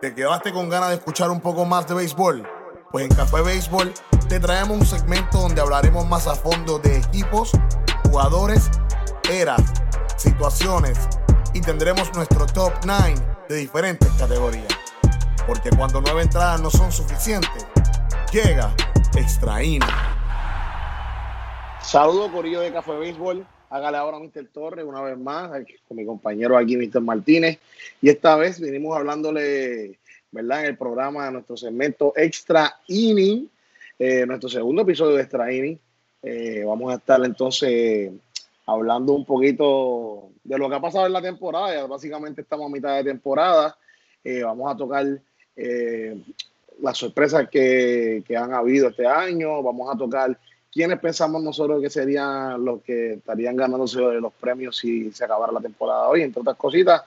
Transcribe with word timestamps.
¿Te 0.00 0.14
quedaste 0.14 0.52
con 0.52 0.68
ganas 0.68 0.90
de 0.90 0.96
escuchar 0.96 1.30
un 1.30 1.40
poco 1.40 1.64
más 1.64 1.88
de 1.88 1.94
béisbol? 1.94 2.46
Pues 2.92 3.06
en 3.06 3.16
Café 3.16 3.40
Béisbol 3.40 3.94
te 4.28 4.38
traemos 4.38 4.76
un 4.76 4.84
segmento 4.84 5.38
donde 5.38 5.62
hablaremos 5.62 6.06
más 6.06 6.26
a 6.26 6.34
fondo 6.34 6.78
de 6.78 6.98
equipos, 6.98 7.52
jugadores, 8.04 8.70
eras, 9.30 9.62
situaciones 10.18 10.98
y 11.54 11.62
tendremos 11.62 12.14
nuestro 12.14 12.44
top 12.44 12.74
9 12.84 13.14
de 13.48 13.56
diferentes 13.56 14.10
categorías. 14.18 14.68
Porque 15.46 15.70
cuando 15.70 16.02
nueve 16.02 16.22
entradas 16.22 16.60
no 16.60 16.70
son 16.70 16.92
suficientes, 16.92 17.66
llega 18.30 18.74
Extra 19.14 19.62
Inning. 19.62 19.80
Saludos, 21.80 22.30
Corillo 22.32 22.60
de 22.60 22.70
Café 22.70 22.92
Béisbol. 22.98 23.46
Hágale 23.76 23.98
ahora 23.98 24.18
Mr. 24.18 24.46
Torres 24.54 24.86
una 24.86 25.02
vez 25.02 25.18
más, 25.18 25.50
con 25.86 25.98
mi 25.98 26.06
compañero 26.06 26.56
aquí, 26.56 26.78
Mr. 26.78 27.02
Martínez. 27.02 27.58
Y 28.00 28.08
esta 28.08 28.34
vez 28.36 28.58
venimos 28.58 28.96
hablándole, 28.96 29.98
¿verdad? 30.30 30.60
En 30.60 30.66
el 30.68 30.78
programa 30.78 31.26
de 31.26 31.32
nuestro 31.32 31.58
segmento 31.58 32.14
Extra 32.16 32.74
Inning, 32.88 33.50
eh, 33.98 34.24
nuestro 34.24 34.48
segundo 34.48 34.80
episodio 34.80 35.16
de 35.16 35.22
Extra 35.22 35.52
Inning. 35.52 35.78
Eh, 36.22 36.64
vamos 36.66 36.90
a 36.90 36.96
estar 36.96 37.22
entonces 37.22 38.12
hablando 38.64 39.12
un 39.12 39.26
poquito 39.26 40.30
de 40.42 40.56
lo 40.56 40.70
que 40.70 40.76
ha 40.76 40.80
pasado 40.80 41.04
en 41.04 41.12
la 41.12 41.20
temporada. 41.20 41.74
Ya 41.74 41.84
básicamente 41.84 42.40
estamos 42.40 42.70
a 42.70 42.72
mitad 42.72 42.96
de 42.96 43.04
temporada. 43.04 43.76
Eh, 44.24 44.42
vamos 44.42 44.72
a 44.72 44.76
tocar 44.76 45.06
las 46.80 46.96
sorpresas 46.96 47.46
que, 47.50 48.24
que 48.26 48.36
han 48.38 48.54
habido 48.54 48.88
este 48.88 49.06
año. 49.06 49.62
Vamos 49.62 49.94
a 49.94 49.98
tocar 49.98 50.38
¿quiénes 50.76 50.98
pensamos 51.00 51.42
nosotros 51.42 51.80
que 51.80 51.88
serían 51.88 52.62
los 52.62 52.82
que 52.82 53.14
estarían 53.14 53.56
ganándose 53.56 53.98
los 53.98 54.34
premios 54.34 54.76
si 54.76 55.10
se 55.10 55.24
acabara 55.24 55.50
la 55.50 55.62
temporada 55.62 56.06
hoy? 56.06 56.20
Entre 56.20 56.42
otras 56.42 56.56
cositas, 56.56 57.02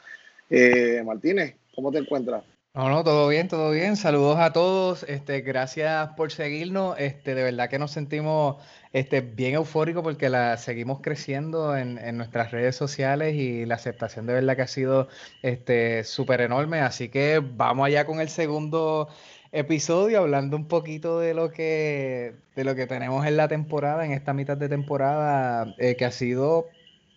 eh, 0.49 1.03
Martínez, 1.05 1.55
¿cómo 1.75 1.91
te 1.91 1.99
encuentras? 1.99 2.43
No, 2.73 2.89
no, 2.89 3.03
todo 3.03 3.27
bien, 3.27 3.47
todo 3.47 3.69
bien. 3.71 3.95
Saludos 3.95 4.37
a 4.39 4.53
todos. 4.53 5.03
Este, 5.03 5.41
gracias 5.41 6.09
por 6.17 6.31
seguirnos. 6.31 6.97
Este, 6.97 7.35
de 7.35 7.43
verdad 7.43 7.69
que 7.69 7.77
nos 7.77 7.91
sentimos 7.91 8.57
este, 8.91 9.21
bien 9.21 9.53
eufóricos 9.53 10.01
porque 10.01 10.29
la 10.29 10.57
seguimos 10.57 11.01
creciendo 11.01 11.77
en, 11.77 11.99
en 11.99 12.17
nuestras 12.17 12.51
redes 12.51 12.75
sociales 12.75 13.35
y 13.35 13.67
la 13.67 13.75
aceptación 13.75 14.25
de 14.25 14.33
verdad 14.33 14.55
que 14.55 14.61
ha 14.63 14.67
sido 14.67 15.09
este 15.43 16.03
súper 16.03 16.41
enorme. 16.41 16.79
Así 16.79 17.09
que 17.09 17.39
vamos 17.39 17.85
allá 17.85 18.05
con 18.05 18.19
el 18.19 18.29
segundo 18.29 19.09
episodio 19.51 20.19
hablando 20.19 20.55
un 20.55 20.67
poquito 20.67 21.19
de 21.19 21.33
lo 21.33 21.51
que 21.51 22.35
de 22.55 22.63
lo 22.63 22.75
que 22.75 22.87
tenemos 22.87 23.25
en 23.25 23.37
la 23.37 23.47
temporada, 23.47 24.05
en 24.05 24.11
esta 24.11 24.33
mitad 24.33 24.57
de 24.57 24.69
temporada, 24.69 25.73
eh, 25.77 25.95
que 25.95 26.05
ha 26.05 26.11
sido 26.11 26.67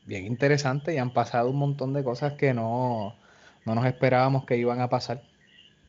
bien 0.07 0.27
interesante 0.27 0.95
y 0.95 0.99
han 0.99 1.13
pasado 1.13 1.51
un 1.51 1.57
montón 1.57 1.93
de 1.93 2.05
cosas 2.05 2.35
que 2.35 2.55
no, 2.55 3.15
no 3.65 3.75
nos 3.75 3.87
esperábamos 3.87 4.45
que 4.45 4.57
iban 4.57 4.81
a 4.81 4.89
pasar. 4.89 5.23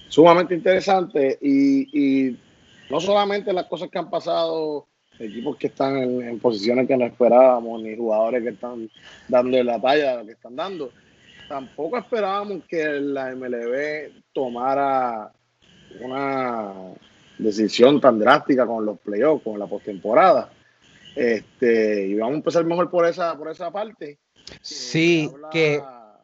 Sumamente 0.09 0.53
interesante 0.53 1.37
y, 1.41 2.27
y 2.27 2.39
no 2.89 2.99
solamente 2.99 3.53
las 3.53 3.65
cosas 3.65 3.89
que 3.89 3.97
han 3.97 4.09
pasado, 4.09 4.87
equipos 5.19 5.57
que 5.57 5.67
están 5.67 5.97
en, 5.97 6.39
posiciones 6.39 6.87
que 6.87 6.97
no 6.97 7.05
esperábamos, 7.05 7.81
ni 7.81 7.95
jugadores 7.95 8.43
que 8.43 8.49
están 8.49 8.89
dando 9.27 9.63
la 9.63 9.79
talla 9.79 10.23
que 10.23 10.31
están 10.31 10.55
dando. 10.55 10.91
Tampoco 11.47 11.97
esperábamos 11.97 12.63
que 12.67 12.83
la 12.85 13.35
MLB 13.35 14.11
tomara 14.33 15.31
una 16.01 16.73
decisión 17.37 17.99
tan 17.99 18.19
drástica 18.19 18.65
con 18.65 18.85
los 18.85 18.99
playoffs, 18.99 19.43
con 19.43 19.59
la 19.59 19.67
postemporada. 19.67 20.51
Este, 21.15 22.07
y 22.07 22.15
vamos 22.15 22.33
a 22.33 22.37
empezar 22.37 22.65
mejor 22.65 22.89
por 22.89 23.05
esa, 23.05 23.37
por 23.37 23.49
esa 23.49 23.71
parte. 23.71 24.17
Sí, 24.61 25.31
que, 25.51 25.81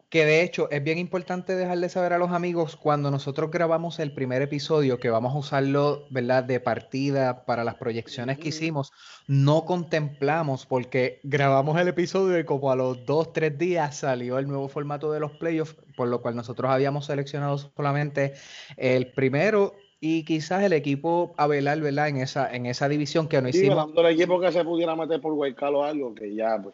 que 0.09 0.25
de 0.25 0.41
hecho 0.41 0.69
es 0.71 0.83
bien 0.83 0.97
importante 0.97 1.55
dejarle 1.55 1.87
saber 1.87 2.13
a 2.13 2.17
los 2.17 2.31
amigos 2.31 2.75
cuando 2.75 3.11
nosotros 3.11 3.51
grabamos 3.51 3.99
el 3.99 4.11
primer 4.11 4.41
episodio, 4.41 4.99
que 4.99 5.11
vamos 5.11 5.35
a 5.35 5.37
usarlo, 5.37 6.05
¿verdad?, 6.09 6.43
de 6.43 6.59
partida 6.59 7.45
para 7.45 7.63
las 7.63 7.75
proyecciones 7.75 8.39
que 8.39 8.49
hicimos, 8.49 8.91
no 9.27 9.65
contemplamos 9.65 10.65
porque 10.65 11.19
grabamos 11.23 11.79
el 11.79 11.87
episodio 11.89 12.39
y 12.39 12.43
como 12.43 12.71
a 12.71 12.75
los 12.75 13.05
dos, 13.05 13.33
tres 13.33 13.57
días 13.57 13.97
salió 13.97 14.39
el 14.39 14.47
nuevo 14.47 14.67
formato 14.67 15.11
de 15.11 15.19
los 15.19 15.31
playoffs, 15.33 15.75
por 15.95 16.07
lo 16.07 16.21
cual 16.21 16.35
nosotros 16.35 16.71
habíamos 16.71 17.05
seleccionado 17.05 17.57
solamente 17.57 18.33
el 18.77 19.11
primero 19.11 19.73
y 20.01 20.23
quizás 20.23 20.63
el 20.63 20.73
equipo 20.73 21.35
a 21.37 21.45
velar, 21.45 21.81
¿verdad? 21.81 22.07
En 22.07 22.17
esa, 22.17 22.51
en 22.51 22.65
esa 22.65 22.89
división 22.89 23.27
que 23.27 23.41
no 23.41 23.49
hicimos. 23.49 23.91
el 23.95 24.05
equipo 24.07 24.39
que 24.39 24.51
se 24.51 24.63
pudiera 24.63 24.95
meter 24.95 25.21
por 25.21 25.33
Guaycal 25.33 25.75
o 25.75 25.83
algo, 25.83 26.15
que 26.15 26.33
ya, 26.33 26.59
pues, 26.61 26.73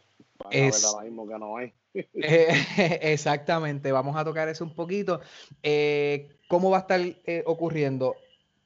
es, 0.52 0.96
mismo 1.04 1.28
que 1.28 1.38
no 1.38 1.58
hay. 1.58 1.74
Eh, 1.94 2.00
exactamente, 3.02 3.92
vamos 3.92 4.16
a 4.16 4.24
tocar 4.24 4.50
eso 4.50 4.64
un 4.64 4.76
poquito. 4.76 5.22
Eh, 5.64 6.30
¿Cómo 6.48 6.70
va 6.70 6.78
a 6.78 6.82
estar 6.82 7.00
eh, 7.02 7.44
ocurriendo? 7.46 8.16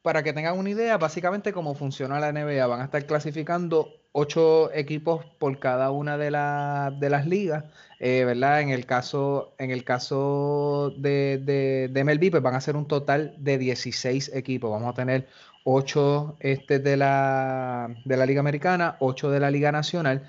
Para 0.02 0.24
que 0.24 0.34
tengan 0.34 0.58
una 0.58 0.70
idea, 0.70 0.98
básicamente 0.98 1.52
cómo 1.52 1.76
funciona 1.76 2.20
la 2.20 2.32
NBA, 2.32 2.66
van 2.68 2.82
a 2.82 2.86
estar 2.86 3.06
clasificando 3.06 3.90
ocho 4.14 4.72
equipos 4.74 5.26
por 5.38 5.60
cada 5.60 5.92
una 5.92 6.18
de, 6.18 6.26
de 6.26 7.10
las 7.10 7.28
ligas, 7.28 7.66
¿verdad? 8.00 8.62
En 8.62 8.70
el 8.70 8.86
caso, 8.86 9.54
en 9.60 9.72
el 9.72 9.84
caso 9.84 10.94
de, 10.98 11.90
de, 11.92 12.04
MLB, 12.04 12.32
pues 12.32 12.42
van 12.42 12.56
a 12.56 12.62
ser 12.62 12.78
un 12.78 12.88
total 12.88 13.36
de 13.38 13.58
16 13.58 14.32
equipos. 14.34 14.72
Vamos 14.72 14.90
a 14.90 14.94
tener 14.94 15.28
8 15.66 16.38
este 16.40 16.80
de, 16.80 16.98
la, 16.98 17.94
de 18.06 18.18
la 18.18 18.26
Liga 18.26 18.40
Americana, 18.40 18.96
8 19.00 19.30
de 19.30 19.40
la 19.40 19.52
Liga 19.52 19.72
Nacional. 19.72 20.24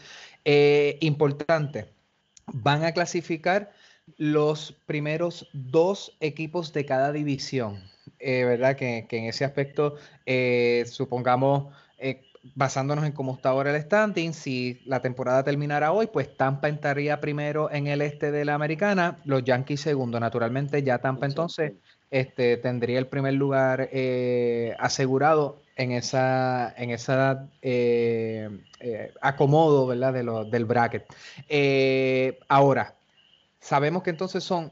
Importante, 0.44 1.88
van 2.46 2.84
a 2.84 2.92
clasificar 2.92 3.72
los 4.16 4.72
primeros 4.86 5.48
dos 5.52 6.16
equipos 6.20 6.72
de 6.72 6.84
cada 6.84 7.12
división. 7.12 7.82
Eh, 8.18 8.44
¿Verdad? 8.44 8.76
Que, 8.76 9.06
en 9.10 9.24
ese 9.24 9.44
aspecto, 9.44 9.96
eh, 10.26 10.84
supongamos, 10.86 11.74
eh, 11.98 12.22
basándonos 12.54 13.04
en 13.04 13.12
cómo 13.12 13.34
está 13.34 13.50
ahora 13.50 13.74
el 13.74 13.82
standing, 13.82 14.32
si 14.32 14.80
la 14.84 15.00
temporada 15.00 15.42
terminara 15.44 15.92
hoy, 15.92 16.06
pues 16.06 16.36
Tampa 16.36 16.68
entraría 16.68 17.20
primero 17.20 17.70
en 17.70 17.86
el 17.86 18.02
este 18.02 18.30
de 18.30 18.44
la 18.44 18.54
americana, 18.54 19.18
los 19.24 19.44
Yankees 19.44 19.80
segundo. 19.80 20.20
Naturalmente, 20.20 20.82
ya 20.82 20.98
Tampa 20.98 21.26
entonces 21.26 21.72
este, 22.10 22.56
tendría 22.56 22.98
el 22.98 23.06
primer 23.06 23.34
lugar 23.34 23.88
asegurado 24.78 25.62
en 25.80 25.92
esa, 25.92 26.74
en 26.76 26.90
esa 26.90 27.48
eh, 27.62 28.50
eh, 28.80 29.14
acomodo 29.22 29.86
¿verdad? 29.86 30.12
De 30.12 30.50
del 30.50 30.66
bracket. 30.66 31.06
Eh, 31.48 32.38
ahora, 32.48 32.96
sabemos 33.60 34.02
que 34.02 34.10
entonces 34.10 34.44
son 34.44 34.70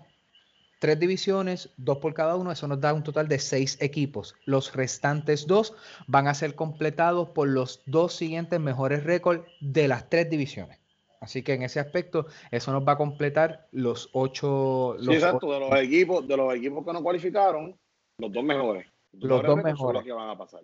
tres 0.79 1.01
divisiones, 1.01 1.71
dos 1.79 1.97
por 1.97 2.13
cada 2.13 2.37
uno, 2.37 2.53
eso 2.53 2.69
nos 2.69 2.83
da 2.83 2.93
un 2.93 3.03
total 3.03 3.27
de 3.27 3.39
seis 3.39 3.79
equipos. 3.81 4.35
Los 4.45 4.75
restantes 4.75 5.47
dos 5.47 5.75
van 6.07 6.29
a 6.29 6.35
ser 6.35 6.55
completados 6.55 7.31
por 7.31 7.49
los 7.49 7.81
dos 7.87 8.13
siguientes 8.13 8.61
mejores 8.61 9.03
récords 9.03 9.47
de 9.61 9.89
las 9.89 10.11
tres 10.11 10.29
divisiones. 10.29 10.79
Así 11.21 11.43
que 11.43 11.55
en 11.55 11.63
ese 11.63 11.81
aspecto, 11.81 12.27
eso 12.51 12.71
nos 12.71 12.87
va 12.87 12.93
a 12.93 12.97
completar 12.99 13.67
los 13.73 14.11
ocho. 14.13 14.95
Los 14.99 15.15
exacto, 15.15 15.51
de 15.53 15.59
los 15.59 15.75
equipos, 15.81 16.29
de 16.29 16.37
los 16.37 16.55
equipos 16.55 16.85
que 16.85 16.93
no 16.93 17.03
cualificaron, 17.03 17.75
los 18.19 18.31
dos 18.31 18.45
mejores. 18.45 18.87
Los 19.21 19.43
dos 19.43 19.63
mejores. 19.63 20.03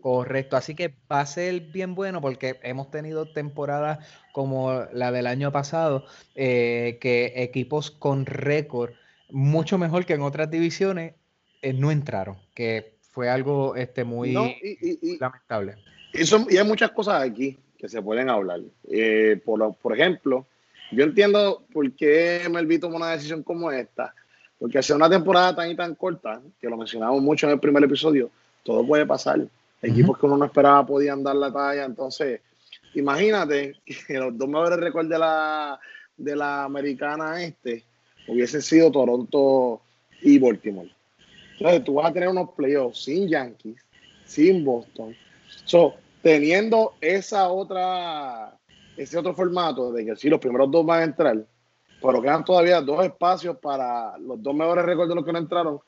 Correcto, 0.00 0.56
así 0.56 0.74
que 0.74 0.94
va 1.10 1.20
a 1.20 1.26
ser 1.26 1.60
bien 1.60 1.94
bueno 1.94 2.20
porque 2.20 2.58
hemos 2.62 2.90
tenido 2.90 3.32
temporadas 3.32 4.06
como 4.32 4.84
la 4.92 5.12
del 5.12 5.26
año 5.26 5.52
pasado, 5.52 6.04
eh, 6.34 6.98
que 7.00 7.32
equipos 7.36 7.90
con 7.90 8.26
récord 8.26 8.92
mucho 9.30 9.78
mejor 9.78 10.06
que 10.06 10.14
en 10.14 10.22
otras 10.22 10.50
divisiones 10.50 11.14
eh, 11.62 11.72
no 11.72 11.90
entraron, 11.90 12.36
que 12.54 12.94
fue 13.10 13.28
algo 13.28 13.74
este, 13.76 14.04
muy 14.04 14.32
lamentable. 15.18 15.76
Y, 16.12 16.56
hay 16.56 16.64
muchas 16.64 16.90
cosas 16.92 17.22
aquí 17.22 17.58
que 17.78 17.88
se 17.88 18.00
pueden 18.00 18.28
hablar. 18.28 18.60
Eh, 18.90 19.40
por, 19.44 19.74
por 19.76 19.92
ejemplo, 19.92 20.46
yo 20.92 21.04
entiendo 21.04 21.64
por 21.72 21.90
qué 21.92 22.42
Melví 22.50 22.78
tomó 22.78 22.96
una 22.96 23.10
decisión 23.10 23.42
como 23.42 23.70
esta, 23.70 24.14
porque 24.58 24.78
hace 24.78 24.94
una 24.94 25.10
temporada 25.10 25.54
tan 25.54 25.70
y 25.70 25.74
tan 25.76 25.94
corta, 25.94 26.40
que 26.60 26.68
lo 26.68 26.76
mencionamos 26.76 27.20
mucho 27.20 27.46
en 27.46 27.54
el 27.54 27.60
primer 27.60 27.82
episodio, 27.82 28.30
todo 28.64 28.84
puede 28.84 29.06
pasar. 29.06 29.46
Equipos 29.80 30.18
que 30.18 30.26
uno 30.26 30.36
no 30.36 30.46
esperaba 30.46 30.84
podían 30.84 31.22
dar 31.22 31.36
la 31.36 31.52
talla. 31.52 31.84
Entonces, 31.84 32.40
imagínate 32.94 33.76
que 33.84 34.18
los 34.18 34.36
dos 34.36 34.48
mejores 34.48 34.80
récords 34.80 35.08
de 35.08 35.18
la, 35.18 35.78
de 36.16 36.34
la 36.34 36.64
americana 36.64 37.40
este 37.42 37.84
hubiesen 38.26 38.62
sido 38.62 38.90
Toronto 38.90 39.82
y 40.22 40.38
Baltimore. 40.38 40.90
Entonces, 41.58 41.84
tú 41.84 41.94
vas 41.94 42.10
a 42.10 42.12
tener 42.12 42.30
unos 42.30 42.50
playoffs 42.56 43.04
sin 43.04 43.28
Yankees, 43.28 43.76
sin 44.24 44.64
Boston. 44.64 45.14
So, 45.64 45.94
teniendo 46.22 46.94
esa 47.00 47.48
otra, 47.50 48.56
ese 48.96 49.18
otro 49.18 49.34
formato 49.34 49.92
de 49.92 50.06
que 50.06 50.16
sí, 50.16 50.28
los 50.28 50.40
primeros 50.40 50.70
dos 50.70 50.84
van 50.84 51.00
a 51.00 51.04
entrar, 51.04 51.46
pero 52.02 52.22
quedan 52.22 52.44
todavía 52.44 52.80
dos 52.80 53.04
espacios 53.04 53.58
para 53.58 54.16
los 54.18 54.42
dos 54.42 54.54
mejores 54.54 54.84
récords 54.84 55.10
de 55.10 55.14
los 55.14 55.24
que 55.24 55.32
no 55.32 55.38
entraron, 55.38 55.80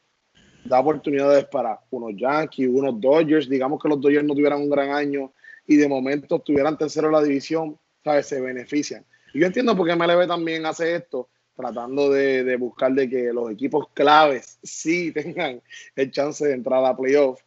da 0.68 0.80
oportunidades 0.80 1.44
para 1.46 1.80
unos 1.90 2.12
Yankees, 2.16 2.68
unos 2.68 3.00
Dodgers, 3.00 3.48
digamos 3.48 3.82
que 3.82 3.88
los 3.88 4.00
Dodgers 4.00 4.24
no 4.24 4.34
tuvieran 4.34 4.60
un 4.60 4.70
gran 4.70 4.90
año 4.90 5.32
y 5.66 5.76
de 5.76 5.88
momento 5.88 6.36
estuvieran 6.36 6.78
tercero 6.78 7.08
en 7.08 7.14
la 7.14 7.22
división, 7.22 7.78
¿sabes? 8.04 8.26
Se 8.26 8.40
benefician. 8.40 9.04
Y 9.32 9.40
yo 9.40 9.46
entiendo 9.46 9.76
por 9.76 9.86
qué 9.86 9.94
MLB 9.94 10.26
también 10.26 10.64
hace 10.66 10.94
esto, 10.94 11.28
tratando 11.54 12.10
de, 12.10 12.56
buscar 12.56 12.92
de 12.92 13.08
que 13.08 13.32
los 13.32 13.50
equipos 13.50 13.88
claves 13.94 14.58
sí 14.62 15.12
tengan 15.14 15.62
el 15.94 16.10
chance 16.10 16.46
de 16.46 16.54
entrar 16.54 16.84
a 16.84 16.96
playoff. 16.96 17.40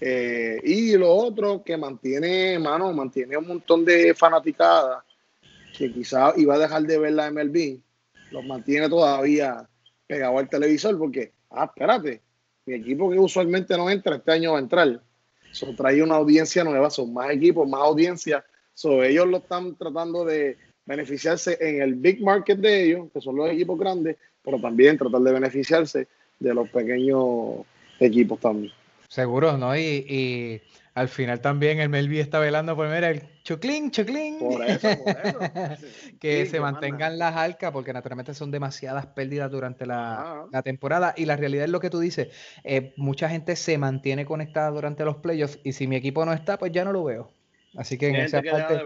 Eh, 0.00 0.58
y 0.64 0.96
lo 0.96 1.12
otro 1.14 1.62
que 1.62 1.76
mantiene, 1.76 2.58
mano, 2.58 2.92
mantiene 2.92 3.36
un 3.36 3.46
montón 3.46 3.84
de 3.84 4.14
fanaticadas 4.14 5.04
que 5.76 5.92
quizás 5.92 6.36
iba 6.38 6.54
a 6.54 6.58
dejar 6.58 6.82
de 6.82 6.98
ver 6.98 7.12
la 7.12 7.30
MLB, 7.30 7.78
los 8.30 8.44
mantiene 8.44 8.88
todavía 8.88 9.68
pegado 10.06 10.38
al 10.38 10.48
televisor 10.48 10.98
porque, 10.98 11.32
ah, 11.50 11.64
espérate, 11.64 12.22
mi 12.70 12.76
equipo 12.76 13.10
que 13.10 13.18
usualmente 13.18 13.76
no 13.76 13.90
entra, 13.90 14.16
este 14.16 14.32
año 14.32 14.52
va 14.52 14.58
a 14.58 14.62
entrar. 14.62 15.00
Trae 15.76 16.02
una 16.02 16.14
audiencia 16.14 16.62
nueva, 16.62 16.90
son 16.90 17.12
más 17.12 17.30
equipos, 17.30 17.68
más 17.68 17.80
audiencia. 17.80 18.44
So, 18.74 19.02
ellos 19.02 19.26
lo 19.26 19.38
están 19.38 19.74
tratando 19.76 20.24
de 20.24 20.56
beneficiarse 20.86 21.58
en 21.60 21.82
el 21.82 21.94
big 21.94 22.22
market 22.22 22.58
de 22.58 22.84
ellos, 22.84 23.08
que 23.12 23.20
son 23.20 23.36
los 23.36 23.50
equipos 23.50 23.78
grandes, 23.78 24.16
pero 24.42 24.60
también 24.60 24.96
tratar 24.96 25.20
de 25.20 25.32
beneficiarse 25.32 26.08
de 26.38 26.54
los 26.54 26.68
pequeños 26.70 27.66
equipos 27.98 28.38
también. 28.38 28.72
Seguro, 29.08 29.56
¿no? 29.58 29.76
Y, 29.76 30.62
al 30.94 31.08
final 31.08 31.40
también 31.40 31.78
el 31.80 31.88
Melvi 31.88 32.18
está 32.18 32.40
velando 32.40 32.74
por 32.74 32.88
ver 32.88 33.04
el 33.04 33.22
chuclín, 33.50 33.90
chuclín. 33.90 34.38
Por 34.38 34.64
eso, 34.64 34.88
por 35.04 35.26
eso. 35.26 35.38
que 36.20 36.46
se 36.46 36.60
mantengan 36.60 37.18
las 37.18 37.34
arcas, 37.34 37.72
porque 37.72 37.92
naturalmente 37.92 38.32
son 38.32 38.50
demasiadas 38.52 39.06
pérdidas 39.06 39.50
durante 39.50 39.86
la, 39.86 40.46
temporada. 40.62 41.14
Y 41.16 41.24
la 41.24 41.36
realidad 41.36 41.64
es 41.64 41.70
lo 41.70 41.80
que 41.80 41.90
tú 41.90 41.98
dices. 41.98 42.28
Eh, 42.62 42.94
mucha 42.96 43.28
gente 43.28 43.56
se 43.56 43.76
mantiene 43.76 44.24
conectada 44.24 44.70
durante 44.70 45.04
los 45.04 45.16
playoffs 45.16 45.58
y 45.64 45.72
si 45.72 45.88
mi 45.88 45.96
equipo 45.96 46.24
no 46.24 46.32
está, 46.32 46.58
pues 46.58 46.70
ya 46.70 46.84
no 46.84 46.92
lo 46.92 47.02
veo. 47.02 47.32
Así 47.76 47.98
que 47.98 48.08
en 48.08 48.16
esa 48.16 48.42
parte 48.42 48.80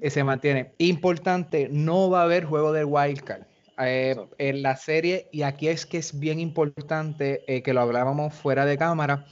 eh, 0.00 0.10
se 0.10 0.24
mantiene. 0.24 0.72
Importante, 0.78 1.68
no 1.70 2.10
va 2.10 2.20
a 2.20 2.24
haber 2.24 2.44
juego 2.44 2.72
del 2.72 2.86
wildcard. 2.86 3.42
Eh, 3.80 4.16
en 4.38 4.62
la 4.62 4.76
serie, 4.76 5.28
y 5.30 5.42
aquí 5.42 5.68
es 5.68 5.86
que 5.86 5.98
es 5.98 6.18
bien 6.18 6.40
importante 6.40 7.44
eh, 7.46 7.62
que 7.62 7.72
lo 7.72 7.80
hablábamos 7.80 8.34
fuera 8.34 8.66
de 8.66 8.76
cámara, 8.76 9.26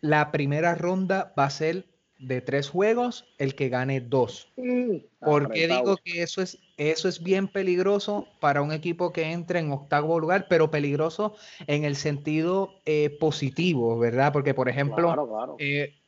la 0.00 0.30
primera 0.30 0.76
ronda 0.76 1.34
va 1.36 1.46
a 1.46 1.50
ser 1.50 1.86
de 2.18 2.40
tres 2.40 2.68
juegos, 2.68 3.26
el 3.38 3.54
que 3.54 3.68
gane 3.68 4.00
dos. 4.00 4.48
Mm, 4.56 4.96
¿Por 5.20 5.50
qué 5.50 5.68
digo 5.68 5.96
que 6.02 6.22
eso 6.22 6.42
es, 6.42 6.58
eso 6.76 7.08
es 7.08 7.22
bien 7.22 7.48
peligroso 7.48 8.26
para 8.40 8.62
un 8.62 8.72
equipo 8.72 9.12
que 9.12 9.32
entre 9.32 9.58
en 9.60 9.72
octavo 9.72 10.18
lugar, 10.18 10.46
pero 10.48 10.70
peligroso 10.70 11.34
en 11.66 11.84
el 11.84 11.96
sentido 11.96 12.74
positivo, 13.20 13.98
¿verdad? 13.98 14.32
Porque, 14.32 14.54
por 14.54 14.68
ejemplo, 14.68 15.56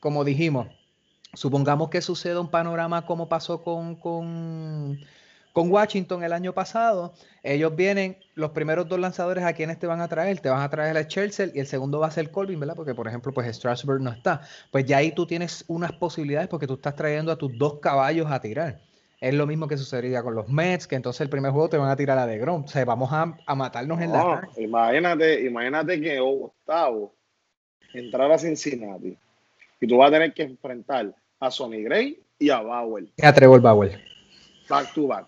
como 0.00 0.24
dijimos, 0.24 0.68
Supongamos 1.34 1.90
que 1.90 2.00
suceda 2.00 2.40
un 2.40 2.50
panorama 2.50 3.04
como 3.04 3.28
pasó 3.28 3.62
con, 3.62 3.96
con, 3.96 4.98
Washington 5.66 6.22
el 6.22 6.32
año 6.32 6.52
pasado. 6.52 7.14
Ellos 7.42 7.74
vienen, 7.74 8.18
los 8.34 8.50
primeros 8.52 8.88
dos 8.88 8.98
lanzadores 9.00 9.44
a 9.44 9.52
quienes 9.52 9.78
te 9.78 9.86
van 9.86 10.00
a 10.00 10.08
traer, 10.08 10.40
te 10.40 10.48
van 10.48 10.62
a 10.62 10.70
traer 10.70 10.96
a 10.96 11.06
Chelsea 11.06 11.48
y 11.52 11.60
el 11.60 11.66
segundo 11.66 11.98
va 11.98 12.06
a 12.06 12.10
ser 12.10 12.30
Colvin, 12.30 12.60
¿verdad? 12.60 12.76
Porque, 12.76 12.94
por 12.94 13.08
ejemplo, 13.08 13.32
pues 13.32 13.48
Strasburg 13.56 14.00
no 14.00 14.10
está. 14.10 14.42
Pues 14.70 14.84
ya 14.84 14.98
ahí 14.98 15.12
tú 15.12 15.26
tienes 15.26 15.64
unas 15.66 15.92
posibilidades 15.92 16.48
porque 16.48 16.66
tú 16.66 16.74
estás 16.74 16.94
trayendo 16.94 17.32
a 17.32 17.36
tus 17.36 17.56
dos 17.58 17.80
caballos 17.80 18.30
a 18.30 18.40
tirar. 18.40 18.80
Es 19.20 19.34
lo 19.34 19.46
mismo 19.46 19.66
que 19.66 19.76
sucedería 19.76 20.22
con 20.22 20.36
los 20.36 20.48
Mets, 20.48 20.86
que 20.86 20.94
entonces 20.94 21.22
el 21.22 21.28
primer 21.28 21.50
juego 21.50 21.68
te 21.68 21.76
van 21.76 21.90
a 21.90 21.96
tirar 21.96 22.18
a 22.18 22.26
de 22.26 22.38
Grom. 22.38 22.64
O 22.64 22.68
sea, 22.68 22.84
vamos 22.84 23.10
a, 23.12 23.34
matarnos 23.56 24.00
en 24.00 24.12
la. 24.12 24.48
Imagínate, 24.56 25.44
imagínate 25.44 26.00
que 26.00 26.20
octavo 26.20 27.12
entrar 27.94 28.30
a 28.30 28.38
Cincinnati 28.38 29.16
y 29.80 29.86
tú 29.86 29.96
vas 29.96 30.08
a 30.08 30.12
tener 30.12 30.32
que 30.32 30.42
enfrentar 30.42 31.12
a 31.40 31.50
Sonny 31.50 31.82
Gray 31.82 32.20
y 32.38 32.50
a 32.50 32.60
Bauer. 32.60 33.08
A 33.22 33.32
Trevor 33.32 33.60
Bauer. 33.60 34.00
Back 34.68 34.92
to 34.94 35.08
back. 35.08 35.26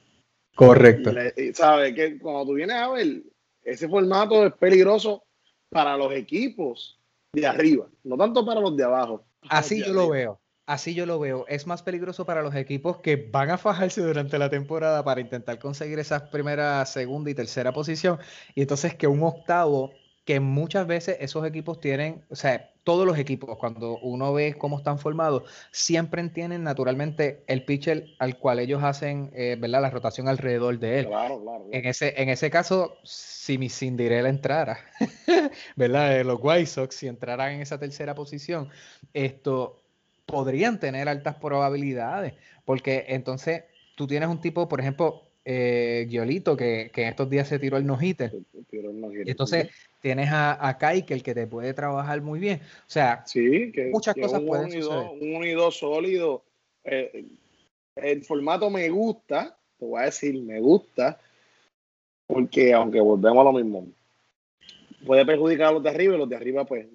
Correcto. 0.67 1.13
Sabes 1.55 1.95
que 1.95 2.19
cuando 2.19 2.47
tú 2.47 2.55
vienes 2.55 2.77
a 2.77 2.91
ver, 2.91 3.23
ese 3.63 3.89
formato 3.89 4.47
es 4.47 4.53
peligroso 4.53 5.25
para 5.71 5.97
los 5.97 6.13
equipos 6.13 7.01
de 7.33 7.47
arriba, 7.47 7.87
no 8.05 8.17
tanto 8.19 8.45
para 8.45 8.61
los 8.61 8.77
de 8.77 8.85
abajo. 8.85 9.25
Así 9.49 9.83
yo 9.83 9.93
lo 9.93 10.11
veo. 10.11 10.41
Así 10.67 10.95
yo 10.95 11.07
lo 11.07 11.19
veo. 11.19 11.47
Es 11.49 11.67
más 11.67 11.83
peligroso 11.83 12.27
para 12.27 12.43
los 12.43 12.55
equipos 12.55 12.99
que 12.99 13.17
van 13.17 13.51
a 13.51 13.59
fajarse 13.59 14.03
durante 14.03 14.39
la 14.39 14.51
temporada 14.51 15.03
para 15.03 15.21
intentar 15.21 15.59
conseguir 15.59 15.99
esa 15.99 16.31
primera, 16.31 16.85
segunda 16.87 17.31
y 17.31 17.35
tercera 17.35 17.73
posición. 17.73 18.19
Y 18.55 18.61
entonces 18.61 18.95
que 18.95 19.07
un 19.07 19.23
octavo 19.23 19.93
que 20.25 20.41
muchas 20.41 20.87
veces 20.87 21.17
esos 21.21 21.47
equipos 21.47 21.81
tienen, 21.81 22.25
o 22.31 22.37
sea, 22.37 22.71
todos 22.85 23.07
los 23.07 23.19
equipos, 23.19 23.57
cuando 23.59 23.99
uno 23.99 24.33
ve 24.33 24.55
cómo 24.57 24.79
están 24.79 24.99
formados, 24.99 25.45
siempre 25.71 26.27
tienen 26.29 26.63
naturalmente 26.63 27.45
el 27.47 27.65
pitcher 27.65 28.07
al 28.19 28.39
cual 28.39 28.59
ellos 28.59 28.83
hacen, 28.83 29.31
eh, 29.35 29.57
¿verdad? 29.59 29.83
La 29.83 29.91
rotación 29.91 30.29
alrededor 30.29 30.79
de 30.79 31.01
él. 31.01 31.07
Claro, 31.07 31.41
claro, 31.41 31.67
En, 31.73 31.87
ese, 31.87 32.21
en 32.21 32.29
ese 32.29 32.51
caso, 32.51 32.97
si 33.05 33.59
mi 33.59 33.69
Cinderella 33.69 34.29
entrara, 34.29 34.79
¿verdad? 35.77 36.19
Eh, 36.19 36.25
los 36.25 36.39
White 36.43 36.67
Sox, 36.67 36.95
si 36.95 37.07
entraran 37.07 37.53
en 37.53 37.61
esa 37.63 37.79
tercera 37.79 38.15
posición, 38.15 38.69
esto 39.13 39.83
podrían 40.27 40.79
tener 40.79 41.09
altas 41.09 41.37
probabilidades, 41.37 42.35
porque 42.65 43.07
entonces 43.09 43.65
tú 43.97 44.07
tienes 44.07 44.29
un 44.29 44.41
tipo, 44.41 44.69
por 44.69 44.81
ejemplo, 44.81 45.30
eh, 45.53 46.07
Giolito, 46.09 46.57
que, 46.57 46.93
que, 46.95 47.03
en 47.03 47.09
estos 47.09 47.29
días 47.29 47.49
se 47.49 47.59
tiró 47.59 47.77
el 47.77 47.85
nojite. 47.85 48.31
Entonces, 49.27 49.69
tienes 50.01 50.31
a, 50.31 50.69
a 50.69 50.79
Kike, 50.79 51.13
el 51.13 51.25
que 51.25 51.35
te 51.35 51.49
puede 51.49 51.75
trabajar 51.75 52.23
muy 52.23 52.39
bien. 52.39 52.61
O 52.63 52.91
sea, 52.91 53.25
sí, 53.27 53.73
que, 53.73 53.87
muchas 53.87 54.15
cosas 54.15 54.43
pueden 54.43 54.67
unido, 54.67 55.11
Un 55.11 55.35
unido 55.35 55.73
sólido. 55.73 56.45
Eh, 56.85 57.25
el 57.97 58.23
formato 58.23 58.71
me 58.71 58.89
gusta, 58.91 59.59
te 59.77 59.85
voy 59.85 60.01
a 60.01 60.05
decir, 60.05 60.41
me 60.41 60.61
gusta, 60.61 61.19
porque 62.29 62.73
aunque 62.73 63.01
volvemos 63.01 63.41
a 63.41 63.51
lo 63.51 63.53
mismo, 63.53 63.89
puede 65.05 65.27
perjudicar 65.27 65.71
a 65.71 65.73
los 65.73 65.83
de 65.83 65.91
arriba 65.91 66.15
y 66.15 66.19
los 66.19 66.29
de 66.29 66.37
arriba, 66.37 66.65
pues, 66.65 66.87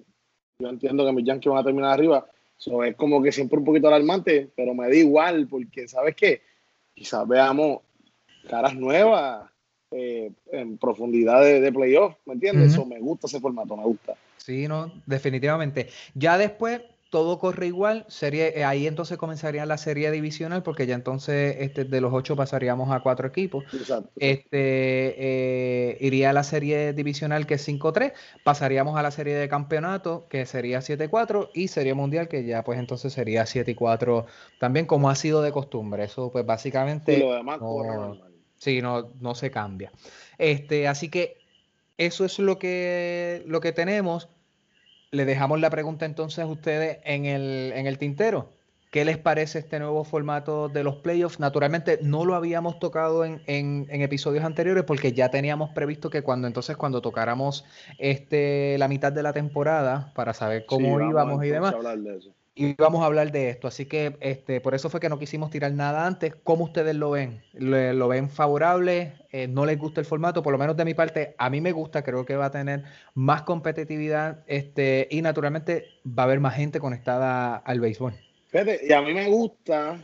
yo 0.58 0.68
entiendo 0.70 1.04
que 1.04 1.12
mis 1.12 1.26
Yankees 1.26 1.50
van 1.50 1.60
a 1.60 1.64
terminar 1.64 1.92
arriba. 1.92 2.26
Eso 2.58 2.82
es 2.82 2.96
como 2.96 3.22
que 3.22 3.32
siempre 3.32 3.58
un 3.58 3.66
poquito 3.66 3.88
alarmante, 3.88 4.48
pero 4.56 4.74
me 4.74 4.88
da 4.88 4.94
igual, 4.94 5.46
porque, 5.46 5.86
¿sabes 5.86 6.16
qué? 6.16 6.40
Quizás 6.94 7.28
veamos 7.28 7.80
caras 8.46 8.74
nuevas 8.74 9.50
eh, 9.90 10.32
en 10.52 10.78
profundidad 10.78 11.42
de, 11.42 11.72
playoff, 11.72 12.14
¿me 12.24 12.34
entiendes? 12.34 12.72
Eso 12.72 12.84
me 12.84 12.98
gusta 12.98 13.26
ese 13.26 13.40
formato, 13.40 13.76
me 13.76 13.84
gusta. 13.84 14.14
Sí, 14.36 14.66
no, 14.68 14.92
definitivamente. 15.06 15.88
Ya 16.14 16.38
después 16.38 16.82
todo 17.10 17.38
corre 17.38 17.68
igual, 17.68 18.04
serie, 18.08 18.58
eh, 18.58 18.64
ahí 18.64 18.86
entonces 18.86 19.16
comenzaría 19.16 19.64
la 19.64 19.78
serie 19.78 20.10
divisional, 20.10 20.62
porque 20.62 20.86
ya 20.86 20.94
entonces 20.94 21.56
este, 21.60 21.84
de 21.84 22.00
los 22.00 22.12
ocho 22.12 22.36
pasaríamos 22.36 22.90
a 22.90 23.00
cuatro 23.00 23.28
equipos. 23.28 23.64
Exacto. 23.72 24.10
Este, 24.16 24.50
eh, 24.52 25.98
iría 26.00 26.30
a 26.30 26.32
la 26.32 26.42
serie 26.42 26.92
divisional 26.92 27.46
que 27.46 27.54
es 27.54 27.68
5-3, 27.68 28.12
pasaríamos 28.44 28.98
a 28.98 29.02
la 29.02 29.12
serie 29.12 29.34
de 29.34 29.48
campeonato 29.48 30.26
que 30.28 30.46
sería 30.46 30.80
7-4 30.80 31.50
y 31.54 31.68
serie 31.68 31.94
mundial 31.94 32.28
que 32.28 32.44
ya 32.44 32.64
pues 32.64 32.78
entonces 32.78 33.12
sería 33.12 33.44
7-4 33.44 34.26
también 34.58 34.86
como 34.86 35.08
ha 35.08 35.14
sido 35.14 35.42
de 35.42 35.52
costumbre. 35.52 36.04
Eso 36.04 36.30
pues 36.32 36.44
básicamente... 36.44 37.18
lo 37.18 37.34
demás 37.34 37.60
Sí, 38.66 38.82
no, 38.82 39.12
no 39.20 39.36
se 39.36 39.52
cambia. 39.52 39.92
Este, 40.38 40.88
así 40.88 41.08
que 41.08 41.36
eso 41.98 42.24
es 42.24 42.40
lo 42.40 42.58
que, 42.58 43.44
lo 43.46 43.60
que 43.60 43.70
tenemos. 43.70 44.28
Le 45.12 45.24
dejamos 45.24 45.60
la 45.60 45.70
pregunta 45.70 46.04
entonces 46.04 46.40
a 46.40 46.46
ustedes 46.48 46.98
en 47.04 47.26
el, 47.26 47.72
en 47.76 47.86
el 47.86 47.96
tintero. 47.96 48.50
¿Qué 48.90 49.04
les 49.04 49.18
parece 49.18 49.60
este 49.60 49.78
nuevo 49.78 50.02
formato 50.02 50.68
de 50.68 50.82
los 50.82 50.96
playoffs? 50.96 51.38
Naturalmente 51.38 52.00
no 52.02 52.24
lo 52.24 52.34
habíamos 52.34 52.80
tocado 52.80 53.24
en, 53.24 53.40
en, 53.46 53.86
en, 53.88 54.02
episodios 54.02 54.44
anteriores 54.44 54.82
porque 54.82 55.12
ya 55.12 55.30
teníamos 55.30 55.70
previsto 55.70 56.10
que 56.10 56.22
cuando 56.22 56.48
entonces 56.48 56.76
cuando 56.76 57.00
tocáramos 57.00 57.64
este, 57.98 58.78
la 58.78 58.88
mitad 58.88 59.12
de 59.12 59.22
la 59.22 59.32
temporada 59.32 60.12
para 60.16 60.34
saber 60.34 60.66
cómo 60.66 61.00
íbamos 61.00 61.44
y 61.44 61.50
demás, 61.50 61.72
y 62.58 62.72
vamos 62.72 63.02
a 63.02 63.06
hablar 63.06 63.30
de 63.32 63.50
esto. 63.50 63.68
Así 63.68 63.84
que 63.84 64.16
este, 64.20 64.62
por 64.62 64.74
eso 64.74 64.88
fue 64.88 64.98
que 64.98 65.10
no 65.10 65.18
quisimos 65.18 65.50
tirar 65.50 65.72
nada 65.72 66.06
antes. 66.06 66.34
¿Cómo 66.42 66.64
ustedes 66.64 66.96
lo 66.96 67.10
ven? 67.10 67.42
¿Lo, 67.52 68.08
ven 68.08 68.30
favorable? 68.30 69.12
Eh, 69.30 69.46
¿No 69.46 69.66
les 69.66 69.78
gusta 69.78 70.00
el 70.00 70.06
formato? 70.06 70.42
Por 70.42 70.52
lo 70.52 70.58
menos 70.58 70.74
de 70.74 70.86
mi 70.86 70.94
parte, 70.94 71.34
a 71.36 71.50
mí 71.50 71.60
me 71.60 71.72
gusta. 71.72 72.02
Creo 72.02 72.24
que 72.24 72.34
va 72.34 72.46
a 72.46 72.50
tener 72.50 72.84
más 73.14 73.42
competitividad 73.42 74.42
este, 74.46 75.06
y 75.10 75.20
naturalmente 75.20 75.84
va 76.06 76.22
a 76.22 76.24
haber 76.24 76.40
más 76.40 76.54
gente 76.54 76.80
conectada 76.80 77.56
al 77.56 77.78
béisbol. 77.78 78.14
Fíjate, 78.48 78.80
y 78.88 78.92
a 78.94 79.02
mí 79.02 79.12
me 79.12 79.28
gusta, 79.28 80.02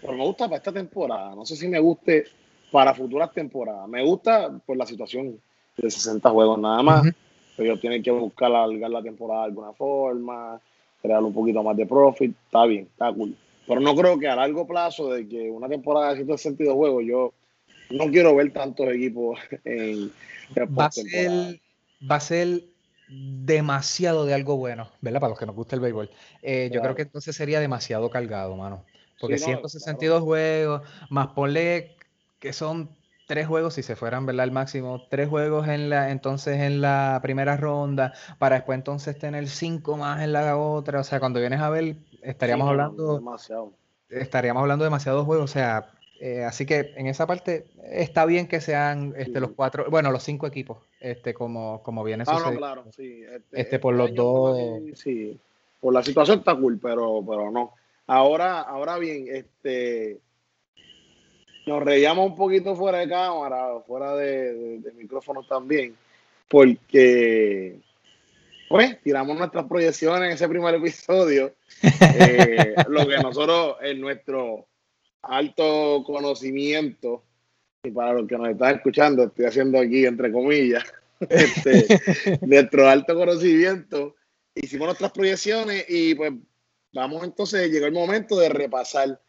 pero 0.00 0.14
me 0.14 0.24
gusta 0.24 0.46
para 0.46 0.56
esta 0.56 0.72
temporada. 0.72 1.36
No 1.36 1.46
sé 1.46 1.54
si 1.54 1.68
me 1.68 1.78
guste 1.78 2.24
para 2.72 2.92
futuras 2.94 3.32
temporadas. 3.32 3.88
Me 3.88 4.02
gusta 4.02 4.50
por 4.66 4.76
la 4.76 4.86
situación 4.86 5.40
de 5.76 5.88
60 5.88 6.28
juegos 6.30 6.58
nada 6.58 6.82
más. 6.82 7.02
Pero 7.56 7.70
ellos 7.70 7.80
tienen 7.80 8.02
que 8.02 8.10
buscar 8.10 8.48
alargar 8.48 8.90
la 8.90 9.02
temporada 9.02 9.42
de 9.42 9.46
alguna 9.46 9.72
forma 9.72 10.60
crear 11.02 11.22
un 11.22 11.32
poquito 11.32 11.62
más 11.62 11.76
de 11.76 11.86
profit, 11.86 12.34
está 12.46 12.66
bien, 12.66 12.88
está 12.90 13.12
cool. 13.12 13.36
Pero 13.66 13.80
no 13.80 13.94
creo 13.94 14.18
que 14.18 14.28
a 14.28 14.36
largo 14.36 14.66
plazo, 14.66 15.12
de 15.12 15.28
que 15.28 15.50
una 15.50 15.68
temporada 15.68 16.10
de 16.10 16.16
162 16.16 16.74
juegos, 16.74 17.04
yo 17.06 17.32
no 17.90 18.10
quiero 18.10 18.34
ver 18.34 18.52
tantos 18.52 18.88
equipos 18.88 19.38
en, 19.64 20.10
va 20.56 20.86
a 20.86 20.90
ser 20.90 21.60
Va 22.10 22.16
a 22.16 22.20
ser 22.20 22.62
demasiado 23.08 24.24
de 24.24 24.32
algo 24.32 24.56
bueno, 24.56 24.88
¿verdad? 25.02 25.20
Para 25.20 25.30
los 25.30 25.38
que 25.38 25.44
nos 25.44 25.54
gusta 25.54 25.76
el 25.76 25.82
béisbol. 25.82 26.10
Eh, 26.42 26.70
yo 26.72 26.80
creo 26.80 26.94
que 26.94 27.02
entonces 27.02 27.36
sería 27.36 27.60
demasiado 27.60 28.08
cargado, 28.08 28.56
mano. 28.56 28.84
Porque 29.20 29.36
162 29.36 30.22
juegos, 30.22 30.82
más 31.10 31.28
ponle 31.28 31.96
que 32.38 32.54
son 32.54 32.88
tres 33.30 33.46
juegos, 33.46 33.74
si 33.74 33.84
se 33.84 33.94
fueran, 33.94 34.26
¿verdad? 34.26 34.42
Al 34.42 34.50
máximo, 34.50 35.06
tres 35.08 35.28
juegos 35.28 35.68
en 35.68 35.88
la, 35.88 36.10
entonces 36.10 36.58
en 36.58 36.80
la 36.80 37.20
primera 37.22 37.56
ronda, 37.56 38.12
para 38.40 38.56
después 38.56 38.76
entonces 38.76 39.16
tener 39.16 39.46
cinco 39.46 39.96
más 39.96 40.20
en 40.24 40.32
la 40.32 40.56
otra. 40.56 40.98
O 40.98 41.04
sea, 41.04 41.20
cuando 41.20 41.38
vienes 41.38 41.60
a 41.60 41.70
ver, 41.70 41.94
estaríamos 42.22 42.68
hablando. 42.68 43.18
Demasiado. 43.18 43.72
Estaríamos 44.08 44.62
hablando 44.62 44.82
demasiados 44.82 45.24
juegos. 45.26 45.48
O 45.48 45.52
sea, 45.52 45.92
eh, 46.18 46.42
así 46.42 46.66
que 46.66 46.92
en 46.96 47.06
esa 47.06 47.28
parte 47.28 47.66
está 47.84 48.26
bien 48.26 48.48
que 48.48 48.60
sean 48.60 49.14
este, 49.16 49.38
los 49.38 49.52
cuatro, 49.52 49.86
bueno, 49.88 50.10
los 50.10 50.24
cinco 50.24 50.48
equipos, 50.48 50.78
este, 50.98 51.32
como, 51.32 51.84
como 51.84 52.02
viene 52.02 52.24
ah, 52.26 52.50
no, 52.50 52.56
claro, 52.56 52.84
sí. 52.90 53.22
Este, 53.22 53.36
este, 53.36 53.60
este 53.60 53.78
por 53.78 53.94
los 53.94 54.12
dos. 54.12 54.58
Sí, 54.94 55.38
por 55.80 55.94
la 55.94 56.02
situación 56.02 56.40
está 56.40 56.56
cool, 56.56 56.80
pero, 56.82 57.24
pero 57.24 57.48
no. 57.52 57.74
Ahora, 58.08 58.62
ahora 58.62 58.98
bien, 58.98 59.26
este 59.28 60.18
nos 61.70 61.84
reíamos 61.84 62.26
un 62.26 62.36
poquito 62.36 62.74
fuera 62.74 62.98
de 62.98 63.08
cámara, 63.08 63.78
fuera 63.86 64.16
de, 64.16 64.82
micrófono 64.96 65.44
también, 65.44 65.94
porque 66.48 67.78
pues 68.68 69.00
tiramos 69.02 69.38
nuestras 69.38 69.66
proyecciones 69.66 70.28
en 70.28 70.32
ese 70.32 70.48
primer 70.48 70.74
episodio, 70.74 71.54
eh, 71.82 72.74
lo 72.88 73.06
que 73.06 73.18
nosotros 73.18 73.76
en 73.82 74.00
nuestro 74.00 74.66
alto 75.22 76.02
conocimiento, 76.04 77.22
y 77.84 77.90
para 77.92 78.14
los 78.14 78.26
que 78.26 78.36
nos 78.36 78.48
están 78.48 78.74
escuchando, 78.74 79.24
estoy 79.24 79.44
haciendo 79.44 79.78
aquí 79.78 80.04
entre 80.04 80.32
comillas, 80.32 80.82
este, 81.20 81.86
nuestro 82.46 82.88
alto 82.88 83.14
conocimiento, 83.14 84.16
hicimos 84.56 84.86
nuestras 84.86 85.12
proyecciones 85.12 85.84
y 85.88 86.16
pues 86.16 86.32
vamos 86.92 87.22
entonces, 87.22 87.70
llegó 87.70 87.86
el 87.86 87.92
momento 87.92 88.40
de 88.40 88.48
repasar 88.48 89.20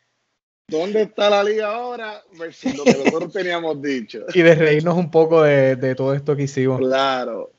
¿Dónde 0.68 1.01
está 1.01 1.30
la 1.30 1.44
liga 1.44 1.74
ahora? 1.74 2.22
Versus 2.39 2.75
lo 2.75 2.84
que 2.84 3.03
nosotros 3.03 3.34
teníamos 3.34 3.82
dicho. 3.82 4.25
Y 4.34 4.41
de 4.41 4.56
reírnos 4.56 4.96
un 4.96 5.12
poco 5.12 5.44
de, 5.44 5.96
todo 5.96 6.13
esto 6.13 6.36
que 6.36 6.44
hicimos. 6.44 6.80
Claro. 6.80 7.51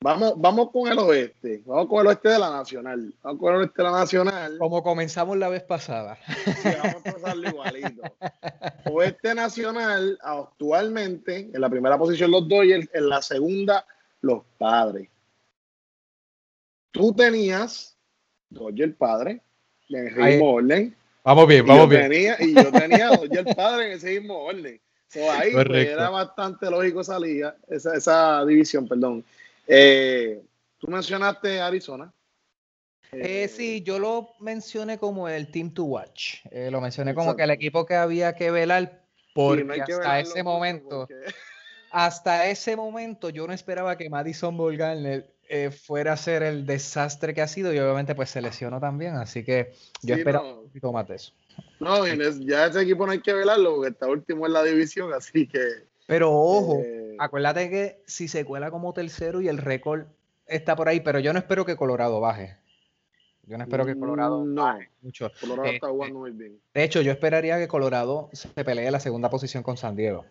Vamos, 0.00 0.34
vamos 0.36 0.70
con 0.70 0.90
el 0.90 0.98
oeste. 0.98 1.62
Vamos 1.64 1.86
con 1.86 2.00
el 2.00 2.08
oeste 2.08 2.28
de 2.28 2.38
la 2.38 2.50
Nacional. 2.50 3.14
Vamos 3.22 3.40
con 3.40 3.54
el 3.54 3.60
oeste 3.60 3.74
de 3.76 3.82
la 3.84 3.92
Nacional. 3.92 4.58
Como 4.58 4.82
comenzamos 4.82 5.38
la 5.38 5.48
vez 5.48 5.62
pasada. 5.62 6.18
Sí, 6.44 6.68
vamos 6.82 7.06
a 7.06 7.12
pasarlo 7.12 7.48
igualito. 7.48 8.02
Oeste 8.90 9.34
Nacional, 9.34 10.18
actualmente, 10.20 11.50
en 11.52 11.60
la 11.60 11.70
primera 11.70 11.96
posición 11.96 12.32
los 12.32 12.46
Dodgers, 12.48 12.88
en 12.92 13.08
la 13.08 13.22
segunda, 13.22 13.86
los 14.20 14.42
Padres. 14.58 15.08
Tú 16.90 17.14
tenías 17.14 17.96
Dodgers 18.50 18.94
Padre, 18.96 19.42
en 19.88 20.08
el 20.08 20.14
mismo 20.14 20.52
orden. 20.52 20.96
Vamos 21.24 21.48
bien, 21.48 21.66
vamos 21.66 21.88
bien. 21.88 22.12
y 22.38 22.54
yo 22.54 22.70
tenía 22.70 23.10
ya 23.30 23.40
el 23.40 23.54
padre 23.56 23.86
en 23.86 23.92
ese 23.92 24.20
mismo 24.20 24.38
orden. 24.44 24.80
ahí 25.32 25.52
pues, 25.52 25.86
era 25.86 26.10
bastante 26.10 26.70
lógico 26.70 27.00
esa 27.00 27.18
liga, 27.18 27.56
esa, 27.68 27.96
esa 27.96 28.44
división, 28.44 28.86
perdón. 28.86 29.24
Eh, 29.66 30.42
Tú 30.84 30.90
mencionaste 30.90 31.62
Arizona. 31.62 32.12
Eh, 33.10 33.48
sí, 33.48 33.82
yo 33.82 33.98
lo 33.98 34.34
mencioné 34.38 34.98
como 34.98 35.30
el 35.30 35.50
team 35.50 35.72
to 35.72 35.84
watch. 35.84 36.44
Eh, 36.50 36.70
lo 36.70 36.78
mencioné 36.82 37.14
como 37.14 37.34
que 37.34 37.42
el 37.42 37.50
equipo 37.50 37.86
que 37.86 37.94
había 37.94 38.34
que 38.34 38.50
velar 38.50 39.02
porque 39.34 39.80
hasta 39.80 40.20
ese 40.20 40.42
momento, 40.42 41.08
hasta 41.90 42.50
ese 42.50 42.76
momento 42.76 43.30
yo 43.30 43.46
no 43.46 43.54
esperaba 43.54 43.96
que 43.96 44.10
Madison 44.10 44.56
Bumgarner 44.58 45.33
eh, 45.48 45.70
fuera 45.70 46.12
a 46.12 46.16
ser 46.16 46.42
el 46.42 46.66
desastre 46.66 47.34
que 47.34 47.42
ha 47.42 47.48
sido 47.48 47.72
y 47.72 47.78
obviamente 47.78 48.14
pues 48.14 48.30
se 48.30 48.40
lesionó 48.40 48.80
también, 48.80 49.16
así 49.16 49.44
que 49.44 49.72
yo 50.02 50.14
espero 50.14 50.60
un 50.60 50.66
poquito 50.66 50.92
más 50.92 51.06
de 51.08 51.16
eso. 51.16 51.32
No, 51.80 52.06
ya 52.06 52.66
ese 52.66 52.82
equipo 52.82 53.06
no 53.06 53.12
hay 53.12 53.20
que 53.20 53.32
velarlo 53.32 53.76
porque 53.76 53.90
está 53.90 54.06
último 54.06 54.46
en 54.46 54.52
la 54.52 54.62
división, 54.62 55.12
así 55.12 55.46
que... 55.46 55.60
Pero 56.06 56.32
ojo, 56.32 56.80
eh, 56.80 57.16
acuérdate 57.18 57.70
que 57.70 58.02
si 58.06 58.28
se 58.28 58.44
cuela 58.44 58.70
como 58.70 58.92
tercero 58.92 59.40
y 59.40 59.48
el 59.48 59.58
récord 59.58 60.06
está 60.46 60.76
por 60.76 60.88
ahí, 60.88 61.00
pero 61.00 61.18
yo 61.18 61.32
no 61.32 61.38
espero 61.38 61.64
que 61.64 61.76
Colorado 61.76 62.20
baje. 62.20 62.56
Yo 63.46 63.58
no 63.58 63.64
espero 63.64 63.84
que 63.86 63.98
Colorado 63.98 64.44
no, 64.44 64.62
baje 64.64 64.90
mucho. 65.02 65.30
Colorado 65.40 65.66
está 65.66 65.86
este, 65.86 65.88
jugando 65.88 66.18
muy 66.20 66.30
bien. 66.32 66.60
De 66.72 66.84
hecho, 66.84 67.00
yo 67.00 67.12
esperaría 67.12 67.58
que 67.58 67.68
Colorado 67.68 68.30
se 68.32 68.48
pelee 68.64 68.90
la 68.90 69.00
segunda 69.00 69.30
posición 69.30 69.62
con 69.62 69.76
San 69.76 69.96
Diego. 69.96 70.24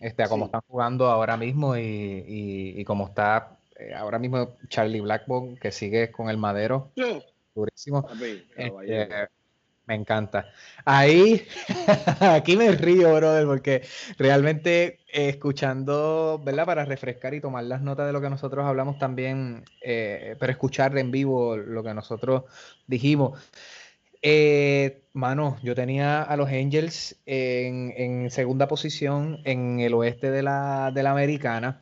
Este, 0.00 0.22
a 0.22 0.28
como 0.28 0.46
están 0.46 0.62
jugando 0.66 1.06
ahora 1.08 1.36
mismo 1.36 1.76
y, 1.76 1.80
y, 1.80 2.80
y 2.80 2.84
como 2.84 3.06
está 3.08 3.59
eh, 3.80 3.94
ahora 3.94 4.18
mismo 4.18 4.56
Charlie 4.68 5.00
Blackburn, 5.00 5.56
que 5.56 5.72
sigue 5.72 6.10
con 6.10 6.28
el 6.28 6.36
madero, 6.36 6.92
durísimo. 7.54 8.06
Este, 8.56 9.08
me 9.86 9.94
encanta. 9.94 10.52
Ahí, 10.84 11.46
aquí 12.20 12.56
me 12.56 12.70
río, 12.72 13.14
brother, 13.14 13.46
porque 13.46 13.82
realmente 14.18 15.00
eh, 15.12 15.30
escuchando, 15.30 16.40
¿verdad? 16.44 16.66
Para 16.66 16.84
refrescar 16.84 17.32
y 17.32 17.40
tomar 17.40 17.64
las 17.64 17.80
notas 17.80 18.06
de 18.06 18.12
lo 18.12 18.20
que 18.20 18.28
nosotros 18.28 18.66
hablamos 18.66 18.98
también, 18.98 19.64
eh, 19.82 20.36
pero 20.38 20.52
escuchar 20.52 20.96
en 20.98 21.10
vivo 21.10 21.56
lo 21.56 21.82
que 21.82 21.94
nosotros 21.94 22.44
dijimos. 22.86 23.40
mano, 25.14 25.56
yo 25.62 25.74
tenía 25.74 26.22
a 26.22 26.36
los 26.36 26.48
Angels 26.50 27.16
en, 27.24 28.30
segunda 28.30 28.68
posición 28.68 29.38
en 29.44 29.80
el 29.80 29.94
oeste 29.94 30.30
de 30.30 30.42
la, 30.42 30.92
de 30.94 31.02
la 31.02 31.12
americana, 31.12 31.80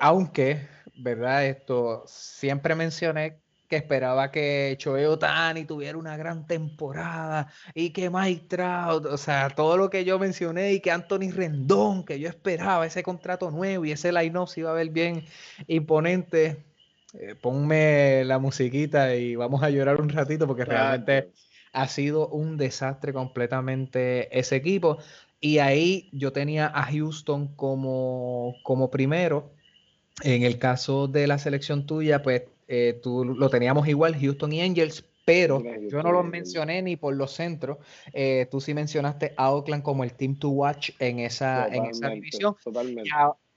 aunque 0.00 0.77
¿verdad? 0.98 1.46
Esto 1.46 2.04
siempre 2.06 2.74
mencioné 2.74 3.38
que 3.68 3.76
esperaba 3.76 4.30
que 4.30 4.76
Choe 4.78 5.06
Otani 5.06 5.64
tuviera 5.64 5.98
una 5.98 6.16
gran 6.16 6.46
temporada 6.46 7.52
y 7.74 7.90
que 7.90 8.10
Mike 8.10 8.46
Trout, 8.48 9.04
o 9.04 9.18
sea, 9.18 9.50
todo 9.50 9.76
lo 9.76 9.90
que 9.90 10.04
yo 10.04 10.18
mencioné 10.18 10.72
y 10.72 10.80
que 10.80 10.90
Anthony 10.90 11.30
Rendón, 11.30 12.04
que 12.04 12.18
yo 12.18 12.28
esperaba 12.28 12.86
ese 12.86 13.02
contrato 13.02 13.50
nuevo 13.50 13.84
y 13.84 13.92
ese 13.92 14.10
line-up 14.10 14.48
se 14.48 14.60
iba 14.60 14.70
a 14.70 14.74
ver 14.74 14.90
bien 14.90 15.24
imponente. 15.66 16.64
Eh, 17.14 17.34
ponme 17.40 18.24
la 18.24 18.38
musiquita 18.38 19.14
y 19.14 19.36
vamos 19.36 19.62
a 19.62 19.70
llorar 19.70 20.00
un 20.00 20.08
ratito 20.08 20.46
porque 20.46 20.64
realmente 20.64 21.30
ha 21.72 21.88
sido 21.88 22.28
un 22.28 22.56
desastre 22.56 23.12
completamente 23.12 24.36
ese 24.38 24.56
equipo. 24.56 24.98
Y 25.40 25.58
ahí 25.58 26.08
yo 26.12 26.32
tenía 26.32 26.66
a 26.66 26.84
Houston 26.84 27.54
como, 27.54 28.54
como 28.64 28.90
primero 28.90 29.52
en 30.22 30.42
el 30.42 30.58
caso 30.58 31.08
de 31.08 31.26
la 31.26 31.38
selección 31.38 31.86
tuya, 31.86 32.22
pues 32.22 32.42
eh, 32.66 32.98
tú 33.02 33.24
lo 33.24 33.48
teníamos 33.48 33.88
igual, 33.88 34.18
Houston 34.18 34.52
y 34.52 34.60
Angels, 34.60 35.04
pero 35.24 35.62
yo 35.90 36.02
no 36.02 36.10
lo 36.10 36.22
mencioné 36.22 36.80
ni 36.82 36.96
por 36.96 37.14
los 37.14 37.32
centros. 37.32 37.78
Eh, 38.12 38.46
tú 38.50 38.60
sí 38.60 38.72
mencionaste 38.72 39.34
a 39.36 39.52
Oakland 39.52 39.82
como 39.82 40.02
el 40.04 40.14
team 40.14 40.38
to 40.38 40.48
watch 40.48 40.90
en 40.98 41.18
esa, 41.18 41.68
en 41.68 41.84
esa 41.86 42.08
división. 42.08 42.56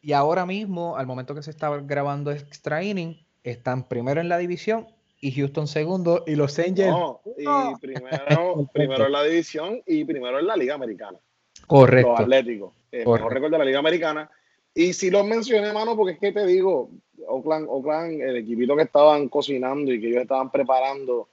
Y, 0.02 0.14
ahora 0.14 0.46
mismo, 0.46 0.98
al 0.98 1.08
momento 1.08 1.36
que 1.36 1.44
se 1.44 1.52
está 1.52 1.70
grabando 1.78 2.32
Extra 2.32 2.84
Inning, 2.84 3.26
están 3.44 3.88
primero 3.88 4.20
en 4.20 4.30
la 4.30 4.38
división 4.38 4.88
y 5.20 5.32
Houston 5.32 5.68
segundo 5.68 6.24
y 6.28 6.36
los 6.36 6.58
Angels. 6.60 6.90
No, 6.90 7.22
y 7.38 7.80
primero, 7.80 8.70
primero 8.74 9.06
en 9.06 9.12
la 9.12 9.24
división 9.24 9.82
y 9.86 10.04
primero 10.04 10.40
en 10.40 10.48
la 10.48 10.58
Liga 10.58 10.74
Americana. 10.74 11.20
Correcto. 11.68 12.12
Los 12.12 12.20
Atléticos. 12.20 12.74
El 12.92 13.08
mejor 13.08 13.34
récord 13.34 13.52
de 13.52 13.58
la 13.58 13.66
Liga 13.66 13.80
Americana 13.80 14.30
y 14.74 14.94
si 14.94 15.10
los 15.10 15.26
mencioné, 15.26 15.74
mano, 15.74 15.96
porque 15.96 16.14
es 16.14 16.20
que 16.20 16.32
te 16.32 16.46
digo, 16.46 16.90
Oakland, 17.28 17.68
Oakland, 17.70 18.22
el 18.22 18.38
equipito 18.38 18.76
que 18.76 18.84
estaban 18.84 19.28
cocinando 19.28 19.92
y 19.92 20.00
que 20.00 20.08
ellos 20.08 20.22
estaban 20.22 20.50
preparando, 20.50 21.28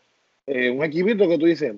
eh, 0.47 0.71
un 0.71 0.85
equipito 0.85 1.29
que 1.29 1.39
tú 1.39 1.47
dices, 1.47 1.75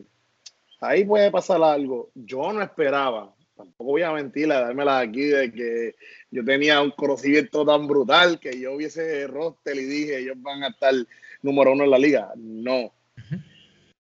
ahí 0.81 1.05
puede 1.05 1.31
pasar 1.31 1.63
algo. 1.63 2.11
Yo 2.15 2.53
no 2.53 2.63
esperaba, 2.63 3.35
tampoco 3.57 3.91
voy 3.91 4.03
a 4.03 4.13
mentir, 4.13 4.51
a 4.51 4.61
dármela 4.61 5.01
aquí 5.01 5.25
de 5.25 5.53
que 5.53 5.95
yo 6.31 6.45
tenía 6.45 6.81
un 6.81 6.93
conocimiento 6.93 7.65
tan 7.65 7.87
brutal 7.87 8.41
que 8.41 8.59
yo 8.59 8.75
hubiese 8.75 9.27
roster 9.27 9.77
y 9.77 9.85
dije, 9.85 10.19
ellos 10.19 10.37
van 10.41 10.63
a 10.65 10.69
estar 10.69 10.95
número 11.43 11.73
uno 11.73 11.85
en 11.85 11.91
la 11.91 11.99
liga. 11.99 12.33
No. 12.37 12.93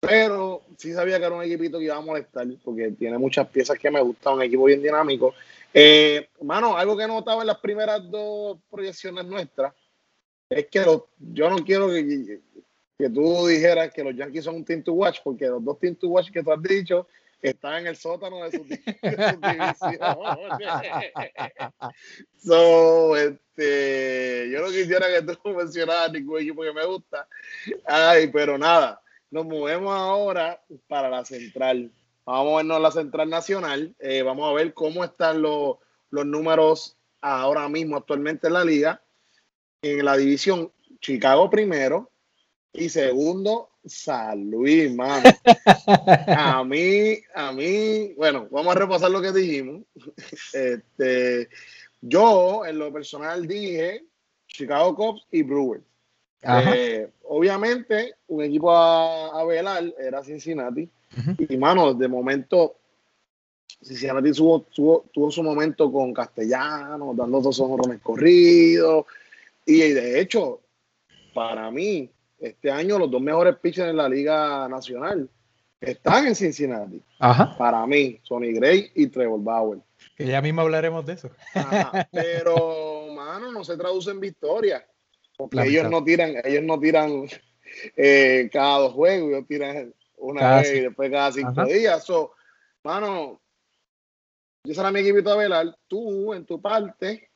Pero 0.00 0.62
sí 0.76 0.92
sabía 0.92 1.18
que 1.18 1.24
era 1.24 1.34
un 1.34 1.42
equipito 1.42 1.78
que 1.78 1.86
iba 1.86 1.96
a 1.96 2.00
molestar 2.00 2.46
porque 2.62 2.90
tiene 2.92 3.16
muchas 3.16 3.48
piezas 3.48 3.78
que 3.78 3.90
me 3.90 4.00
gustan, 4.02 4.34
un 4.34 4.42
equipo 4.42 4.64
bien 4.64 4.82
dinámico 4.82 5.34
eh, 5.72 6.28
mano, 6.42 6.76
algo 6.76 6.96
que 6.96 7.06
notaba 7.06 7.42
en 7.42 7.48
las 7.48 7.58
primeras 7.58 8.08
dos 8.10 8.58
proyecciones 8.70 9.24
nuestras 9.26 9.72
es 10.48 10.66
que 10.66 10.84
yo 11.18 11.50
no 11.50 11.56
quiero 11.64 11.88
que, 11.88 12.40
que, 12.98 13.10
tú 13.10 13.46
dijeras 13.46 13.92
que 13.92 14.04
los 14.04 14.14
Yankees 14.14 14.44
son 14.44 14.56
un 14.56 14.64
team 14.64 14.82
to 14.82 14.92
watch, 14.92 15.18
porque 15.22 15.46
los 15.46 15.64
dos 15.64 15.78
team 15.78 15.94
to 15.96 16.08
watch 16.08 16.30
que 16.30 16.42
tú 16.42 16.52
has 16.52 16.62
dicho 16.62 17.06
están 17.42 17.80
en 17.80 17.88
el 17.88 17.96
sótano 17.96 18.44
de 18.44 18.58
sus, 18.58 18.68
divisiones. 18.68 19.78
so, 22.38 23.16
este, 23.16 24.48
yo 24.50 24.60
no 24.60 24.68
quisiera 24.68 25.06
que 25.08 25.22
tú 25.22 25.48
mencionaras 25.56 26.12
ningún 26.12 26.40
equipo 26.40 26.62
que 26.62 26.72
me 26.72 26.86
gusta. 26.86 27.28
Ay, 27.84 28.28
pero 28.28 28.58
nada, 28.58 29.00
nos 29.30 29.46
movemos 29.46 29.94
ahora 29.94 30.60
para 30.88 31.08
la 31.08 31.24
central. 31.24 31.92
Vamos 32.26 32.54
a 32.54 32.56
vernos 32.56 32.82
la 32.82 32.90
Central 32.90 33.30
Nacional. 33.30 33.94
Eh, 34.00 34.22
vamos 34.22 34.50
a 34.50 34.52
ver 34.52 34.74
cómo 34.74 35.04
están 35.04 35.40
los, 35.40 35.76
números 36.10 36.96
ahora 37.20 37.68
mismo 37.68 37.96
actualmente 37.96 38.48
en 38.48 38.52
la 38.52 38.64
liga. 38.64 39.02
En 39.80 40.04
la 40.04 40.16
división, 40.16 40.72
Chicago 41.00 41.48
primero, 41.48 42.10
Y 42.72 42.88
segundo, 42.88 43.70
San 43.84 44.50
Luis, 44.50 44.92
mano. 44.92 45.22
A 46.36 46.64
mí, 46.64 47.20
a 47.32 47.52
mí, 47.52 48.12
bueno, 48.14 48.48
vamos 48.50 48.74
a 48.74 48.78
repasar 48.80 49.10
lo 49.10 49.22
que 49.22 49.30
dijimos. 49.30 49.82
Este, 50.52 51.48
yo, 52.00 52.66
en 52.66 52.78
lo 52.78 52.92
personal, 52.92 53.46
dije 53.46 54.04
Chicago 54.48 54.96
Cubs 54.96 55.26
y 55.30 55.42
Brewers. 55.42 55.84
Eh, 56.42 57.08
obviamente, 57.22 58.14
un 58.26 58.42
equipo 58.42 58.70
a, 58.74 59.44
velar 59.44 59.84
era 59.98 60.24
Cincinnati. 60.24 60.90
Y, 61.38 61.56
mano, 61.56 61.94
de 61.94 62.08
momento, 62.08 62.76
Cincinnati 63.82 64.32
tuvo, 64.32 64.66
tuvo, 65.12 65.30
su 65.30 65.42
momento 65.42 65.90
con 65.90 66.12
Castellano, 66.12 67.14
dando 67.14 67.40
dos 67.40 67.58
honrones 67.60 68.00
corridos. 68.00 69.06
Y 69.64 69.78
de 69.78 70.20
hecho, 70.20 70.60
para 71.34 71.70
mí, 71.70 72.10
este 72.38 72.70
año 72.70 72.98
los 72.98 73.10
dos 73.10 73.20
mejores 73.20 73.56
pitchers 73.56 73.90
en 73.90 73.96
la 73.96 74.08
Liga 74.08 74.68
Nacional 74.68 75.28
están 75.80 76.26
en 76.26 76.34
Cincinnati. 76.34 77.02
Para 77.18 77.86
mí, 77.86 78.18
Sonny 78.22 78.52
Gray 78.52 78.90
y 78.94 79.06
Trevor 79.08 79.42
Bauer. 79.42 79.78
Que 80.16 80.26
ya 80.26 80.40
mismo 80.40 80.62
hablaremos 80.62 81.04
de 81.06 81.14
eso. 81.14 81.30
pero, 82.12 83.08
mano, 83.14 83.52
no 83.52 83.64
se 83.64 83.76
traduce 83.76 84.10
en 84.10 84.20
victoria. 84.20 84.86
Porque 85.36 85.68
ellos 85.68 85.90
no 85.90 86.02
tiran, 86.02 86.34
ellos 86.44 86.62
no 86.62 86.78
tiran 86.78 87.26
eh, 87.96 88.48
cada 88.52 88.78
dos 88.78 88.94
juegos, 88.94 89.30
ellos 89.30 89.46
tiran 89.46 89.94
una 90.16 90.56
vez 90.56 90.74
y 90.74 90.80
después 90.80 91.10
cada 91.10 91.32
cinco 91.32 91.64
días. 91.64 92.04
So, 92.04 92.32
mano, 92.82 93.40
yo 94.64 94.74
será 94.74 94.90
mi 94.90 95.00
equipito 95.00 95.30
a 95.30 95.36
velar. 95.36 95.76
Tú, 95.86 96.34
en 96.34 96.44
tu 96.44 96.60
parte, 96.60 97.30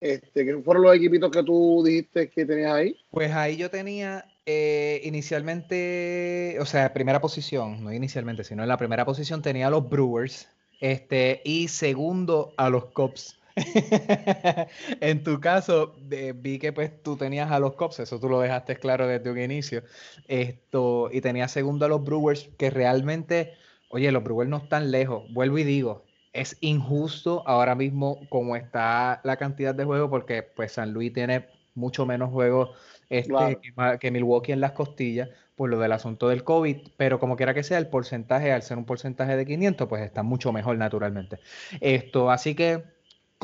este, 0.00 0.44
¿qué 0.44 0.56
fueron 0.62 0.82
los 0.82 0.96
equipitos 0.96 1.30
que 1.30 1.42
tú 1.42 1.82
dijiste 1.84 2.28
que 2.28 2.44
tenías 2.44 2.72
ahí? 2.72 2.96
Pues 3.10 3.32
ahí 3.32 3.56
yo 3.56 3.70
tenía 3.70 4.26
eh, 4.44 5.00
inicialmente, 5.04 6.58
o 6.60 6.66
sea, 6.66 6.92
primera 6.92 7.20
posición, 7.20 7.82
no 7.82 7.92
inicialmente, 7.92 8.44
sino 8.44 8.62
en 8.62 8.68
la 8.68 8.76
primera 8.76 9.06
posición 9.06 9.40
tenía 9.40 9.68
a 9.68 9.70
los 9.70 9.88
Brewers, 9.88 10.48
este, 10.80 11.40
y 11.44 11.68
segundo 11.68 12.52
a 12.58 12.68
los 12.68 12.86
Cubs. 12.86 13.40
en 15.00 15.22
tu 15.22 15.40
caso, 15.40 15.94
vi 16.36 16.58
que 16.58 16.72
pues 16.72 17.02
tú 17.02 17.16
tenías 17.16 17.50
a 17.50 17.60
los 17.60 17.74
Cubs, 17.74 18.00
eso 18.00 18.18
tú 18.18 18.28
lo 18.28 18.40
dejaste 18.40 18.76
claro 18.76 19.06
desde 19.06 19.30
un 19.30 19.38
inicio, 19.38 19.82
esto, 20.26 21.08
y 21.12 21.20
tenías 21.20 21.52
segundo 21.52 21.86
a 21.86 21.88
los 21.88 22.02
Brewers, 22.02 22.48
que 22.58 22.70
realmente, 22.70 23.52
oye, 23.88 24.10
los 24.10 24.24
Brewers 24.24 24.50
no 24.50 24.58
están 24.58 24.90
lejos, 24.90 25.24
vuelvo 25.32 25.58
y 25.58 25.64
digo, 25.64 26.04
es 26.32 26.56
injusto 26.60 27.44
ahora 27.46 27.76
mismo 27.76 28.20
como 28.28 28.56
está 28.56 29.20
la 29.24 29.36
cantidad 29.36 29.74
de 29.74 29.84
juegos, 29.84 30.10
porque 30.10 30.42
pues 30.42 30.72
San 30.72 30.92
Luis 30.92 31.12
tiene 31.12 31.46
mucho 31.74 32.06
menos 32.06 32.30
juegos 32.30 32.70
este, 33.08 33.60
que, 34.00 34.10
Milwaukee 34.10 34.52
en 34.52 34.60
las 34.60 34.72
costillas 34.72 35.28
por 35.54 35.70
lo 35.70 35.78
del 35.78 35.92
asunto 35.92 36.28
del 36.28 36.42
COVID, 36.42 36.78
pero 36.96 37.20
como 37.20 37.36
quiera 37.36 37.54
que 37.54 37.62
sea, 37.62 37.78
el 37.78 37.86
porcentaje, 37.86 38.52
al 38.52 38.62
ser 38.62 38.76
un 38.76 38.84
porcentaje 38.84 39.36
de 39.36 39.46
500, 39.46 39.88
pues 39.88 40.02
está 40.02 40.24
mucho 40.24 40.52
mejor 40.52 40.76
naturalmente. 40.76 41.38
Esto, 41.80 42.30
así 42.30 42.56
que 42.56 42.93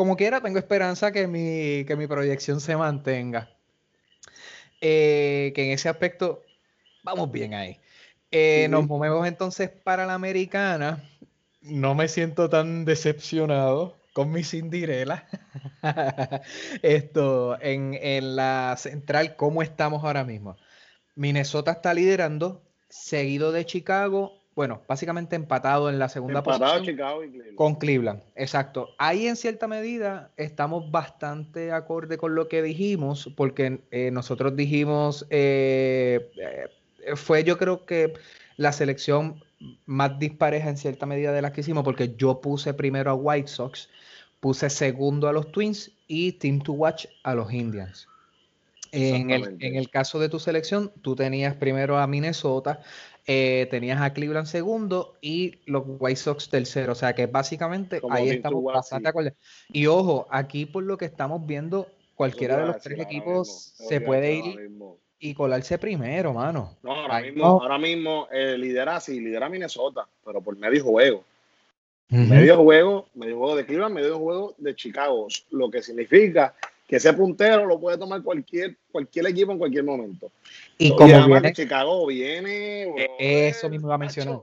como 0.01 0.17
quiera, 0.17 0.41
tengo 0.41 0.59
esperanza 0.59 1.13
que 1.13 1.27
mi, 1.27 1.85
que 1.85 1.95
mi 1.95 2.07
proyección 2.07 2.63
se 2.63 2.75
mantenga. 2.75 3.51
Eh, 4.81 5.53
que 5.55 5.67
en 5.67 5.73
ese 5.73 5.91
aspecto 5.91 6.43
vamos 7.03 7.31
bien 7.31 7.53
ahí. 7.53 7.79
Eh, 8.31 8.67
nos 8.71 8.87
movemos 8.87 9.29
entonces 9.29 9.69
para 9.69 10.07
la 10.07 10.15
americana. 10.15 11.07
No 11.61 11.95
me 11.95 12.09
siento 12.09 12.49
tan 12.49 12.87
decepcionado 12.87 13.99
con 14.15 14.33
mi 14.33 14.43
Cinderella. 14.43 15.29
Esto, 16.81 17.61
en, 17.61 17.93
en 17.93 18.37
la 18.37 18.77
central, 18.79 19.37
¿cómo 19.37 19.61
estamos 19.61 20.03
ahora 20.03 20.25
mismo? 20.25 20.57
Minnesota 21.15 21.73
está 21.73 21.93
liderando, 21.93 22.63
seguido 22.89 23.53
de 23.53 23.67
Chicago 23.67 24.40
bueno, 24.61 24.83
básicamente 24.87 25.37
empatado 25.37 25.89
en 25.89 25.99
la 25.99 26.11
segunda 26.11 26.41
empatado 26.41 26.85
Chicago 26.85 27.25
y 27.25 27.31
Cleveland. 27.31 27.57
Con 27.57 27.77
Cleveland, 27.77 28.23
exacto. 28.37 28.91
Ahí 28.99 29.27
en 29.27 29.37
cierta 29.37 29.67
medida 29.67 30.33
estamos 30.37 30.91
bastante 30.91 31.73
acorde 31.73 32.19
con 32.19 32.35
lo 32.35 32.47
que 32.47 32.61
dijimos, 32.61 33.31
porque 33.39 33.81
eh, 33.91 34.11
nosotros 34.11 34.55
dijimos, 34.55 35.27
eh, 35.31 36.31
eh, 36.37 37.17
fue 37.17 37.43
yo 37.43 37.57
creo 37.57 37.87
que 37.87 38.13
la 38.59 38.73
selección 38.73 39.43
más 39.87 40.19
dispareja 40.19 40.69
en 40.69 40.77
cierta 40.77 41.07
medida 41.07 41.33
de 41.33 41.41
las 41.41 41.53
que 41.53 41.63
hicimos, 41.63 41.83
porque 41.83 42.15
yo 42.19 42.43
puse 42.43 42.75
primero 42.75 43.13
a 43.13 43.15
White 43.15 43.49
Sox, 43.49 43.89
puse 44.41 44.69
segundo 44.69 45.27
a 45.27 45.33
los 45.33 45.51
Twins 45.53 45.91
y 46.07 46.33
Team 46.33 46.61
to 46.61 46.75
Watch 46.75 47.07
a 47.23 47.35
los 47.35 47.51
Indians. 47.51 48.07
En 48.93 49.31
el, 49.31 49.57
en 49.61 49.77
el, 49.77 49.89
caso 49.89 50.19
de 50.19 50.29
tu 50.29 50.39
selección, 50.39 50.93
tú 51.01 51.15
tenías 51.15 51.55
primero 51.55 51.97
a 51.97 52.07
Minnesota, 52.09 52.81
eh, 53.33 53.69
tenías 53.71 54.03
a 54.03 54.13
Cleveland 54.13 54.49
segundo 54.49 55.15
y 55.21 55.61
los 55.65 55.85
White 55.87 56.17
Sox 56.17 56.49
tercero. 56.49 56.91
O 56.91 56.97
sea 56.97 57.15
que 57.15 57.27
básicamente 57.27 58.01
ahí 58.11 58.29
estamos 58.29 58.65
bastante. 58.65 59.37
Y 59.69 59.87
ojo, 59.87 60.27
aquí 60.33 60.67
por 60.67 60.83
lo 60.83 60.99
que 60.99 61.05
estamos 61.05 61.47
viendo, 61.47 61.87
cualquiera 62.17 62.57
de 62.57 62.67
los 62.67 62.83
tres 62.83 62.99
equipos 62.99 63.73
se 63.77 64.01
puede 64.01 64.35
ir 64.35 64.71
y 65.21 65.33
colarse 65.35 65.79
primero, 65.79 66.33
mano. 66.33 66.77
No, 66.83 66.93
ahora 66.93 67.21
mismo, 67.21 67.47
ahora 67.47 67.79
mismo 67.79 68.27
eh, 68.33 68.59
lidera 68.59 68.99
sí, 68.99 69.21
lidera 69.21 69.49
Minnesota, 69.49 70.09
pero 70.25 70.41
por 70.41 70.57
medio 70.57 70.83
juego. 70.83 71.23
Medio 72.09 72.57
juego, 72.57 73.07
medio 73.15 73.39
juego 73.39 73.55
de 73.55 73.65
Cleveland, 73.65 73.95
medio 73.95 74.19
juego 74.19 74.57
de 74.59 74.75
Chicago, 74.75 75.29
lo 75.53 75.71
que 75.71 75.81
significa 75.81 76.53
que 76.91 76.97
ese 76.97 77.13
puntero 77.13 77.67
lo 77.67 77.79
puede 77.79 77.97
tomar 77.97 78.21
cualquier, 78.21 78.77
cualquier 78.91 79.29
equipo 79.29 79.53
en 79.53 79.59
cualquier 79.59 79.85
momento. 79.85 80.33
Y 80.77 80.91
como 80.97 81.25
viene, 81.25 81.53
Chicago 81.53 82.05
viene. 82.05 82.93
Eso 83.17 83.71
mismo 83.71 83.87
va 83.87 83.95
a 83.95 83.99
mencionar. 83.99 84.41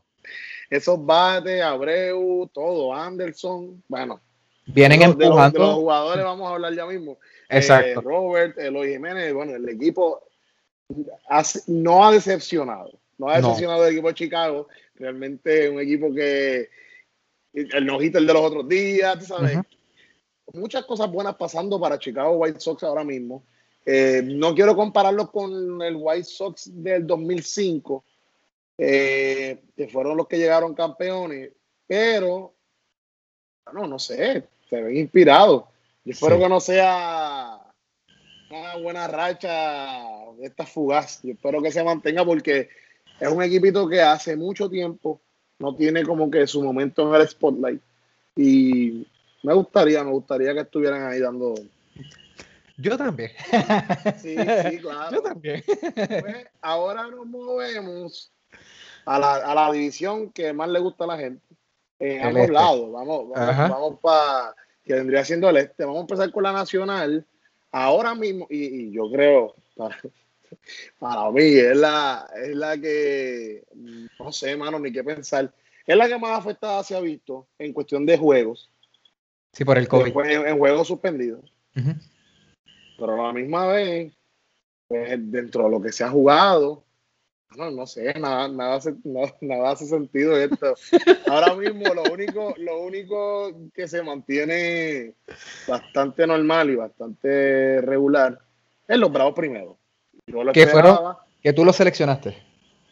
Esos 0.69 1.05
bates, 1.05 1.61
Abreu, 1.61 2.49
todo, 2.53 2.93
Anderson, 2.93 3.83
bueno. 3.89 4.21
Vienen 4.65 5.01
empujando. 5.01 5.59
De 5.59 5.65
los, 5.65 5.75
jugadores 5.75 6.23
vamos 6.23 6.47
a 6.49 6.53
hablar 6.53 6.73
ya 6.73 6.85
mismo. 6.85 7.17
Exacto. 7.49 7.99
Eh, 7.99 8.01
Robert, 8.01 8.57
Eloy 8.57 8.93
Jiménez, 8.93 9.33
bueno, 9.33 9.53
el 9.53 9.67
equipo 9.67 10.23
no 11.67 12.07
ha 12.07 12.13
decepcionado. 12.13 12.97
No 13.17 13.27
ha 13.27 13.41
decepcionado 13.41 13.85
el 13.85 13.91
equipo 13.91 14.07
de 14.07 14.13
Chicago. 14.13 14.69
Realmente 14.95 15.67
un 15.69 15.81
equipo 15.81 16.13
que 16.13 16.69
el 17.51 17.85
no 17.85 17.99
el 17.99 18.11
de 18.13 18.21
los 18.21 18.41
otros 18.41 18.69
días, 18.69 19.19
tú 19.19 19.25
sabes 19.25 19.59
muchas 20.53 20.85
cosas 20.85 21.11
buenas 21.11 21.35
pasando 21.35 21.79
para 21.79 21.99
Chicago 21.99 22.37
White 22.37 22.59
Sox 22.59 22.83
ahora 22.83 23.03
mismo. 23.03 23.43
Eh, 23.85 24.21
no 24.23 24.53
quiero 24.53 24.75
compararlo 24.75 25.31
con 25.31 25.81
el 25.81 25.95
White 25.97 26.25
Sox 26.25 26.69
del 26.73 27.07
2005, 27.07 28.03
eh, 28.77 29.63
que 29.75 29.87
fueron 29.87 30.17
los 30.17 30.27
que 30.27 30.37
llegaron 30.37 30.73
campeones, 30.73 31.51
pero, 31.87 32.53
no, 33.73 33.87
no 33.87 33.97
sé, 33.97 34.47
se 34.69 34.81
ven 34.81 34.97
inspirados. 34.97 35.63
Yo 36.03 36.11
espero 36.11 36.37
que 36.37 36.49
no 36.49 36.59
sea 36.59 37.61
una 38.49 38.77
buena 38.77 39.07
racha 39.07 40.03
de 40.37 40.45
esta 40.45 40.65
fugaz. 40.65 41.21
Yo 41.23 41.33
espero 41.33 41.61
que 41.61 41.71
se 41.71 41.83
mantenga 41.83 42.25
porque 42.25 42.69
es 43.19 43.29
un 43.29 43.41
equipito 43.41 43.87
que 43.87 44.01
hace 44.01 44.35
mucho 44.35 44.69
tiempo 44.69 45.21
no 45.59 45.75
tiene 45.75 46.03
como 46.03 46.29
que 46.29 46.45
su 46.45 46.63
momento 46.63 47.07
en 47.07 47.21
el 47.21 47.27
spotlight. 47.27 47.81
Y 48.35 49.07
me 49.43 49.53
gustaría, 49.53 50.03
me 50.03 50.11
gustaría 50.11 50.53
que 50.53 50.61
estuvieran 50.61 51.03
ahí 51.03 51.19
dando. 51.19 51.55
Yo 52.77 52.97
también. 52.97 53.31
Sí, 54.17 54.35
sí, 54.69 54.77
claro. 54.79 55.11
Yo 55.11 55.21
también. 55.21 55.63
Pues, 55.65 56.47
ahora 56.61 57.07
nos 57.07 57.25
movemos 57.25 58.31
a 59.05 59.19
la, 59.19 59.35
a 59.35 59.55
la, 59.55 59.71
división 59.71 60.31
que 60.31 60.53
más 60.53 60.69
le 60.69 60.79
gusta 60.79 61.05
a 61.05 61.07
la 61.07 61.17
gente. 61.17 61.41
En 61.99 62.23
ambos 62.23 62.41
este. 62.41 62.53
lados. 62.53 62.91
Vamos, 62.91 63.29
vamos, 63.29 63.99
para 63.99 64.55
que 64.83 64.93
vendría 64.93 65.25
siendo 65.25 65.49
el 65.49 65.57
este. 65.57 65.85
Vamos 65.85 65.99
a 65.99 66.01
empezar 66.01 66.31
con 66.31 66.43
la 66.43 66.53
nacional. 66.53 67.25
Ahora 67.71 68.15
mismo, 68.15 68.47
y, 68.49 68.91
yo 68.91 69.11
creo, 69.11 69.55
para, 69.75 69.97
para, 70.99 71.31
mí, 71.31 71.43
es 71.43 71.75
la, 71.75 72.27
es 72.35 72.55
la 72.55 72.77
que, 72.77 73.63
no 74.19 74.31
sé, 74.31 74.55
mano, 74.55 74.79
ni 74.79 74.91
qué 74.91 75.03
pensar. 75.03 75.51
Es 75.85 75.95
la 75.95 76.07
que 76.07 76.17
más 76.17 76.39
afectada 76.39 76.83
se 76.83 76.95
ha 76.95 76.99
visto 76.99 77.47
en 77.59 77.73
cuestión 77.73 78.05
de 78.05 78.17
juegos. 78.17 78.69
Sí, 79.57 79.65
por 79.65 79.79
el 79.79 79.87
COVID. 79.87 80.15
En, 80.23 80.59
juegos 80.59 80.87
suspendidos. 80.87 81.51
Pero 81.73 83.13
a 83.13 83.27
la 83.27 83.33
misma 83.33 83.65
vez, 83.65 84.13
pues, 84.87 85.31
dentro 85.31 85.63
de 85.63 85.71
lo 85.71 85.81
que 85.81 85.91
se 85.91 86.03
ha 86.03 86.09
jugado, 86.09 86.83
no, 87.55 87.71
no 87.71 87.87
sé, 87.87 88.13
nada, 88.19 88.47
nada, 88.49 88.75
hace, 88.75 88.93
nada, 89.41 89.71
hace 89.71 89.87
sentido 89.87 90.37
esto. 90.37 90.75
Ahora 91.25 91.55
mismo 91.55 91.91
lo 91.91 92.03
único, 92.03 92.53
lo 92.57 92.81
único 92.81 93.51
que 93.73 93.87
se 93.87 94.03
mantiene 94.03 95.15
bastante 95.67 96.27
normal 96.27 96.69
y 96.69 96.75
bastante 96.75 97.81
regular 97.81 98.39
es 98.87 98.97
los 98.99 99.11
Bravos 99.11 99.33
primero. 99.33 99.79
¿Qué 100.53 100.67
fueron? 100.67 101.15
Que 101.41 101.51
tú 101.51 101.65
lo 101.65 101.73
seleccionaste. 101.73 102.37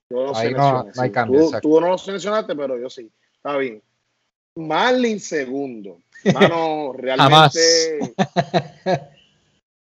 Yo 0.10 0.26
lo 0.26 0.34
seleccioné. 0.34 0.92
No, 0.96 1.02
hay 1.02 1.12
cambio, 1.12 1.42
tú, 1.42 1.60
tú, 1.62 1.80
no 1.80 1.90
lo 1.90 1.98
seleccionaste, 2.00 2.56
pero 2.56 2.80
yo 2.80 2.90
sí. 2.90 3.12
Está 3.36 3.56
bien. 3.56 3.84
Marlin 4.56 5.20
segundo. 5.20 6.02
Mano, 6.34 6.94
realmente. 6.94 8.00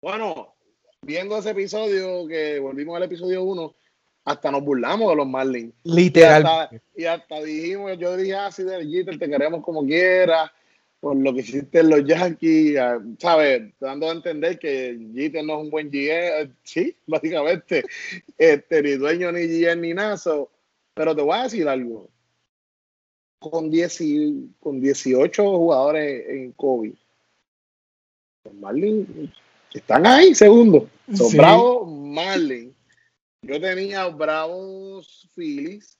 bueno, 0.03 0.55
viendo 1.03 1.38
ese 1.38 1.50
episodio, 1.50 2.27
que 2.27 2.59
volvimos 2.59 2.96
al 2.96 3.05
episodio 3.05 3.42
1, 3.44 3.74
hasta 4.24 4.50
nos 4.50 4.64
burlamos 4.64 5.11
de 5.11 5.16
los 5.16 5.27
Marlins. 5.27 5.74
Literal. 5.85 6.70
Y 6.96 7.05
hasta, 7.05 7.42
dijimos, 7.42 7.98
yo 7.98 8.16
dije 8.16 8.35
así 8.35 8.62
ah, 8.62 8.79
del 8.79 8.90
Jeter, 8.90 9.18
te 9.18 9.29
queremos 9.29 9.62
como 9.62 9.85
quiera, 9.85 10.50
por 10.98 11.14
lo 11.16 11.35
que 11.35 11.40
hiciste 11.40 11.81
en 11.81 11.90
los 11.90 12.05
Yankees, 12.05 12.81
¿sabes? 13.18 13.62
Dando 13.79 14.09
a 14.09 14.12
entender 14.12 14.59
que 14.59 14.98
Jeter 15.14 15.44
no 15.44 15.59
es 15.59 15.64
un 15.64 15.70
buen 15.70 15.90
GM, 15.90 16.09
eh, 16.09 16.50
sí, 16.62 16.96
básicamente, 17.07 17.85
este, 18.38 18.83
ni 18.83 18.92
dueño 18.92 19.31
ni 19.31 19.46
GM 19.46 19.83
ni 19.83 19.92
nada. 19.94 20.16
pero 20.94 21.14
te 21.14 21.22
voy 21.22 21.38
a 21.38 21.42
decir 21.42 21.68
algo. 21.68 22.09
Con, 23.50 23.70
10 23.70 24.02
con 24.61 24.80
18 24.80 25.59
jugadores 25.59 26.28
en 26.28 26.52
COVID, 26.52 26.94
los 28.44 28.54
Marlins 28.54 29.09
están 29.72 30.07
ahí, 30.07 30.35
segundo. 30.35 30.88
Son 31.12 31.30
bravos 31.37 31.90
Marlins 31.90 32.74
yo 33.46 33.61
tenía 33.61 34.07
Bravos 34.07 35.28
Phillies 35.35 35.98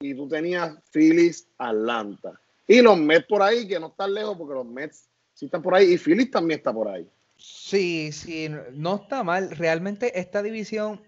y 0.00 0.14
tú 0.14 0.28
tenías 0.28 0.76
Phillies 0.92 1.48
Atlanta. 1.56 2.40
Y 2.66 2.82
los 2.82 2.98
Mets 2.98 3.26
por 3.26 3.42
ahí, 3.42 3.66
que 3.66 3.78
no 3.78 3.88
están 3.88 4.12
lejos 4.12 4.36
porque 4.36 4.54
los 4.54 4.66
Mets 4.66 5.08
sí 5.34 5.46
están 5.46 5.62
por 5.62 5.74
ahí 5.74 5.92
y 5.92 5.98
Phillies 5.98 6.30
también 6.30 6.58
está 6.58 6.72
por 6.72 6.88
ahí. 6.88 7.08
Sí, 7.36 8.10
sí, 8.12 8.50
no 8.72 8.96
está 8.96 9.22
mal. 9.22 9.50
Realmente 9.52 10.18
esta 10.18 10.42
división, 10.42 11.00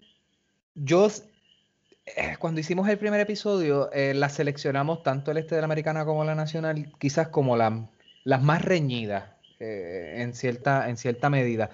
yo 0.75 1.09
cuando 2.39 2.61
hicimos 2.61 2.89
el 2.89 2.99
primer 2.99 3.21
episodio, 3.21 3.93
eh, 3.93 4.15
la 4.15 4.29
seleccionamos 4.29 5.03
tanto 5.03 5.31
el 5.31 5.39
este 5.39 5.55
de 5.55 5.61
la 5.61 5.67
americana 5.67 6.05
como 6.05 6.25
la 6.25 6.35
nacional, 6.35 6.93
quizás 6.99 7.29
como 7.29 7.57
las 7.57 8.43
más 8.43 8.65
reñidas 8.65 9.31
eh, 9.59 10.15
en, 10.19 10.35
cierta, 10.35 10.89
en 10.89 10.97
cierta 10.97 11.31
medida. 11.31 11.71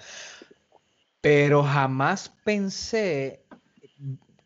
Pero 1.21 1.63
jamás 1.63 2.29
pensé 2.43 3.45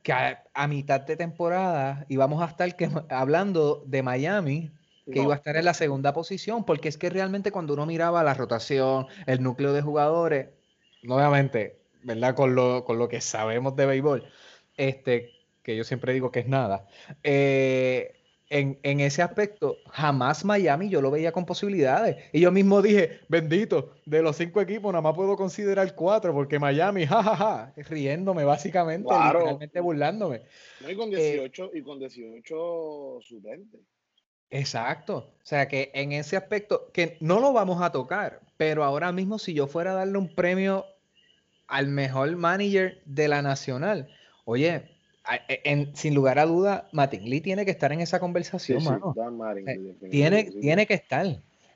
que 0.03 0.13
a, 0.13 0.67
mitad 0.67 1.01
de 1.01 1.15
temporada 1.15 2.05
íbamos 2.09 2.41
a 2.41 2.45
estar 2.45 2.75
hablando 3.09 3.83
de 3.85 4.03
Miami, 4.03 4.71
que 5.11 5.19
iba 5.19 5.33
a 5.33 5.37
estar 5.37 5.57
en 5.57 5.65
la 5.65 5.73
segunda 5.73 6.13
posición, 6.13 6.63
porque 6.63 6.87
es 6.87 6.97
que 6.97 7.09
realmente 7.09 7.51
cuando 7.51 7.73
uno 7.73 7.85
miraba 7.85 8.23
la 8.23 8.33
rotación, 8.33 9.07
el 9.25 9.43
núcleo 9.43 9.73
de 9.73 9.81
jugadores, 9.81 10.49
nuevamente, 11.03 11.79
¿verdad? 12.03 12.35
Con 12.35 12.55
lo, 12.55 12.85
con 12.85 12.97
lo 12.97 13.09
que 13.09 13.19
sabemos 13.21 13.75
de 13.75 13.85
béisbol, 13.85 14.23
este, 14.77 15.40
que 15.63 15.75
yo 15.75 15.83
siempre 15.83 16.13
digo 16.13 16.31
que 16.31 16.39
es 16.39 16.47
nada, 16.47 16.87
eh, 17.23 18.21
en, 18.51 18.99
ese 18.99 19.21
aspecto, 19.21 19.77
jamás 19.89 20.43
Miami 20.43 20.89
yo 20.89 21.01
lo 21.01 21.09
veía 21.09 21.31
con 21.31 21.45
posibilidades. 21.45 22.17
Y 22.33 22.41
yo 22.41 22.51
mismo 22.51 22.81
dije, 22.81 23.21
bendito, 23.29 23.93
de 24.05 24.21
los 24.21 24.35
cinco 24.35 24.59
equipos 24.59 24.91
nada 24.91 25.01
más 25.01 25.15
puedo 25.15 25.37
considerar 25.37 25.95
cuatro, 25.95 26.33
porque 26.33 26.59
Miami, 26.59 27.05
jajaja, 27.05 27.73
riéndome 27.77 28.43
básicamente, 28.43 29.09
literalmente 29.13 29.79
burlándome. 29.79 30.41
y 30.87 30.95
con 30.95 31.09
18, 31.09 31.65
eh, 31.65 31.69
y 31.75 31.81
con 31.81 31.99
18 31.99 33.19
Exacto. 34.49 35.33
O 35.41 35.45
sea 35.45 35.69
que 35.69 35.89
en 35.93 36.11
ese 36.11 36.35
aspecto, 36.35 36.91
que 36.91 37.17
no 37.21 37.39
lo 37.39 37.53
vamos 37.53 37.81
a 37.81 37.93
tocar, 37.93 38.41
pero 38.57 38.83
ahora 38.83 39.13
mismo 39.13 39.39
si 39.39 39.53
yo 39.53 39.67
fuera 39.67 39.91
a 39.91 39.95
darle 39.95 40.17
un 40.17 40.35
premio 40.35 40.85
al 41.67 41.87
mejor 41.87 42.35
manager 42.35 43.01
de 43.05 43.29
la 43.29 43.41
nacional, 43.41 44.09
oye, 44.43 44.91
e, 45.47 45.91
sin 45.93 46.15
lugar 46.15 46.39
a 46.39 46.45
duda, 46.45 46.87
Lee 47.21 47.41
tiene 47.41 47.65
que 47.65 47.71
estar 47.71 47.91
en 47.91 48.01
esa 48.01 48.19
conversación, 48.19 48.81
eh, 49.67 49.95
tiene, 50.09 50.45
tiene 50.45 50.87
que 50.87 50.95
estar 50.95 51.25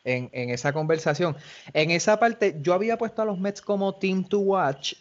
en, 0.04 0.50
esa 0.50 0.74
conversación. 0.74 1.36
En 1.74 1.92
esa 1.92 2.20
parte, 2.20 2.58
yo 2.62 2.74
había 2.74 2.98
puesto 2.98 3.22
a 3.22 3.26
los 3.26 3.40
Mets 3.40 3.62
como 3.62 3.96
team 3.96 4.24
to 4.24 4.40
watch. 4.40 4.94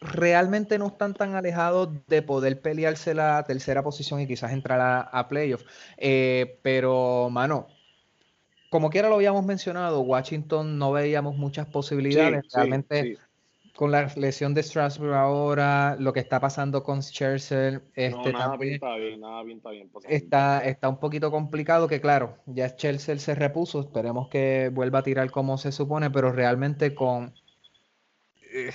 Realmente 0.00 0.78
no 0.78 0.86
están 0.86 1.12
tan 1.12 1.34
alejados 1.34 1.90
de 2.06 2.22
poder 2.22 2.60
pelearse 2.62 3.12
la 3.12 3.44
tercera 3.46 3.82
posición 3.82 4.20
y 4.20 4.26
quizás 4.26 4.52
entrar 4.52 4.80
a, 4.80 5.00
a 5.00 5.28
playoff. 5.28 5.62
Eh, 5.98 6.58
pero, 6.62 7.28
mano, 7.30 7.66
como 8.70 8.88
quiera 8.88 9.08
lo 9.08 9.16
habíamos 9.16 9.44
mencionado, 9.44 10.00
Washington 10.00 10.78
no 10.78 10.92
veíamos 10.92 11.36
muchas 11.36 11.66
posibilidades. 11.66 12.44
Realmente 12.54 13.18
con 13.76 13.90
la 13.90 14.12
lesión 14.16 14.54
de 14.54 14.62
Strasbourg 14.62 15.14
ahora, 15.14 15.96
lo 15.98 16.12
que 16.12 16.20
está 16.20 16.40
pasando 16.40 16.82
con 16.82 17.02
Scherzer, 17.02 17.82
este, 17.94 18.32
nada 18.32 18.58
pinta 18.58 18.96
bien, 18.96 19.20
nada 19.20 19.44
pinta 19.44 19.70
bien. 19.70 19.90
Está, 20.08 20.60
está 20.60 20.88
un 20.88 20.98
poquito 20.98 21.30
complicado 21.30 21.88
que 21.88 22.00
claro, 22.00 22.36
ya 22.46 22.68
Scherzer 22.68 23.20
se 23.20 23.34
repuso, 23.34 23.80
esperemos 23.80 24.28
que 24.28 24.70
vuelva 24.72 25.00
a 25.00 25.02
tirar 25.02 25.30
como 25.30 25.58
se 25.58 25.72
supone, 25.72 26.10
pero 26.10 26.32
realmente 26.32 26.94
con 26.94 27.34
eh, 28.52 28.70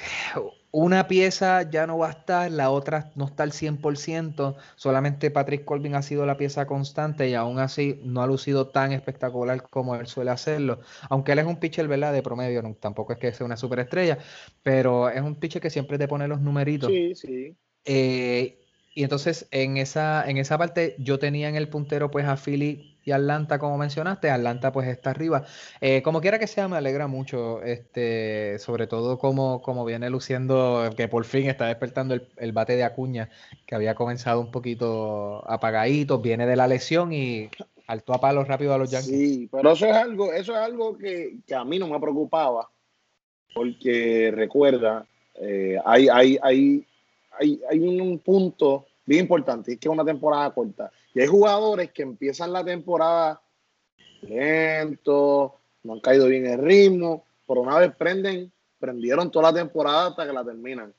una 0.77 1.07
pieza 1.07 1.61
ya 1.69 1.87
no 1.87 1.97
va 1.97 2.07
a 2.07 2.11
estar, 2.11 2.51
la 2.51 2.69
otra 2.69 3.09
no 3.15 3.23
está 3.23 3.43
al 3.43 3.53
100%, 3.53 4.57
solamente 4.75 5.31
Patrick 5.31 5.63
Colvin 5.63 5.95
ha 5.95 6.01
sido 6.01 6.25
la 6.25 6.35
pieza 6.35 6.67
constante 6.67 7.29
y 7.29 7.33
aún 7.33 7.59
así 7.59 8.01
no 8.03 8.21
ha 8.21 8.27
lucido 8.27 8.67
tan 8.67 8.91
espectacular 8.91 9.69
como 9.69 9.95
él 9.95 10.05
suele 10.07 10.31
hacerlo, 10.31 10.81
aunque 11.09 11.31
él 11.31 11.39
es 11.39 11.45
un 11.45 11.61
pitcher, 11.61 11.87
¿verdad? 11.87 12.11
De 12.11 12.21
promedio, 12.21 12.61
tampoco 12.77 13.13
es 13.13 13.19
que 13.19 13.31
sea 13.31 13.45
una 13.45 13.55
superestrella, 13.55 14.17
pero 14.63 15.07
es 15.07 15.21
un 15.21 15.35
pitcher 15.35 15.61
que 15.61 15.69
siempre 15.69 15.97
te 15.97 16.09
pone 16.09 16.27
los 16.27 16.41
numeritos. 16.41 16.91
Sí, 16.91 17.15
sí. 17.15 17.55
Eh, 17.85 18.64
y 18.95 19.03
entonces 19.03 19.47
en 19.51 19.75
esa, 19.75 20.27
en 20.27 20.37
esa 20.37 20.57
parte 20.57 20.95
yo 20.97 21.19
tenía 21.19 21.49
en 21.49 21.55
el 21.55 21.67
puntero 21.67 22.09
pues 22.09 22.25
a 22.25 22.37
Philly 22.37 22.97
y 23.03 23.11
Atlanta, 23.11 23.59
como 23.59 23.77
mencionaste, 23.77 24.31
Atlanta 24.31 24.71
pues 24.71 24.87
está 24.87 25.09
arriba. 25.09 25.45
Eh, 25.81 26.01
como 26.01 26.21
quiera 26.21 26.39
que 26.39 26.47
sea, 26.47 26.69
me 26.69 26.77
alegra 26.77 27.05
mucho, 27.05 27.61
este, 27.61 28.57
sobre 28.57 28.87
todo 28.87 29.19
como, 29.19 29.61
como 29.61 29.83
viene 29.83 30.09
luciendo, 30.09 30.89
que 30.95 31.09
por 31.09 31.25
fin 31.25 31.47
está 31.49 31.67
despertando 31.67 32.15
el, 32.37 32.51
bate 32.53 32.77
de 32.77 32.85
Acuña, 32.85 33.29
que 33.67 33.75
había 33.75 33.95
comenzado 33.95 34.39
un 34.39 34.49
poquito 34.49 35.47
apagadito, 35.47 36.19
viene 36.19 36.47
de 36.47 36.55
la 36.55 36.67
lesión 36.67 37.11
y 37.11 37.49
alto 37.87 38.13
a 38.13 38.21
palo 38.21 38.45
rápido 38.45 38.73
a 38.73 38.77
los 38.77 38.89
Yankees. 38.89 39.11
Sí, 39.11 39.49
pero 39.51 39.73
eso 39.73 39.85
es 39.87 39.93
algo, 39.93 40.31
eso 40.31 40.53
es 40.53 40.59
algo 40.59 40.97
que, 40.97 41.35
a 41.53 41.65
mí 41.65 41.77
no 41.77 41.89
me 41.89 41.99
preocupaba, 41.99 42.71
porque 43.53 44.31
recuerda, 44.33 45.05
eh, 45.35 45.77
hay, 45.85 46.07
hay, 46.07 46.39
hay, 46.41 46.87
hay, 47.39 47.61
hay 47.69 47.79
un 47.79 48.19
punto 48.19 48.85
bien 49.05 49.21
importante, 49.21 49.73
es 49.73 49.79
que 49.79 49.87
es 49.87 49.93
una 49.93 50.05
temporada 50.05 50.53
corta. 50.53 50.91
Y 51.13 51.21
hay 51.21 51.27
jugadores 51.27 51.91
que 51.91 52.03
empiezan 52.03 52.51
la 52.51 52.63
temporada 52.63 53.41
lento, 54.21 55.55
no 55.83 55.93
han 55.93 55.99
caído 55.99 56.27
bien 56.27 56.45
el 56.45 56.59
ritmo, 56.59 57.25
pero 57.47 57.61
una 57.61 57.77
vez 57.79 57.95
prenden, 57.95 58.51
prendieron 58.79 59.29
toda 59.29 59.51
la 59.51 59.59
temporada 59.59 60.07
hasta 60.07 60.25
que 60.25 60.33
la 60.33 60.43
terminan. 60.43 60.93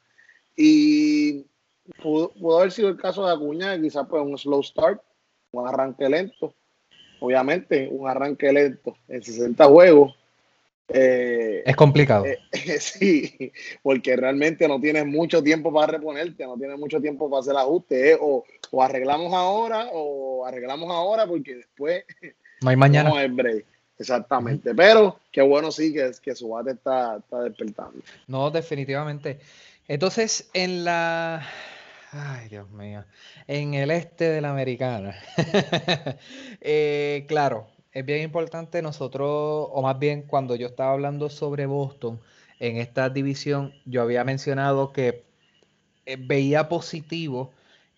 Y 0.56 1.44
pudo, 2.02 2.58
haber 2.58 2.72
sido 2.72 2.88
el 2.88 2.96
caso 2.96 3.26
de 3.26 3.32
Acuña, 3.32 3.80
quizás 3.80 4.06
pues 4.08 4.22
un 4.22 4.38
slow 4.38 4.62
start, 4.62 5.02
un 5.52 5.66
arranque 5.66 6.08
lento. 6.08 6.54
Obviamente, 7.20 7.88
un 7.90 8.08
arranque 8.08 8.52
lento 8.52 8.96
en 9.08 9.22
60 9.22 9.64
juegos 9.66 10.14
eh, 10.88 11.35
es 11.66 11.76
complicado. 11.76 12.24
Eh, 12.24 12.38
sí, 12.80 13.52
porque 13.82 14.16
realmente 14.16 14.68
no 14.68 14.80
tienes 14.80 15.04
mucho 15.04 15.42
tiempo 15.42 15.72
para 15.72 15.92
reponerte, 15.92 16.46
no 16.46 16.56
tienes 16.56 16.78
mucho 16.78 17.00
tiempo 17.00 17.28
para 17.28 17.40
hacer 17.40 17.56
ajustes, 17.56 18.14
eh, 18.14 18.18
o, 18.20 18.44
arreglamos 18.80 19.32
ahora 19.32 19.88
o 19.92 20.46
arreglamos 20.46 20.90
ahora 20.90 21.26
porque 21.26 21.56
después 21.56 22.04
no 22.62 22.70
hay 22.70 22.76
mañana. 22.76 23.10
No 23.10 23.16
hay 23.16 23.28
break. 23.28 23.66
Exactamente, 23.98 24.74
pero 24.74 25.18
qué 25.32 25.40
bueno 25.40 25.72
sí 25.72 25.92
que, 25.92 26.10
que 26.22 26.34
su 26.34 26.50
bate 26.50 26.72
está, 26.72 27.16
está 27.16 27.40
despertando. 27.40 27.98
No, 28.26 28.50
definitivamente. 28.50 29.40
Entonces, 29.88 30.50
en 30.52 30.84
la 30.84 31.42
Ay, 32.12 32.48
Dios 32.48 32.70
mío. 32.70 33.04
En 33.46 33.74
el 33.74 33.90
este 33.90 34.24
de 34.30 34.40
la 34.40 34.50
americana. 34.50 35.16
claro, 37.26 37.68
es 37.96 38.04
bien 38.04 38.20
importante 38.20 38.82
nosotros, 38.82 39.26
o 39.72 39.80
más 39.80 39.98
bien 39.98 40.20
cuando 40.20 40.54
yo 40.54 40.66
estaba 40.66 40.92
hablando 40.92 41.30
sobre 41.30 41.64
Boston 41.64 42.20
en 42.60 42.76
esta 42.76 43.08
división, 43.08 43.72
yo 43.86 44.02
había 44.02 44.22
mencionado 44.22 44.92
que 44.92 45.24
eh, 46.04 46.18
veía 46.20 46.68
positivo 46.68 47.52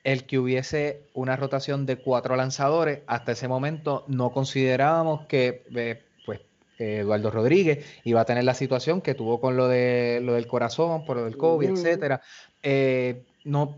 el 0.04 0.24
que 0.24 0.38
hubiese 0.38 1.02
una 1.14 1.34
rotación 1.34 1.84
de 1.84 1.96
cuatro 1.96 2.37
lanzadores. 2.37 3.00
Hasta 3.08 3.32
ese 3.32 3.48
momento 3.48 4.04
no 4.06 4.30
considerábamos 4.30 5.26
que 5.26 5.64
eh, 5.74 6.00
pues, 6.24 6.42
Eduardo 6.78 7.32
Rodríguez 7.32 7.84
iba 8.04 8.20
a 8.20 8.24
tener 8.24 8.44
la 8.44 8.54
situación 8.54 9.00
que 9.00 9.16
tuvo 9.16 9.40
con 9.40 9.56
lo, 9.56 9.66
de, 9.66 10.20
lo 10.22 10.34
del 10.34 10.46
corazón, 10.46 11.04
por 11.06 11.16
lo 11.16 11.24
del 11.24 11.37
COVID, 11.37 11.70
etcétera. 11.70 12.20
Eh, 12.62 13.24
no, 13.42 13.74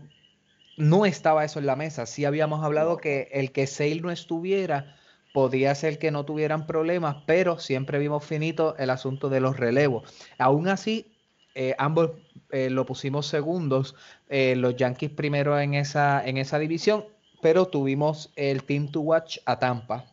no 0.77 1.07
estaba 1.07 1.43
eso 1.43 1.57
en 1.57 1.65
la 1.65 1.75
mesa. 1.75 2.05
Sí 2.05 2.25
habíamos 2.25 2.63
hablado 2.63 2.97
que 2.97 3.27
el 3.31 3.51
que 3.51 3.65
Sale 3.65 4.01
no 4.01 4.11
estuviera 4.11 5.00
podía 5.33 5.73
ser 5.75 5.99
que 5.99 6.11
no 6.11 6.25
tuvieran 6.25 6.67
problemas, 6.67 7.17
pero 7.25 7.59
siempre 7.59 7.99
vimos 7.99 8.25
finito 8.25 8.75
el 8.77 8.89
asunto 8.89 9.29
de 9.29 9.39
los 9.39 9.57
relevos. 9.57 10.11
Aún 10.37 10.67
así, 10.67 11.11
eh, 11.55 11.75
ambos 11.77 12.11
eh, 12.51 12.69
lo 12.69 12.85
pusimos 12.85 13.27
segundos, 13.27 13.95
eh, 14.29 14.55
los 14.55 14.75
Yankees 14.75 15.11
primero 15.11 15.59
en 15.59 15.73
esa, 15.73 16.25
en 16.25 16.37
esa 16.37 16.59
división, 16.59 17.05
pero 17.41 17.67
tuvimos 17.67 18.31
el 18.35 18.63
Team 18.63 18.91
to 18.91 19.01
Watch 19.01 19.39
a 19.45 19.59
Tampa. 19.59 20.05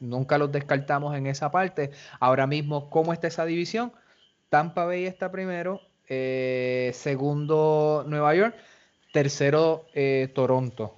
nunca 0.00 0.38
los 0.38 0.52
descartamos 0.52 1.16
en 1.16 1.26
esa 1.26 1.50
parte. 1.50 1.90
Ahora 2.20 2.46
mismo, 2.46 2.90
¿cómo 2.90 3.12
está 3.12 3.28
esa 3.28 3.44
división? 3.44 3.92
Tampa 4.48 4.84
Bay 4.84 5.04
está 5.06 5.30
primero, 5.30 5.80
segundo 6.92 8.04
Nueva 8.08 8.34
York. 8.34 8.56
Tercero, 9.12 9.86
Toronto. 10.34 10.97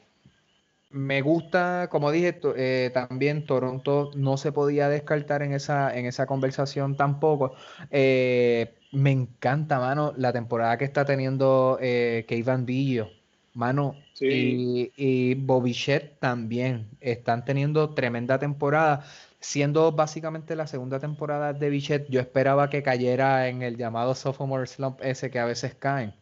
Me 0.93 1.23
gusta, 1.23 1.89
como 1.89 2.11
dije, 2.11 2.41
eh, 2.57 2.91
también 2.93 3.47
Toronto 3.47 4.11
no 4.17 4.37
se 4.37 4.51
podía 4.51 4.89
descartar 4.89 5.43
en 5.43 5.53
esa, 5.53 5.97
en 5.97 6.07
esa 6.07 6.27
conversación 6.27 6.97
tampoco. 6.97 7.55
Eh, 7.91 8.75
me 8.91 9.13
encanta, 9.13 9.79
mano, 9.79 10.13
la 10.17 10.33
temporada 10.33 10.77
que 10.79 10.85
está 10.85 11.05
teniendo 11.05 11.79
eh, 11.81 12.25
Kevin 12.29 12.67
Villo, 12.67 13.09
mano, 13.55 13.95
y, 14.21 14.93
y 14.97 15.35
Bobichet 15.37 16.19
también. 16.19 16.91
Están 17.01 17.45
teniendo 17.45 17.95
tremenda 17.95 18.39
temporada. 18.41 19.05
Siendo 19.39 19.93
básicamente 19.93 20.57
la 20.57 20.67
segunda 20.67 20.99
temporada 20.99 21.53
de 21.53 21.71
Bichet, 21.71 22.09
yo 22.11 22.21
esperaba 22.21 22.69
que 22.69 22.83
cayera 22.83 23.49
en 23.49 23.63
el 23.63 23.77
llamado 23.77 24.15
sophomore 24.15 24.67
slump 24.67 25.01
ese 25.03 25.31
que 25.31 25.39
a 25.39 25.47
veces 25.47 25.75
caen. 25.77 26.20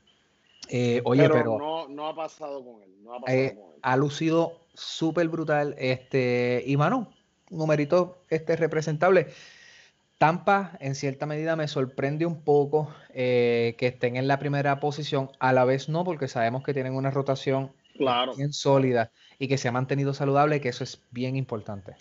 Eh, 0.68 1.00
oye, 1.04 1.28
pero, 1.28 1.86
no, 1.88 2.06
ha 2.06 2.14
pasado 2.14 2.64
con 2.64 2.82
él. 2.82 2.90
No 3.02 3.14
ha, 3.14 3.20
pasado 3.20 3.38
eh, 3.38 3.54
con 3.54 3.70
él. 3.74 3.80
ha 3.82 3.96
lucido 3.96 4.60
súper 4.74 5.28
brutal. 5.28 5.74
Este, 5.78 6.62
y 6.66 6.76
mano, 6.76 7.10
numerito 7.50 8.22
este, 8.28 8.56
representable. 8.56 9.28
Tampa, 10.18 10.76
en 10.80 10.96
cierta 10.96 11.26
medida, 11.26 11.54
me 11.54 11.68
sorprende 11.68 12.26
un 12.26 12.42
poco 12.42 12.92
eh, 13.14 13.76
que 13.78 13.86
estén 13.86 14.16
en 14.16 14.26
la 14.26 14.38
primera 14.38 14.80
posición. 14.80 15.30
A 15.38 15.52
la 15.52 15.64
vez 15.64 15.88
no, 15.88 16.04
porque 16.04 16.26
sabemos 16.26 16.64
que 16.64 16.74
tienen 16.74 16.94
una 16.94 17.10
rotación 17.10 17.72
bien 18.36 18.52
sólida 18.52 19.12
y 19.38 19.48
que 19.48 19.58
se 19.58 19.68
ha 19.68 19.72
mantenido 19.72 20.14
saludable, 20.14 20.60
que 20.60 20.70
eso 20.70 20.84
es 20.84 21.02
bien 21.10 21.36
importante. 21.36 21.94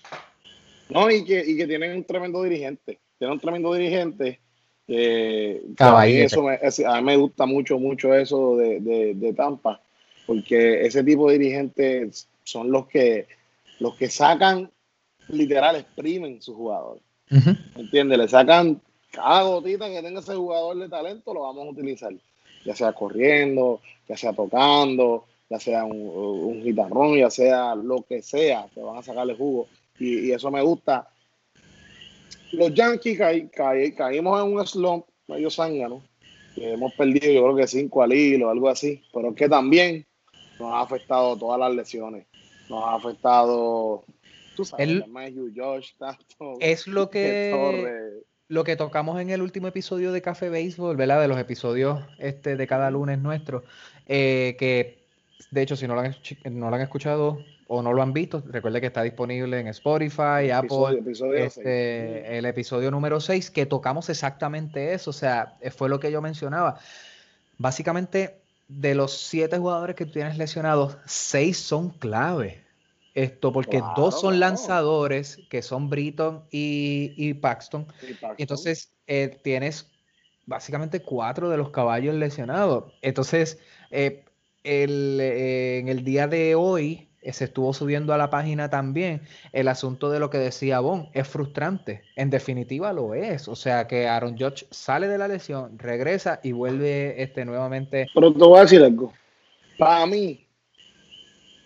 No, 0.90 1.12
y 1.12 1.24
que, 1.26 1.44
y 1.46 1.58
que 1.58 1.68
tienen 1.68 1.96
un 1.96 2.04
tremendo 2.06 2.42
dirigente. 2.42 3.00
Tienen 3.20 3.34
un 3.34 3.40
tremendo 3.40 3.74
dirigente 3.74 4.42
mí 6.06 6.14
eso 6.14 6.44
me, 6.44 6.60
a 6.86 6.96
mí 6.96 7.02
me 7.04 7.18
gusta 7.18 7.46
mucho, 7.46 7.78
mucho 7.78 8.14
eso 8.14 8.56
de, 8.56 9.34
Tampa, 9.36 9.82
porque 10.26 10.86
ese 10.86 11.04
tipo 11.04 11.30
de 11.30 11.38
dirigentes 11.38 12.28
son 12.44 12.72
los 12.72 12.88
que, 12.88 13.28
los 13.80 13.96
que 13.96 14.10
sacan, 14.10 14.72
literal, 15.28 15.76
exprimen 15.76 16.42
sus 16.42 16.56
jugadores. 16.56 17.04
¿Entiendes? 17.76 18.18
Le 18.18 18.28
sacan 18.30 18.82
cada 19.12 19.44
gotita 19.44 19.90
que 19.90 20.02
tenga 20.02 20.22
ese 20.22 20.36
jugador 20.36 20.78
de 20.78 20.88
talento, 20.88 21.34
lo 21.34 21.42
vamos 21.42 21.68
a 21.68 21.72
utilizar. 21.72 22.14
Ya 22.64 22.76
sea 22.76 22.94
corriendo, 22.94 23.82
ya 24.08 24.16
sea 24.16 24.34
tocando, 24.34 25.26
ya 25.50 25.60
sea 25.60 25.84
un, 25.84 26.00
un 26.00 26.64
guitarrón, 26.64 27.18
ya 27.18 27.30
sea 27.30 27.76
lo 27.76 28.04
que 28.04 28.22
sea, 28.22 28.68
que 28.74 28.82
van 28.82 28.98
a 28.98 29.04
sacarle 29.04 29.36
jugo. 29.36 29.68
Y, 30.00 30.28
y 30.28 30.32
eso 30.32 30.50
me 30.50 30.62
gusta 30.62 31.10
los 32.52 32.74
Yankees 32.74 33.20
caímos 33.96 34.44
en 34.44 34.54
un 34.54 34.66
slump 34.66 35.06
medio 35.28 35.50
zángano, 35.50 36.04
que 36.56 36.74
hemos 36.74 36.94
perdido 36.94 37.32
yo 37.32 37.44
creo 37.44 37.56
que 37.56 37.68
cinco 37.68 38.02
al 38.02 38.14
hilo, 38.14 38.50
algo 38.50 38.70
así, 38.70 39.04
pero 39.14 39.34
que 39.36 39.48
también 39.50 40.06
nos 40.60 40.74
ha 40.74 40.82
afectado 40.82 41.38
todas 41.38 41.60
las 41.60 41.74
lesiones, 41.74 42.26
nos 42.70 42.84
ha 42.84 42.96
afectado, 42.96 44.04
tú 44.56 44.66
sabes, 44.66 44.90
el, 44.90 45.04
Josh, 45.56 45.92
es 46.60 46.88
lo 46.88 47.10
que 47.12 48.24
lo 48.50 48.64
que 48.64 48.78
tocamos 48.78 49.20
en 49.20 49.30
el 49.30 49.42
último 49.42 49.68
episodio 49.68 50.14
de 50.14 50.22
Café 50.22 50.50
Baseball, 50.50 50.96
¿verdad? 50.96 51.20
De 51.20 51.28
los 51.28 51.38
episodios 51.38 52.00
este, 52.18 52.56
de 52.56 52.66
cada 52.66 52.90
lunes 52.90 53.20
nuestro, 53.20 53.64
eh, 54.06 54.56
que 54.58 55.06
de 55.52 55.62
hecho 55.62 55.76
si 55.76 55.86
no 55.86 55.96
lo 55.96 56.02
han, 56.02 56.16
no 56.52 56.70
lo 56.70 56.76
han 56.76 56.82
escuchado, 56.82 57.40
o 57.68 57.82
no 57.82 57.94
lo 57.94 58.02
han 58.02 58.14
visto, 58.14 58.44
recuerde 58.48 58.80
que 58.82 58.88
está 58.88 59.04
disponible 59.04 59.60
en 59.60 59.68
Spotify, 59.68 60.52
Apple, 60.54 61.04
este, 61.36 62.38
el 62.38 62.46
episodio 62.46 62.92
número 62.92 63.20
6, 63.20 63.52
que 63.52 63.66
tocamos 63.66 64.10
exactamente 64.10 64.94
eso, 64.94 65.10
o 65.10 65.14
sea, 65.14 65.58
eh, 65.62 65.70
fue 65.70 65.90
lo 65.90 66.00
que 66.00 66.12
yo 66.12 66.22
mencionaba. 66.22 66.80
Básicamente, 67.58 68.42
de 68.68 68.96
los 68.96 69.18
siete 69.18 69.58
jugadores 69.58 69.96
que 69.96 70.06
tú 70.06 70.14
tienes 70.14 70.38
lesionados, 70.38 70.98
seis 71.06 71.58
son 71.58 71.90
clave. 71.90 72.64
Esto, 73.14 73.52
porque 73.52 73.82
dos 73.96 74.22
son 74.22 74.40
lanzadores, 74.40 75.40
que 75.50 75.64
son 75.64 75.90
Britton 75.90 76.44
y, 76.52 77.34
Paxton. 77.34 77.88
Y 78.38 78.44
entonces 78.44 78.92
eh, 79.08 79.40
tienes 79.44 79.90
básicamente 80.46 81.02
cuatro 81.02 81.50
de 81.50 81.58
los 81.58 81.72
caballos 81.72 82.14
lesionados. 82.14 82.94
Entonces, 83.02 83.58
eh, 83.90 84.24
en 84.64 85.88
el 85.88 86.04
día 86.04 86.28
de 86.28 86.54
hoy, 86.54 87.07
eh, 87.07 87.07
se 87.34 87.46
estuvo 87.46 87.74
subiendo 87.74 88.14
a 88.14 88.18
la 88.18 88.30
página 88.30 88.70
también 88.70 89.22
el 89.54 89.68
asunto 89.68 90.10
de 90.10 90.20
lo 90.20 90.30
que 90.30 90.38
decía 90.38 90.80
Bon. 90.80 91.10
Es 91.14 91.28
frustrante. 91.28 92.04
En 92.16 92.30
definitiva 92.30 92.94
lo 92.94 93.14
es. 93.14 93.48
O 93.48 93.56
sea 93.56 93.88
que 93.88 94.08
Aaron 94.08 94.38
Judge 94.38 94.66
sale 94.72 95.08
de 95.08 95.18
la 95.18 95.28
lesión, 95.28 95.78
regresa 95.80 96.40
y 96.44 96.52
vuelve 96.52 97.22
este, 97.22 97.46
nuevamente. 97.46 98.08
Pero 98.14 98.34
te 98.34 98.40
voy 98.40 98.58
a 98.58 98.62
decir 98.62 98.82
algo. 98.82 99.14
Para 99.78 100.06
mí, 100.06 100.46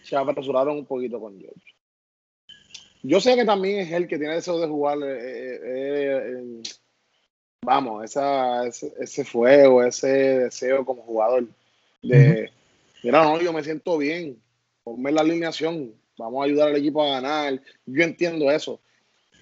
se 0.03 0.15
apresuraron 0.15 0.77
un 0.77 0.85
poquito 0.85 1.19
con 1.19 1.33
Judge. 1.35 1.75
Yo 3.03 3.19
sé 3.19 3.35
que 3.35 3.45
también 3.45 3.79
es 3.79 3.91
él 3.91 4.07
que 4.07 4.17
tiene 4.17 4.35
deseo 4.35 4.59
de 4.59 4.67
jugar. 4.67 4.97
Eh, 5.03 5.59
eh, 5.63 6.61
vamos, 7.63 8.03
esa, 8.03 8.67
ese, 8.67 9.25
fuego, 9.25 9.83
ese 9.83 10.07
deseo 10.07 10.85
como 10.85 11.01
jugador. 11.03 11.47
De, 12.01 12.51
mira, 13.03 13.23
no, 13.23 13.39
yo 13.41 13.53
me 13.53 13.63
siento 13.63 13.97
bien 13.97 14.37
ponme 14.83 15.11
la 15.11 15.21
alineación, 15.21 15.93
vamos 16.17 16.41
a 16.41 16.45
ayudar 16.45 16.69
al 16.69 16.75
equipo 16.77 17.03
a 17.03 17.21
ganar. 17.21 17.61
Yo 17.85 18.03
entiendo 18.03 18.51
eso. 18.51 18.81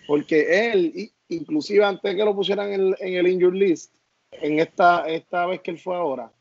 Porque 0.07 0.71
él, 0.71 1.11
inclusive 1.27 1.83
antes 1.83 2.15
que 2.15 2.25
lo 2.25 2.35
pusieran 2.35 2.71
en, 2.73 2.95
el 2.99 3.27
injury 3.27 3.59
list, 3.59 3.93
en 4.31 4.59
esta, 4.59 5.07
esta 5.07 5.45
vez 5.45 5.61
que 5.61 5.71
él 5.71 5.79
fue 5.79 5.95
ahora, 5.95 6.31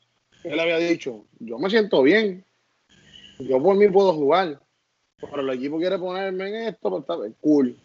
él 0.43 0.59
había 0.59 0.77
dicho, 0.77 1.25
yo 1.39 1.59
me 1.59 1.69
siento 1.69 2.01
bien, 2.01 2.43
yo 3.39 3.61
por 3.61 3.75
mí 3.75 3.87
puedo 3.89 4.13
jugar, 4.13 4.59
pero 5.19 5.41
el 5.41 5.49
equipo 5.57 5.77
quiere 5.77 5.97
ponerme 5.97 6.47
en 6.49 6.55
esto, 6.69 6.89
pues 6.89 7.01
está 7.01 7.15
cool. 7.41 7.77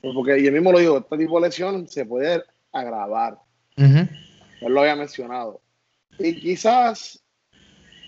Pues 0.00 0.14
porque 0.14 0.40
y 0.40 0.46
él 0.46 0.52
mismo 0.52 0.72
lo 0.72 0.78
dijo, 0.78 0.98
este 0.98 1.18
tipo 1.18 1.40
de 1.40 1.48
lesión 1.48 1.88
se 1.88 2.04
puede 2.04 2.42
agravar. 2.72 3.38
Él 3.76 4.08
lo 4.60 4.80
había 4.80 4.96
mencionado. 4.96 5.60
Y 6.18 6.40
quizás 6.40 7.22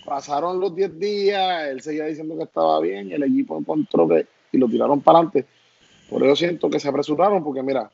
Pasaron 0.09 0.59
los 0.59 0.75
10 0.75 0.99
días, 0.99 1.69
él 1.69 1.81
seguía 1.81 2.07
diciendo 2.07 2.37
que 2.37 2.45
estaba 2.45 2.81
bien, 2.81 3.13
el 3.13 3.23
equipo 3.23 3.59
encontró 3.59 4.09
que 4.09 4.27
y 4.53 4.59
lo 4.59 4.69
tiraron 4.69 5.01
para 5.01 5.19
adelante. 5.19 5.47
Por 6.09 6.25
eso 6.25 6.37
siento 6.37 6.71
que 6.71 6.81
se 6.81 6.89
apresuraron, 6.89 7.45
porque 7.45 7.63
mira, 7.63 7.91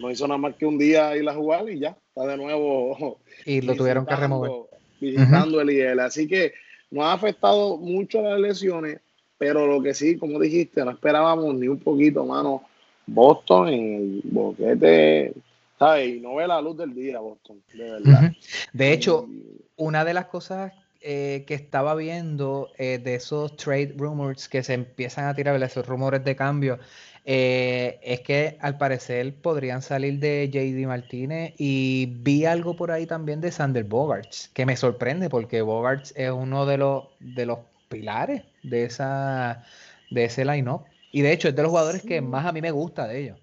no 0.00 0.10
hizo 0.10 0.28
nada 0.28 0.38
más 0.38 0.54
que 0.54 0.66
un 0.66 0.78
día 0.78 1.16
ir 1.16 1.28
a 1.28 1.34
jugar 1.34 1.68
y 1.68 1.80
ya, 1.80 1.96
está 2.08 2.26
de 2.26 2.36
nuevo. 2.36 3.18
Y 3.44 3.60
lo 3.62 3.74
tuvieron 3.74 4.06
que 4.06 4.14
remover. 4.14 4.52
Visitando 5.00 5.60
el 5.60 5.70
IL. 5.70 6.00
Así 6.00 6.26
que 6.28 6.52
no 6.90 7.04
ha 7.04 7.12
afectado 7.12 7.76
mucho 7.76 8.22
las 8.22 8.38
lesiones, 8.38 9.00
pero 9.36 9.66
lo 9.66 9.82
que 9.82 9.94
sí, 9.94 10.16
como 10.16 10.38
dijiste, 10.38 10.84
no 10.84 10.92
esperábamos 10.92 11.54
ni 11.54 11.68
un 11.68 11.78
poquito, 11.78 12.24
mano. 12.24 12.62
Boston 13.06 13.68
en 13.68 13.94
el 13.94 14.20
boquete, 14.24 15.32
¿sabes? 15.78 16.16
Y 16.16 16.20
no 16.20 16.34
ve 16.34 16.46
la 16.46 16.60
luz 16.60 16.76
del 16.76 16.94
día, 16.94 17.20
Boston, 17.20 17.62
de 17.72 17.90
verdad. 17.90 18.32
De 18.72 18.92
hecho, 18.92 19.28
una 19.76 20.04
de 20.04 20.14
las 20.14 20.26
cosas 20.26 20.72
eh, 21.00 21.44
que 21.46 21.54
estaba 21.54 21.94
viendo 21.94 22.70
eh, 22.76 22.98
de 22.98 23.14
esos 23.14 23.56
trade 23.56 23.94
rumors 23.96 24.48
que 24.48 24.64
se 24.64 24.74
empiezan 24.74 25.26
a 25.26 25.34
tirar, 25.34 25.62
esos 25.62 25.86
rumores 25.86 26.24
de 26.24 26.34
cambio, 26.34 26.80
eh, 27.24 28.00
es 28.02 28.20
que 28.20 28.58
al 28.60 28.78
parecer 28.78 29.32
podrían 29.40 29.80
salir 29.80 30.18
de 30.18 30.48
JD 30.50 30.88
Martínez 30.88 31.54
y 31.56 32.06
vi 32.06 32.46
algo 32.46 32.74
por 32.74 32.90
ahí 32.90 33.06
también 33.06 33.40
de 33.40 33.52
Sander 33.52 33.84
Bogarts, 33.84 34.48
que 34.52 34.66
me 34.66 34.76
sorprende 34.76 35.30
porque 35.30 35.62
Bogarts 35.62 36.12
es 36.16 36.30
uno 36.30 36.66
de 36.66 36.78
los, 36.78 37.04
de 37.20 37.46
los 37.46 37.60
pilares 37.88 38.42
de, 38.64 38.84
esa, 38.84 39.64
de 40.10 40.24
ese 40.24 40.44
line-up. 40.44 40.82
Y 41.12 41.22
de 41.22 41.32
hecho 41.32 41.48
es 41.48 41.54
de 41.54 41.62
los 41.62 41.70
jugadores 41.70 42.02
que 42.02 42.20
más 42.20 42.44
a 42.44 42.52
mí 42.52 42.60
me 42.60 42.72
gusta 42.72 43.06
de 43.06 43.20
ellos. 43.20 43.38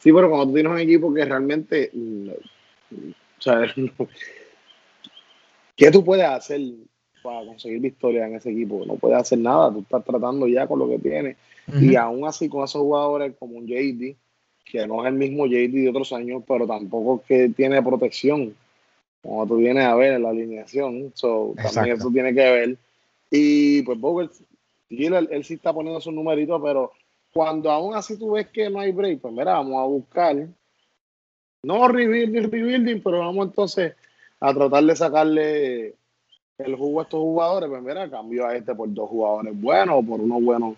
Sí, 0.00 0.12
pero 0.12 0.28
cuando 0.28 0.46
tú 0.46 0.54
tienes 0.54 0.72
un 0.72 0.78
equipo 0.78 1.14
que 1.14 1.24
realmente... 1.24 1.90
O 2.92 3.42
sea, 3.42 3.62
¿Qué 5.80 5.90
tú 5.90 6.04
puedes 6.04 6.26
hacer 6.26 6.60
para 7.22 7.46
conseguir 7.46 7.80
victoria 7.80 8.26
en 8.26 8.34
ese 8.34 8.50
equipo? 8.50 8.84
No 8.84 8.96
puedes 8.96 9.16
hacer 9.16 9.38
nada, 9.38 9.72
tú 9.72 9.80
estás 9.80 10.04
tratando 10.04 10.46
ya 10.46 10.66
con 10.66 10.78
lo 10.78 10.86
que 10.86 10.98
tienes. 10.98 11.38
Y 11.80 11.96
aún 11.96 12.26
así 12.26 12.50
con 12.50 12.64
esos 12.64 12.82
jugadores 12.82 13.32
como 13.38 13.56
un 13.56 13.66
JD, 13.66 14.14
que 14.62 14.86
no 14.86 15.02
es 15.02 15.08
el 15.10 15.18
mismo 15.18 15.46
JD 15.46 15.72
de 15.72 15.88
otros 15.88 16.12
años, 16.12 16.42
pero 16.46 16.66
tampoco 16.66 17.22
que 17.26 17.48
tiene 17.48 17.82
protección. 17.82 18.54
Como 19.22 19.46
tú 19.46 19.56
vienes 19.56 19.86
a 19.86 19.94
ver 19.94 20.12
en 20.12 20.22
la 20.22 20.28
alineación, 20.28 21.14
también 21.72 21.96
eso 21.96 22.10
tiene 22.10 22.34
que 22.34 22.40
ver. 22.40 22.76
Y 23.30 23.80
pues 23.80 23.98
Bogle, 23.98 24.28
él, 24.90 25.44
sí 25.44 25.54
está 25.54 25.72
poniendo 25.72 26.02
sus 26.02 26.12
numeritos, 26.12 26.60
pero 26.62 26.92
cuando 27.32 27.70
aún 27.70 27.94
así 27.94 28.18
tú 28.18 28.32
ves 28.32 28.48
que 28.48 28.68
no 28.68 28.80
hay 28.80 28.92
break, 28.92 29.20
pues 29.20 29.32
mira, 29.32 29.52
vamos 29.52 29.76
a 29.76 29.86
buscar, 29.86 30.48
no 31.62 31.88
rebuilding, 31.88 32.50
rebuilding, 32.50 33.02
pero 33.02 33.20
vamos 33.20 33.46
entonces 33.46 33.94
a 34.40 34.54
tratar 34.54 34.84
de 34.84 34.96
sacarle 34.96 35.94
el 36.58 36.76
jugo 36.76 37.00
a 37.00 37.02
estos 37.04 37.20
jugadores, 37.20 37.68
pues 37.68 37.82
mira, 37.82 38.10
cambió 38.10 38.46
a 38.46 38.56
este 38.56 38.74
por 38.74 38.92
dos 38.92 39.08
jugadores 39.08 39.58
buenos, 39.60 39.96
o 39.98 40.02
por 40.02 40.20
uno 40.20 40.40
bueno 40.40 40.76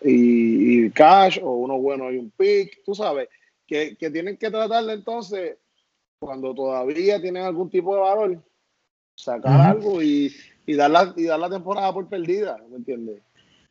y, 0.00 0.90
cash, 0.90 1.40
o 1.42 1.52
uno 1.54 1.78
bueno 1.78 2.10
y 2.12 2.18
un 2.18 2.30
pick, 2.30 2.84
tú 2.84 2.94
sabes, 2.94 3.28
que, 3.66 3.96
tienen 3.96 4.36
que 4.36 4.50
tratarle 4.50 4.92
entonces, 4.92 5.56
cuando 6.18 6.54
todavía 6.54 7.20
tienen 7.20 7.44
algún 7.44 7.70
tipo 7.70 7.94
de 7.94 8.00
valor, 8.00 8.42
sacar 9.14 9.60
algo 9.60 10.02
y, 10.02 10.32
dar 10.66 10.90
la, 10.90 11.14
y 11.16 11.24
dar 11.24 11.40
la 11.40 11.50
temporada 11.50 11.92
por 11.92 12.08
perdida, 12.08 12.58
¿me 12.68 12.76
entiendes? 12.76 13.22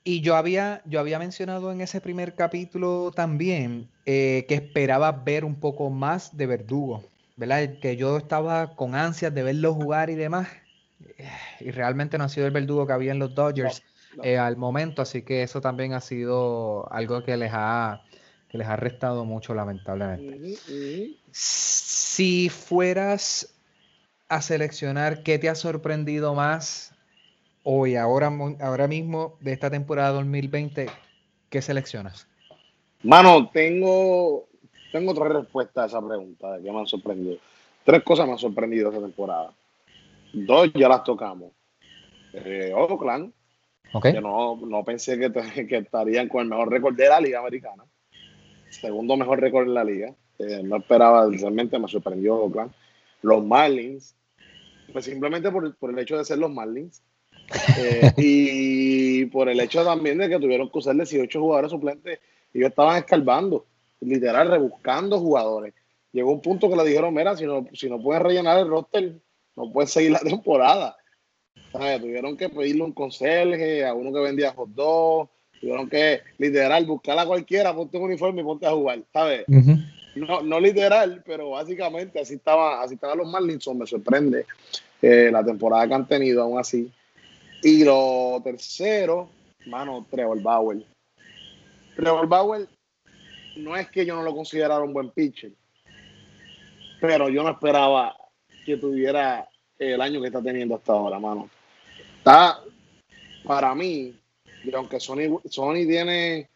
Y 0.03 0.21
yo 0.21 0.35
había, 0.35 0.81
yo 0.85 0.99
había 0.99 1.19
mencionado 1.19 1.71
en 1.71 1.81
ese 1.81 1.99
primer 1.99 2.35
capítulo 2.35 3.11
también 3.13 3.89
eh, 4.05 4.45
que 4.47 4.55
esperaba 4.55 5.11
ver 5.11 5.43
un 5.43 5.55
poco 5.55 5.89
más 5.89 6.37
de 6.37 6.45
Verdugo, 6.45 7.03
¿verdad? 7.35 7.79
Que 7.81 7.97
yo 7.97 8.17
estaba 8.17 8.75
con 8.75 8.95
ansias 8.95 9.33
de 9.33 9.43
verlo 9.43 9.73
jugar 9.73 10.09
y 10.09 10.15
demás. 10.15 10.47
Y 11.59 11.71
realmente 11.71 12.17
no 12.17 12.23
ha 12.23 12.29
sido 12.29 12.47
el 12.47 12.53
Verdugo 12.53 12.87
que 12.87 12.93
había 12.93 13.11
en 13.11 13.19
los 13.19 13.35
Dodgers 13.35 13.83
eh, 14.23 14.37
al 14.37 14.57
momento, 14.57 15.01
así 15.01 15.21
que 15.21 15.43
eso 15.43 15.61
también 15.61 15.93
ha 15.93 16.01
sido 16.01 16.91
algo 16.91 17.23
que 17.23 17.37
les 17.37 17.51
ha, 17.53 18.03
que 18.49 18.57
les 18.57 18.67
ha 18.67 18.75
restado 18.75 19.25
mucho, 19.25 19.53
lamentablemente. 19.53 20.57
Si 21.31 22.49
fueras 22.49 23.53
a 24.29 24.41
seleccionar 24.41 25.23
qué 25.23 25.39
te 25.39 25.49
ha 25.49 25.55
sorprendido 25.55 26.33
más 26.33 26.93
hoy, 27.69 27.97
ahora, 27.97 28.31
ahora 28.61 28.87
mismo, 28.87 29.35
de 29.41 29.51
esta 29.51 29.69
temporada 29.69 30.11
2020, 30.11 30.87
¿qué 31.49 31.61
seleccionas? 31.61 32.25
Mano, 33.03 33.49
tengo, 33.51 34.47
tengo 34.93 35.13
tres 35.13 35.27
respuestas 35.33 35.83
a 35.83 35.87
esa 35.97 36.07
pregunta 36.07 36.59
qué 36.63 36.71
me 36.71 36.79
han 36.79 36.87
sorprendido. 36.87 37.39
Tres 37.83 38.03
cosas 38.03 38.25
me 38.25 38.31
han 38.31 38.37
sorprendido 38.37 38.89
esta 38.89 39.01
temporada. 39.01 39.51
Dos 40.31 40.71
ya 40.75 40.87
las 40.87 41.03
tocamos. 41.03 41.51
Eh, 42.31 42.71
Oakland, 42.73 43.33
que 44.01 44.21
no, 44.21 44.55
no 44.65 44.85
pensé 44.85 45.19
que, 45.19 45.29
que, 45.67 45.77
estarían 45.77 46.29
con 46.29 46.43
el 46.43 46.47
mejor 46.47 46.71
récord 46.71 46.95
de 46.95 47.09
la 47.09 47.19
Liga 47.19 47.39
Americana. 47.39 47.83
Segundo 48.69 49.17
mejor 49.17 49.41
récord 49.41 49.67
en 49.67 49.73
la 49.73 49.83
liga. 49.83 50.15
Eh, 50.39 50.61
no 50.63 50.77
esperaba, 50.77 51.27
realmente 51.29 51.77
me 51.79 51.89
sorprendió 51.89 52.35
Oakland. 52.35 52.71
Los 53.23 53.43
Marlins, 53.43 54.15
pues 54.93 55.03
simplemente 55.03 55.51
por, 55.51 55.75
por 55.75 55.89
el 55.89 55.99
hecho 55.99 56.17
de 56.17 56.23
ser 56.23 56.37
los 56.37 56.51
Marlins. 56.51 57.03
Eh, 57.79 58.11
y 58.17 59.25
por 59.27 59.49
el 59.49 59.59
hecho 59.59 59.83
también 59.83 60.17
de 60.17 60.27
que 60.27 60.39
tuvieron 60.39 60.69
que 60.69 60.79
usar 60.79 60.95
18 60.95 61.39
jugadores 61.39 61.71
suplentes 61.71 62.19
y 62.53 62.57
ellos 62.57 62.71
estaban 62.71 62.97
escarbando, 62.97 63.65
literal, 64.01 64.49
rebuscando 64.49 65.19
jugadores. 65.19 65.73
Llegó 66.11 66.31
un 66.31 66.41
punto 66.41 66.69
que 66.69 66.75
le 66.75 66.83
dijeron, 66.85 67.13
mira, 67.13 67.37
si 67.37 67.45
no, 67.45 67.67
si 67.73 67.89
no 67.89 68.01
puedes 68.01 68.21
rellenar 68.21 68.57
el 68.57 68.67
roster, 68.67 69.13
no 69.55 69.71
puedes 69.71 69.91
seguir 69.91 70.11
la 70.11 70.19
temporada. 70.23 70.97
Tuvieron 71.71 72.35
que 72.35 72.49
pedirle 72.49 72.83
un 72.83 72.93
conserje 72.93 73.85
a 73.85 73.93
uno 73.93 74.11
que 74.11 74.19
vendía 74.19 74.53
hot 74.53 74.69
dogs, 74.69 75.29
tuvieron 75.59 75.89
que 75.89 76.21
literal 76.37 76.85
buscar 76.85 77.19
a 77.19 77.25
cualquiera, 77.25 77.75
ponte 77.75 77.97
un 77.97 78.05
uniforme 78.05 78.41
y 78.41 78.45
ponte 78.45 78.65
a 78.65 78.71
jugar, 78.71 79.03
¿sabes? 79.13 79.45
no, 80.15 80.41
no 80.41 80.59
literal, 80.59 81.21
pero 81.25 81.51
básicamente 81.51 82.19
así 82.19 82.35
estaba, 82.35 82.81
así 82.81 82.95
estaban 82.95 83.19
los 83.19 83.27
Marlins, 83.27 83.67
me 83.75 83.85
sorprende 83.85 84.45
eh, 85.01 85.29
la 85.31 85.43
temporada 85.43 85.87
que 85.87 85.93
han 85.93 86.07
tenido 86.07 86.41
aún 86.41 86.59
así. 86.59 86.91
Y 87.63 87.83
lo 87.83 88.39
tercero, 88.43 89.29
mano, 89.65 90.05
Trevor 90.09 90.41
Bauer. 90.41 90.85
Trevor 91.95 92.27
Bauer 92.27 92.67
no 93.55 93.75
es 93.75 93.89
que 93.89 94.05
yo 94.05 94.15
no 94.15 94.23
lo 94.23 94.35
considerara 94.35 94.83
un 94.83 94.93
buen 94.93 95.09
pitcher, 95.09 95.51
pero 97.01 97.29
yo 97.29 97.43
no 97.43 97.49
esperaba 97.49 98.15
que 98.65 98.77
tuviera 98.77 99.49
el 99.79 100.01
año 100.01 100.21
que 100.21 100.27
está 100.27 100.41
teniendo 100.41 100.75
hasta 100.75 100.93
ahora, 100.93 101.19
mano. 101.19 101.49
Está, 102.17 102.59
para 103.43 103.73
mí, 103.73 104.15
y 104.63 104.75
aunque 104.75 104.99
Sony, 104.99 105.39
Sony 105.49 105.85
tiene 105.87 106.49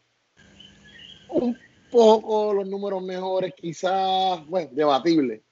un 1.28 1.58
poco 1.90 2.52
los 2.52 2.68
números 2.68 3.02
mejores, 3.02 3.54
quizás, 3.54 4.46
bueno, 4.46 4.70
debatible. 4.72 5.42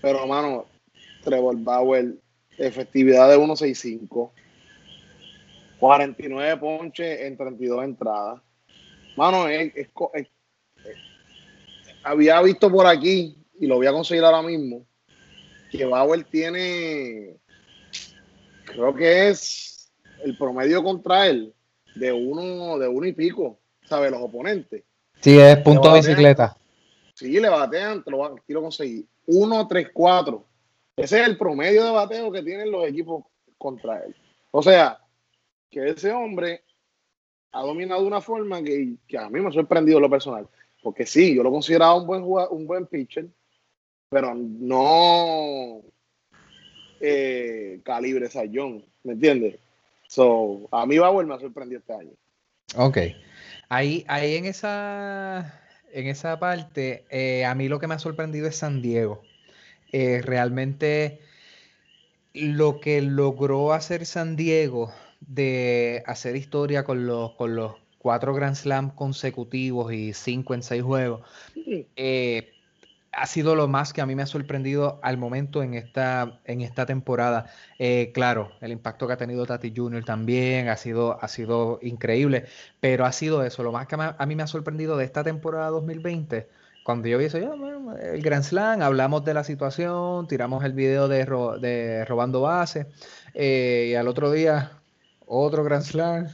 Pero, 0.00 0.26
mano, 0.26 0.66
Trevor 1.22 1.56
Bauer, 1.58 2.14
efectividad 2.58 3.30
de 3.30 3.38
1.65, 3.38 4.30
49 5.82 6.58
ponches 6.58 7.22
en 7.22 7.36
32 7.36 7.82
entradas. 7.82 8.40
Mano, 9.16 9.46
había 12.04 12.40
visto 12.40 12.70
por 12.70 12.86
aquí, 12.86 13.36
y 13.58 13.66
lo 13.66 13.78
voy 13.78 13.88
a 13.88 13.92
conseguir 13.92 14.22
ahora 14.22 14.42
mismo, 14.42 14.86
que 15.72 15.84
Bauer 15.84 16.22
tiene, 16.22 17.34
creo 18.64 18.94
que 18.94 19.30
es 19.30 19.90
el 20.22 20.38
promedio 20.38 20.84
contra 20.84 21.26
él 21.26 21.52
de 21.96 22.12
uno, 22.12 22.78
de 22.78 22.86
uno 22.86 23.04
y 23.04 23.12
pico, 23.12 23.58
¿sabe? 23.84 24.08
Los 24.08 24.22
oponentes. 24.22 24.84
Sí, 25.20 25.36
es 25.36 25.58
punto 25.58 25.92
de 25.92 25.98
bicicleta. 25.98 26.56
Sí, 27.14 27.40
le 27.40 27.48
batean, 27.48 28.04
te 28.04 28.12
lo, 28.12 28.24
aquí 28.24 28.52
lo 28.52 28.62
conseguí. 28.62 29.04
1, 29.26 29.66
3, 29.66 29.88
4. 29.92 30.46
Ese 30.98 31.22
es 31.22 31.26
el 31.26 31.36
promedio 31.36 31.84
de 31.84 31.90
bateo 31.90 32.30
que 32.30 32.44
tienen 32.44 32.70
los 32.70 32.86
equipos 32.86 33.24
contra 33.58 34.04
él. 34.04 34.14
O 34.52 34.62
sea, 34.62 35.01
que 35.72 35.88
ese 35.88 36.12
hombre 36.12 36.62
ha 37.50 37.62
dominado 37.62 38.02
de 38.02 38.06
una 38.06 38.20
forma 38.20 38.62
que, 38.62 38.94
a 39.18 39.28
mí 39.30 39.40
me 39.40 39.48
ha 39.48 39.52
sorprendido 39.52 39.98
lo 39.98 40.10
personal. 40.10 40.46
Porque 40.82 41.06
sí, 41.06 41.34
yo 41.34 41.42
lo 41.42 41.50
consideraba 41.50 41.96
un 41.96 42.06
buen 42.06 42.22
jugador, 42.22 42.52
un 42.52 42.66
buen 42.66 42.86
pitcher, 42.86 43.26
pero 44.08 44.34
no 44.34 45.80
eh, 47.00 47.80
calibre 47.84 48.28
Sayón, 48.28 48.84
¿me 49.02 49.14
entiendes? 49.14 49.58
So, 50.08 50.68
a 50.70 50.84
mí 50.86 50.98
Bauer 50.98 51.26
me 51.26 51.34
ha 51.34 51.40
sorprendido 51.40 51.80
este 51.80 51.94
año. 51.94 52.12
Ok. 52.76 52.98
Ahí, 53.68 54.04
ahí 54.08 54.36
en 54.36 54.44
esa, 54.44 55.62
en 55.92 56.06
esa 56.06 56.38
parte, 56.38 57.04
eh, 57.10 57.46
a 57.46 57.54
mí 57.54 57.68
lo 57.68 57.78
que 57.78 57.86
me 57.86 57.94
ha 57.94 57.98
sorprendido 57.98 58.46
es 58.46 58.56
San 58.56 58.82
Diego. 58.82 59.22
Eh, 59.92 60.20
realmente 60.22 61.20
lo 62.34 62.80
que 62.80 63.00
logró 63.02 63.72
hacer 63.72 64.04
San 64.04 64.36
Diego 64.36 64.92
de 65.26 66.02
hacer 66.06 66.36
historia 66.36 66.84
con 66.84 67.06
los, 67.06 67.32
con 67.32 67.54
los 67.54 67.74
cuatro 67.98 68.34
Grand 68.34 68.56
Slam 68.56 68.90
consecutivos 68.90 69.92
y 69.92 70.12
cinco 70.12 70.54
en 70.54 70.62
seis 70.62 70.82
juegos, 70.82 71.22
eh, 71.96 72.52
ha 73.12 73.26
sido 73.26 73.54
lo 73.54 73.68
más 73.68 73.92
que 73.92 74.00
a 74.00 74.06
mí 74.06 74.14
me 74.14 74.22
ha 74.22 74.26
sorprendido 74.26 74.98
al 75.02 75.18
momento 75.18 75.62
en 75.62 75.74
esta, 75.74 76.40
en 76.44 76.62
esta 76.62 76.86
temporada. 76.86 77.46
Eh, 77.78 78.10
claro, 78.14 78.52
el 78.60 78.72
impacto 78.72 79.06
que 79.06 79.12
ha 79.12 79.18
tenido 79.18 79.44
Tati 79.46 79.72
Junior 79.76 80.02
también 80.04 80.68
ha 80.68 80.76
sido, 80.76 81.22
ha 81.22 81.28
sido 81.28 81.78
increíble, 81.82 82.46
pero 82.80 83.04
ha 83.04 83.12
sido 83.12 83.44
eso, 83.44 83.62
lo 83.62 83.70
más 83.70 83.86
que 83.86 83.96
a 83.98 84.26
mí 84.26 84.34
me 84.34 84.42
ha 84.42 84.46
sorprendido 84.46 84.96
de 84.96 85.04
esta 85.04 85.22
temporada 85.22 85.68
2020. 85.68 86.48
Cuando 86.84 87.06
yo 87.06 87.18
vi 87.18 87.26
eso, 87.26 87.38
el 87.38 88.22
Grand 88.22 88.42
Slam, 88.42 88.82
hablamos 88.82 89.24
de 89.24 89.34
la 89.34 89.44
situación, 89.44 90.26
tiramos 90.26 90.64
el 90.64 90.72
video 90.72 91.06
de, 91.06 91.24
de 91.60 92.04
robando 92.06 92.40
base, 92.40 92.88
eh, 93.34 93.90
y 93.90 93.94
al 93.94 94.08
otro 94.08 94.32
día, 94.32 94.81
otro 95.26 95.64
Grand 95.64 95.84
Slam, 95.84 96.28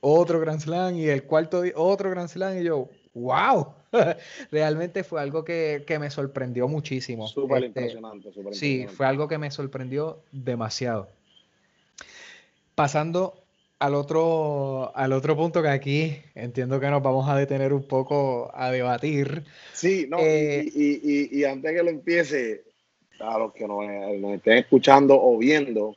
otro 0.00 0.40
Grand 0.40 0.60
Slam, 0.60 0.96
y 0.96 1.06
el 1.06 1.24
cuarto 1.24 1.62
día, 1.62 1.72
otro 1.76 2.10
Grand 2.10 2.28
Slam, 2.28 2.58
y 2.58 2.64
yo, 2.64 2.88
wow, 3.14 3.74
realmente 4.50 5.04
fue 5.04 5.20
algo 5.20 5.44
que, 5.44 5.84
me 5.98 6.10
sorprendió 6.10 6.68
muchísimo. 6.68 7.26
Súper 7.26 7.64
este, 7.64 7.80
impresionante, 7.80 8.30
Sí, 8.52 8.86
fue 8.88 9.06
algo 9.06 9.28
que 9.28 9.38
me 9.38 9.50
sorprendió 9.50 10.22
demasiado. 10.32 11.08
Pasando 12.74 13.44
al 13.78 13.94
otro, 13.94 14.96
al 14.96 15.12
otro 15.12 15.36
punto 15.36 15.62
que 15.62 15.68
aquí 15.68 16.16
entiendo 16.34 16.80
que 16.80 16.88
nos 16.88 17.02
vamos 17.02 17.28
a 17.28 17.36
detener 17.36 17.72
un 17.72 17.86
poco 17.86 18.50
a 18.54 18.70
debatir. 18.70 19.44
Sí, 19.72 20.06
no, 20.08 20.18
y, 20.20 21.30
eh, 21.32 21.46
antes 21.46 21.72
que 21.72 21.82
lo 21.82 21.90
empiece, 21.90 22.64
a 23.20 23.38
los 23.38 23.52
que 23.52 23.66
nos, 23.66 23.84
estén 24.34 24.58
escuchando 24.58 25.20
o 25.20 25.38
viendo, 25.38 25.96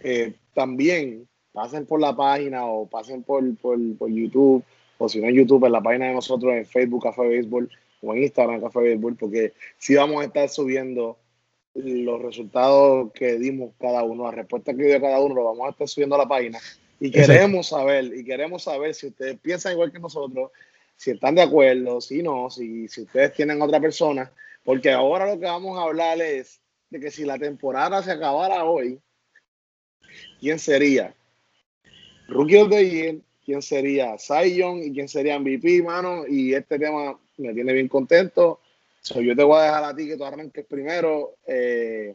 eh, 0.00 0.34
también 0.58 1.28
pasen 1.52 1.86
por 1.86 2.00
la 2.00 2.16
página 2.16 2.66
o 2.66 2.84
pasen 2.88 3.22
por, 3.22 3.56
por, 3.58 3.78
por 3.96 4.10
YouTube 4.10 4.64
o 4.98 5.08
si 5.08 5.20
no 5.20 5.28
en 5.28 5.36
YouTube, 5.36 5.64
en 5.66 5.70
la 5.70 5.80
página 5.80 6.06
de 6.06 6.14
nosotros, 6.14 6.52
en 6.52 6.66
Facebook 6.66 7.04
Café 7.04 7.28
Béisbol 7.28 7.70
o 8.02 8.12
en 8.12 8.24
Instagram 8.24 8.60
Café 8.60 8.80
Béisbol, 8.80 9.14
porque 9.14 9.52
sí 9.78 9.94
vamos 9.94 10.20
a 10.20 10.24
estar 10.24 10.48
subiendo 10.48 11.16
los 11.74 12.20
resultados 12.20 13.12
que 13.12 13.38
dimos 13.38 13.70
cada 13.78 14.02
uno, 14.02 14.24
la 14.24 14.32
respuesta 14.32 14.74
que 14.74 14.82
dio 14.82 15.00
cada 15.00 15.20
uno, 15.20 15.36
lo 15.36 15.44
vamos 15.44 15.68
a 15.68 15.70
estar 15.70 15.86
subiendo 15.86 16.16
a 16.16 16.18
la 16.18 16.28
página. 16.28 16.58
Y 16.98 17.12
queremos 17.12 17.68
saber, 17.68 18.06
y 18.06 18.24
queremos 18.24 18.64
saber 18.64 18.92
si 18.92 19.06
ustedes 19.06 19.38
piensan 19.38 19.74
igual 19.74 19.92
que 19.92 20.00
nosotros, 20.00 20.50
si 20.96 21.12
están 21.12 21.36
de 21.36 21.42
acuerdo, 21.42 22.00
si 22.00 22.20
no, 22.20 22.50
si, 22.50 22.88
si 22.88 23.02
ustedes 23.02 23.32
tienen 23.32 23.62
otra 23.62 23.78
persona, 23.78 24.32
porque 24.64 24.90
ahora 24.90 25.32
lo 25.32 25.38
que 25.38 25.46
vamos 25.46 25.78
a 25.78 25.82
hablar 25.82 26.20
es 26.20 26.60
de 26.90 26.98
que 26.98 27.12
si 27.12 27.24
la 27.24 27.38
temporada 27.38 28.02
se 28.02 28.10
acabara 28.10 28.64
hoy, 28.64 29.00
¿quién 30.40 30.58
sería? 30.58 31.14
Rookie 32.28 32.56
of 32.56 32.70
the 32.70 32.88
Year, 32.88 33.16
quién 33.44 33.62
sería 33.62 34.16
Sion 34.18 34.82
y 34.82 34.92
quién 34.92 35.08
sería 35.08 35.38
MVP, 35.38 35.82
mano. 35.82 36.26
Y 36.28 36.54
este 36.54 36.78
tema 36.78 37.18
me 37.38 37.54
tiene 37.54 37.72
bien 37.72 37.88
contento. 37.88 38.60
yo 39.02 39.34
te 39.34 39.42
voy 39.42 39.58
a 39.58 39.62
dejar 39.62 39.84
a 39.84 39.96
ti 39.96 40.06
que 40.06 40.16
tú 40.16 40.24
arranques 40.24 40.66
primero. 40.66 41.36
Eh, 41.46 42.14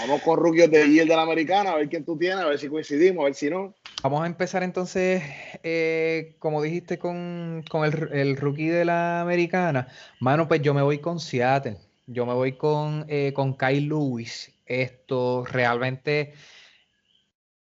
vamos 0.00 0.20
con 0.22 0.38
rookies 0.38 0.70
de 0.70 0.86
Year 0.88 1.06
de 1.06 1.16
la 1.16 1.22
Americana, 1.22 1.72
a 1.72 1.76
ver 1.76 1.88
quién 1.88 2.04
tú 2.04 2.18
tienes, 2.18 2.44
a 2.44 2.48
ver 2.48 2.58
si 2.58 2.68
coincidimos, 2.68 3.22
a 3.22 3.24
ver 3.24 3.34
si 3.34 3.48
no. 3.48 3.74
Vamos 4.02 4.22
a 4.22 4.26
empezar 4.26 4.62
entonces, 4.62 5.22
eh, 5.62 6.36
como 6.38 6.60
dijiste, 6.60 6.98
con, 6.98 7.64
el, 8.12 8.36
rookie 8.36 8.68
de 8.68 8.84
la 8.84 9.22
Americana. 9.22 9.88
Mano, 10.20 10.46
pues 10.46 10.60
yo 10.60 10.74
me 10.74 10.82
voy 10.82 10.98
con 10.98 11.18
Seattle. 11.18 11.78
Yo 12.06 12.26
me 12.26 12.34
voy 12.34 12.52
con, 12.58 13.06
eh, 13.08 13.32
con 13.34 13.56
Kyle 13.56 13.88
Lewis. 13.88 14.52
esto 14.66 15.44
realmente 15.46 16.34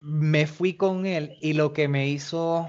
me 0.01 0.47
fui 0.47 0.75
con 0.77 1.07
él 1.07 1.37
y 1.41 1.55
lo 1.55 1.73
que 1.73 1.89
me 1.89 2.09
hizo 2.09 2.69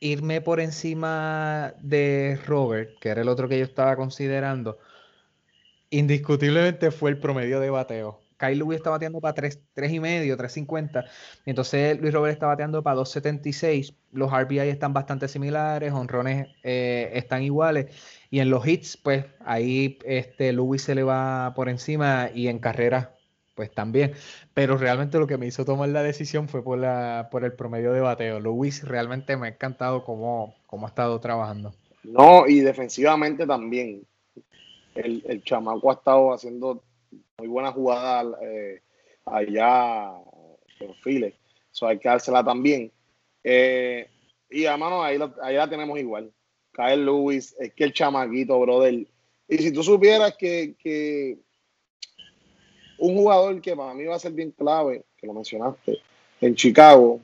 irme 0.00 0.40
por 0.40 0.60
encima 0.60 1.74
de 1.80 2.38
Robert, 2.46 2.98
que 3.00 3.10
era 3.10 3.22
el 3.22 3.28
otro 3.28 3.48
que 3.48 3.58
yo 3.58 3.64
estaba 3.64 3.96
considerando, 3.96 4.78
indiscutiblemente 5.90 6.90
fue 6.90 7.10
el 7.10 7.18
promedio 7.18 7.60
de 7.60 7.70
bateo. 7.70 8.20
Kyle 8.36 8.58
Lewis 8.58 8.78
está 8.78 8.90
bateando 8.90 9.20
para 9.20 9.34
3, 9.34 9.60
y 9.88 10.00
medio, 10.00 10.36
3.50. 10.36 11.04
Entonces 11.46 12.00
Luis 12.00 12.12
Robert 12.12 12.32
está 12.32 12.46
bateando 12.48 12.82
para 12.82 12.96
2.76. 12.96 13.94
Los 14.10 14.32
RBI 14.32 14.58
están 14.58 14.92
bastante 14.92 15.28
similares, 15.28 15.92
honrones 15.92 16.48
eh, 16.64 17.10
están 17.14 17.44
iguales. 17.44 17.94
Y 18.30 18.40
en 18.40 18.50
los 18.50 18.66
hits, 18.66 18.96
pues 18.96 19.26
ahí 19.44 19.98
este, 20.04 20.52
Lewis 20.52 20.82
se 20.82 20.96
le 20.96 21.04
va 21.04 21.52
por 21.54 21.68
encima 21.68 22.30
y 22.34 22.48
en 22.48 22.58
carrera 22.58 23.14
pues 23.54 23.70
también. 23.72 24.12
Pero 24.54 24.76
realmente 24.76 25.18
lo 25.18 25.26
que 25.26 25.38
me 25.38 25.46
hizo 25.46 25.64
tomar 25.64 25.88
la 25.88 26.02
decisión 26.02 26.48
fue 26.48 26.62
por, 26.62 26.78
la, 26.78 27.28
por 27.30 27.44
el 27.44 27.52
promedio 27.52 27.92
de 27.92 28.00
bateo. 28.00 28.40
Luis 28.40 28.86
realmente 28.86 29.36
me 29.36 29.46
ha 29.46 29.50
encantado 29.50 30.04
cómo, 30.04 30.54
cómo 30.66 30.86
ha 30.86 30.90
estado 30.90 31.20
trabajando. 31.20 31.74
No, 32.02 32.46
y 32.46 32.60
defensivamente 32.60 33.46
también. 33.46 34.06
El, 34.94 35.22
el 35.26 35.42
chamaco 35.42 35.90
ha 35.90 35.94
estado 35.94 36.34
haciendo 36.34 36.82
muy 37.38 37.48
buena 37.48 37.72
jugada 37.72 38.36
eh, 38.42 38.82
allá 39.24 40.12
en 40.80 40.94
File. 40.96 41.34
Eso 41.72 41.86
hay 41.86 41.98
que 41.98 42.08
dársela 42.08 42.44
también. 42.44 42.92
Eh, 43.42 44.06
y 44.50 44.66
a 44.66 44.76
mano, 44.76 45.02
ahí, 45.02 45.18
ahí 45.42 45.56
la 45.56 45.68
tenemos 45.68 45.98
igual. 45.98 46.30
Kyle 46.72 47.04
Lewis, 47.04 47.54
es 47.58 47.72
que 47.74 47.84
el 47.84 47.92
chamaquito, 47.92 48.58
brother. 48.60 49.06
Y 49.48 49.58
si 49.58 49.72
tú 49.72 49.82
supieras 49.82 50.36
que, 50.36 50.74
que 50.78 51.38
un 53.02 53.16
jugador 53.16 53.60
que 53.60 53.74
para 53.74 53.94
mí 53.94 54.04
va 54.04 54.14
a 54.14 54.20
ser 54.20 54.32
bien 54.32 54.52
clave, 54.52 55.04
que 55.16 55.26
lo 55.26 55.34
mencionaste, 55.34 55.98
en 56.40 56.54
Chicago, 56.54 57.20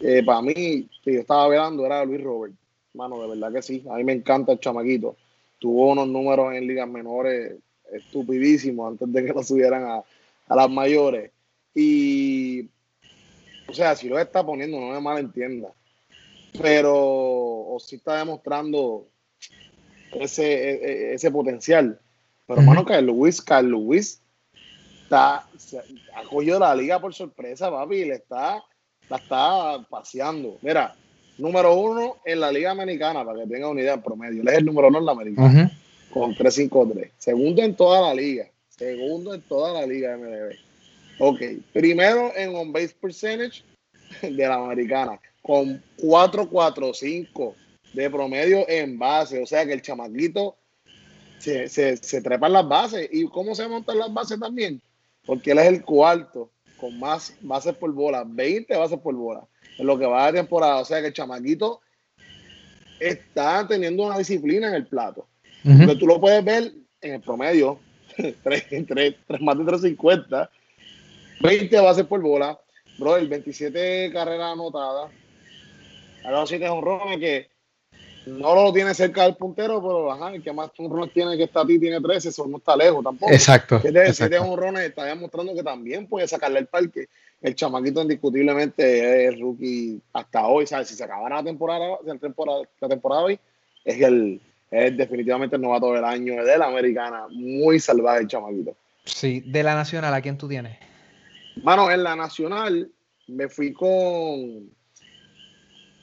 eh, 0.00 0.24
para 0.24 0.42
mí, 0.42 0.88
que 1.04 1.14
yo 1.14 1.20
estaba 1.20 1.46
velando, 1.46 1.86
era 1.86 2.04
Luis 2.04 2.20
Robert. 2.22 2.54
Mano, 2.94 3.22
de 3.22 3.28
verdad 3.28 3.52
que 3.52 3.62
sí. 3.62 3.84
A 3.88 3.94
mí 3.94 4.04
me 4.04 4.12
encanta 4.12 4.52
el 4.52 4.58
chamaquito. 4.58 5.16
Tuvo 5.60 5.92
unos 5.92 6.08
números 6.08 6.52
en 6.54 6.66
ligas 6.66 6.88
menores 6.88 7.54
estupidísimos 7.92 8.90
antes 8.90 9.12
de 9.12 9.24
que 9.24 9.32
lo 9.32 9.44
subieran 9.44 9.84
a, 9.84 10.02
las 10.52 10.68
mayores. 10.68 11.30
Y, 11.74 12.68
o 13.68 13.72
sea, 13.72 13.94
si 13.94 14.08
lo 14.08 14.18
está 14.18 14.44
poniendo, 14.44 14.80
no 14.80 14.88
me 14.88 15.00
malentienda. 15.00 15.72
Pero, 16.60 16.92
o 16.92 17.78
si 17.78 17.96
está 17.96 18.18
demostrando 18.18 19.06
ese, 20.12 20.44
e, 20.44 20.72
e, 20.72 21.14
ese, 21.14 21.30
potencial. 21.30 22.00
Pero, 22.48 22.60
hermano, 22.60 22.84
Carlos 22.84 23.16
Luis, 23.16 23.40
Carlos 23.40 23.80
Luis 23.80 24.21
está, 25.12 25.46
ha 26.14 26.22
cogido 26.28 26.58
la 26.58 26.74
liga 26.74 26.98
por 26.98 27.12
sorpresa, 27.12 27.70
papi, 27.70 27.96
y 27.96 28.04
le 28.06 28.14
está, 28.14 28.62
la 29.08 29.16
está 29.16 29.86
paseando. 29.90 30.58
Mira, 30.62 30.94
número 31.36 31.74
uno 31.74 32.16
en 32.24 32.40
la 32.40 32.50
liga 32.50 32.70
americana, 32.70 33.24
para 33.24 33.40
que 33.40 33.48
tenga 33.48 33.68
una 33.68 33.82
idea 33.82 33.94
en 33.94 34.02
promedio. 34.02 34.40
Él 34.42 34.48
es 34.48 34.58
el 34.58 34.64
número 34.64 34.88
uno 34.88 34.98
en 34.98 35.06
la 35.06 35.12
americana, 35.12 35.78
con 36.12 36.34
3-5-3. 36.34 37.10
Segundo 37.18 37.62
en 37.62 37.76
toda 37.76 38.00
la 38.08 38.14
liga. 38.14 38.48
Segundo 38.70 39.34
en 39.34 39.42
toda 39.42 39.80
la 39.80 39.86
liga 39.86 40.16
MLB. 40.16 40.54
Ok, 41.18 41.40
primero 41.72 42.32
en 42.34 42.54
on 42.56 42.72
base 42.72 42.96
percentage 42.98 43.62
de 44.22 44.48
la 44.48 44.54
americana, 44.54 45.20
con 45.42 45.82
4-4-5 45.98 47.54
de 47.92 48.10
promedio 48.10 48.66
en 48.68 48.98
base. 48.98 49.42
O 49.42 49.46
sea 49.46 49.66
que 49.66 49.74
el 49.74 49.82
chamaquito 49.82 50.56
se, 51.38 51.68
se, 51.68 51.98
se 51.98 52.22
trepa 52.22 52.46
en 52.46 52.54
las 52.54 52.66
bases. 52.66 53.08
¿Y 53.12 53.24
cómo 53.26 53.54
se 53.54 53.68
montan 53.68 53.98
las 53.98 54.12
bases 54.12 54.40
también? 54.40 54.80
Porque 55.24 55.52
él 55.52 55.58
es 55.58 55.66
el 55.66 55.84
cuarto 55.84 56.50
con 56.76 56.98
más 56.98 57.36
bases 57.40 57.74
por 57.74 57.92
bola, 57.92 58.24
20 58.26 58.76
bases 58.76 58.98
por 58.98 59.14
bola 59.14 59.46
en 59.78 59.86
lo 59.86 59.98
que 59.98 60.06
va 60.06 60.26
de 60.26 60.38
temporada. 60.38 60.78
O 60.78 60.84
sea 60.84 61.00
que 61.00 61.08
el 61.08 61.12
chamaquito 61.12 61.80
está 62.98 63.66
teniendo 63.66 64.04
una 64.04 64.18
disciplina 64.18 64.68
en 64.68 64.74
el 64.74 64.86
plato. 64.86 65.26
Porque 65.64 65.96
tú 65.96 66.06
lo 66.06 66.20
puedes 66.20 66.44
ver 66.44 66.72
en 67.00 67.14
el 67.14 67.20
promedio, 67.20 67.78
entre 68.70 69.16
más 69.40 69.58
de 69.58 69.64
350, 69.64 70.50
20 71.40 71.80
bases 71.80 72.04
por 72.04 72.20
bola, 72.20 72.58
bro, 72.98 73.16
el 73.16 73.28
27 73.28 74.10
carreras 74.12 74.52
anotadas, 74.52 75.10
a 76.24 76.30
los 76.30 76.48
7 76.48 76.68
honrones 76.68 77.18
que 77.18 77.51
no 78.26 78.54
lo 78.54 78.72
tiene 78.72 78.94
cerca 78.94 79.24
del 79.24 79.36
puntero, 79.36 79.82
pero 79.82 80.12
ajá, 80.12 80.34
el 80.34 80.42
que 80.42 80.52
más 80.52 80.70
run 80.78 81.10
tiene 81.10 81.36
que 81.36 81.44
está 81.44 81.62
a 81.62 81.66
ti 81.66 81.78
tiene 81.78 82.00
13, 82.00 82.28
eso 82.28 82.46
no 82.46 82.58
está 82.58 82.76
lejos 82.76 83.02
tampoco. 83.02 83.32
Exacto. 83.32 83.80
Siete, 83.80 84.38
honrones 84.38 84.84
está 84.84 85.04
demostrando 85.04 85.54
que 85.54 85.62
también 85.62 86.06
puede 86.06 86.28
sacarle 86.28 86.60
el 86.60 86.66
parque. 86.66 87.08
El 87.40 87.54
chamaquito 87.54 88.02
indiscutiblemente 88.02 89.26
es 89.26 89.40
rookie 89.40 90.00
hasta 90.12 90.46
hoy, 90.46 90.66
¿sabes? 90.66 90.88
Si 90.88 90.94
se 90.94 91.04
acabara 91.04 91.36
la 91.36 91.44
temporada, 91.44 91.98
la 92.04 92.16
temporada, 92.16 92.62
la 92.80 92.88
temporada 92.88 93.22
hoy, 93.22 93.38
es 93.84 94.00
el 94.00 94.40
es 94.72 94.96
definitivamente 94.96 95.56
el 95.56 95.62
novato 95.62 95.92
del 95.92 96.04
año 96.04 96.42
de 96.42 96.56
la 96.56 96.66
americana. 96.66 97.26
Muy 97.30 97.78
salvaje 97.78 98.22
el 98.22 98.28
chamaquito. 98.28 98.74
Sí, 99.04 99.40
de 99.40 99.62
la 99.62 99.74
nacional, 99.74 100.14
¿a 100.14 100.22
quién 100.22 100.38
tú 100.38 100.48
tienes? 100.48 100.78
Mano, 101.62 101.90
en 101.90 102.02
la 102.02 102.16
nacional 102.16 102.90
me 103.26 103.48
fui 103.48 103.74
con 103.74 104.70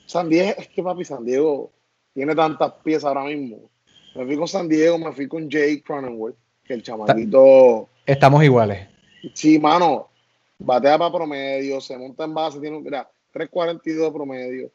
San 0.06 0.30
Diego, 0.30 0.54
es 0.58 0.68
que 0.68 0.84
papi, 0.84 1.04
San 1.04 1.26
Diego 1.26 1.72
tiene 2.14 2.36
tantas 2.36 2.74
piezas 2.84 3.06
ahora 3.06 3.24
mismo. 3.26 3.70
Me 4.16 4.26
fui 4.26 4.36
con 4.36 4.48
San 4.48 4.68
Diego, 4.68 4.98
me 4.98 5.12
fui 5.12 5.28
con 5.28 5.50
Jake 5.50 5.84
Cronenworth, 5.84 6.36
que 6.64 6.74
el 6.74 6.84
chamaquito. 6.84 7.90
Estamos 8.06 8.44
iguales. 8.44 8.88
Sí, 9.34 9.60
mano. 9.60 10.10
Batea 10.58 10.98
para 10.98 11.14
promedio, 11.14 11.80
se 11.80 11.98
monta 11.98 12.26
en 12.26 12.34
base, 12.34 12.60
tiene 12.60 12.80
mira, 12.82 13.10
3.42 13.34 13.82
de 13.84 14.12
promedio, 14.12 14.72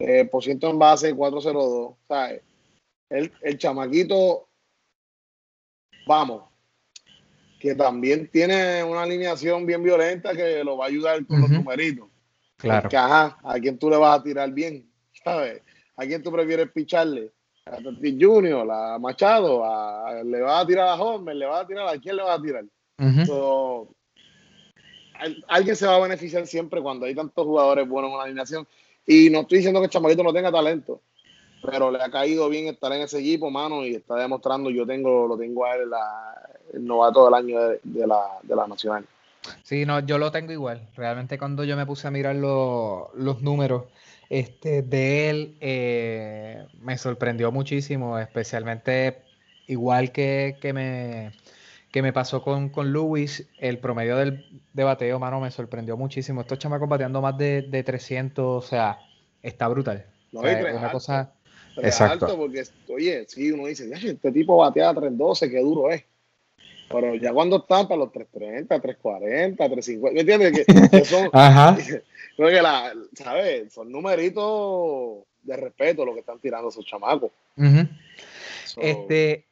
eh, 0.00 0.24
por 0.24 0.42
ciento 0.42 0.68
en 0.68 0.78
base 0.80 1.14
4.02. 1.14 1.94
¿sabes? 2.08 2.42
El, 3.08 3.32
el 3.42 3.56
chamaquito, 3.56 4.48
vamos, 6.08 6.42
que 7.60 7.74
también 7.76 8.28
tiene 8.30 8.82
una 8.82 9.02
alineación 9.02 9.64
bien 9.64 9.82
violenta 9.82 10.34
que 10.34 10.64
lo 10.64 10.76
va 10.76 10.86
a 10.86 10.88
ayudar 10.88 11.24
con 11.26 11.40
los 11.40 11.50
numeritos. 11.50 12.08
Claro. 12.56 12.88
Que, 12.88 12.96
ajá, 12.96 13.38
a 13.44 13.54
quién 13.60 13.78
tú 13.78 13.88
le 13.88 13.96
vas 13.96 14.18
a 14.18 14.22
tirar 14.22 14.50
bien, 14.50 14.90
¿sabes? 15.22 15.62
¿A 15.98 16.06
quién 16.06 16.22
tú 16.22 16.30
prefieres 16.30 16.70
picharle? 16.70 17.32
¿A 17.66 17.72
Tati 17.72 18.16
Junior, 18.18 18.66
a 18.70 18.98
Machado? 18.98 19.64
A, 19.64 20.22
¿Le 20.22 20.40
vas 20.40 20.62
a 20.62 20.66
tirar 20.66 20.88
a 20.88 20.94
Homer? 20.94 21.34
¿Le 21.34 21.44
vas 21.44 21.64
a 21.64 21.66
tirar 21.66 21.88
a 21.88 21.98
quién 21.98 22.16
le 22.16 22.22
vas 22.22 22.38
a 22.38 22.42
tirar? 22.42 22.64
alguien 25.48 25.74
se 25.74 25.86
va 25.86 25.96
a 25.96 26.00
beneficiar 26.00 26.46
siempre 26.46 26.80
cuando 26.80 27.04
hay 27.04 27.14
tantos 27.14 27.44
jugadores 27.44 27.88
buenos 27.88 28.10
en 28.10 28.14
una 28.14 28.24
alineación. 28.24 28.66
Y 29.04 29.28
no 29.30 29.40
estoy 29.40 29.58
diciendo 29.58 29.82
que 29.82 29.88
Chamarito 29.88 30.22
no 30.22 30.32
tenga 30.32 30.52
talento, 30.52 31.00
pero 31.62 31.90
le 31.90 32.00
ha 32.00 32.10
caído 32.10 32.48
bien 32.48 32.68
estar 32.68 32.92
en 32.92 33.02
ese 33.02 33.18
equipo, 33.18 33.50
mano, 33.50 33.84
y 33.84 33.96
está 33.96 34.14
demostrando, 34.14 34.70
yo 34.70 34.86
tengo, 34.86 35.26
lo 35.26 35.36
tengo 35.36 35.64
a 35.64 35.74
él, 35.74 35.90
el 36.74 36.86
novato 36.86 37.24
del 37.24 37.34
año 37.34 37.58
de, 37.82 38.06
la, 38.06 38.22
de 38.42 38.54
la 38.54 38.68
Nacional. 38.68 39.04
Sí, 39.64 39.84
no, 39.84 39.98
yo 40.00 40.18
lo 40.18 40.30
tengo 40.30 40.52
igual. 40.52 40.86
Realmente 40.94 41.38
cuando 41.38 41.64
yo 41.64 41.76
me 41.76 41.86
puse 41.86 42.06
a 42.06 42.12
mirar 42.12 42.36
los 42.36 43.42
números, 43.42 43.84
este, 44.30 44.82
de 44.82 45.30
él 45.30 45.56
eh, 45.60 46.66
me 46.80 46.98
sorprendió 46.98 47.50
muchísimo, 47.50 48.18
especialmente 48.18 49.22
igual 49.66 50.12
que, 50.12 50.56
que, 50.60 50.72
me, 50.72 51.32
que 51.90 52.02
me 52.02 52.12
pasó 52.12 52.42
con, 52.42 52.68
con 52.68 52.92
Lewis, 52.92 53.48
el 53.58 53.78
promedio 53.78 54.16
del 54.16 54.62
de 54.72 54.84
bateo, 54.84 55.18
mano, 55.18 55.40
me 55.40 55.50
sorprendió 55.50 55.96
muchísimo. 55.96 56.42
Estos 56.42 56.58
chamacos 56.58 56.88
bateando 56.88 57.20
más 57.20 57.36
de, 57.38 57.62
de 57.62 57.82
300, 57.82 58.64
o 58.64 58.66
sea, 58.66 58.98
está 59.42 59.68
brutal. 59.68 60.06
No, 60.32 60.40
una 60.40 60.92
cosa... 60.92 61.32
Exacto. 61.76 62.36
porque, 62.36 62.64
oye, 62.88 63.24
sí, 63.28 63.52
uno 63.52 63.66
dice, 63.66 63.88
este 63.92 64.32
tipo 64.32 64.56
batea 64.56 64.90
a 64.90 64.94
312, 64.94 65.50
qué 65.50 65.60
duro 65.60 65.90
es. 65.90 66.04
Pero 66.90 67.14
ya 67.16 67.32
cuando 67.32 67.58
están 67.58 67.86
para 67.86 67.98
los 68.00 68.12
330, 68.12 68.80
340, 68.80 69.56
350, 69.56 70.14
¿me 70.14 70.20
entiendes? 70.20 70.66
Que, 70.90 71.04
son, 71.04 71.28
Ajá. 71.32 71.76
Creo 72.36 72.48
que 72.48 72.62
la, 72.62 72.92
¿sabes? 73.14 73.72
Son 73.72 73.90
numeritos 73.90 75.24
de 75.42 75.56
respeto 75.56 76.04
lo 76.04 76.14
que 76.14 76.20
están 76.20 76.38
tirando 76.38 76.68
esos 76.68 76.84
chamacos. 76.84 77.32
Este, 78.76 79.46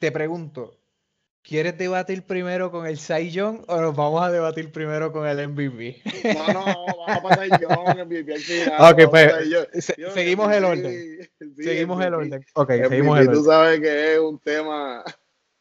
te 0.00 0.10
pregunto, 0.10 0.76
¿quieres 1.42 1.78
debatir 1.78 2.24
primero 2.24 2.70
con 2.70 2.86
el 2.86 2.98
Cy 2.98 3.38
o 3.40 3.80
nos 3.80 3.94
vamos 3.94 4.22
a 4.22 4.32
debatir 4.32 4.72
primero 4.72 5.12
con 5.12 5.26
el 5.26 5.48
MVP? 5.48 6.02
No, 6.34 6.52
no, 6.52 6.64
vamos 6.64 7.08
a 7.08 7.22
pasar 7.22 7.60
Young, 7.60 8.06
MVP 8.06 8.34
Ok, 8.78 9.10
pues 9.10 9.32
seguimos 10.12 10.52
el 10.52 10.64
orden. 10.64 11.30
seguimos 11.56 12.04
el 12.04 12.14
orden. 12.14 12.44
Ok, 12.54 12.70
seguimos 12.88 13.20
el 13.20 13.28
orden. 13.28 13.42
Tú 13.42 13.44
sabes 13.44 13.80
que 13.80 14.14
es 14.14 14.18
un 14.18 14.38
tema. 14.40 15.04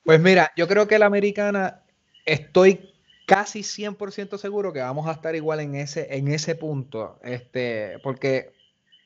Pues 0.03 0.19
mira, 0.19 0.51
yo 0.55 0.67
creo 0.67 0.87
que 0.87 0.99
la 0.99 1.05
americana 1.05 1.83
estoy 2.25 2.91
casi 3.27 3.61
100% 3.63 4.37
seguro 4.37 4.73
que 4.73 4.81
vamos 4.81 5.07
a 5.07 5.13
estar 5.13 5.35
igual 5.35 5.59
en 5.59 5.75
ese, 5.75 6.15
en 6.15 6.27
ese 6.27 6.55
punto, 6.55 7.19
este, 7.23 7.99
porque 8.03 8.53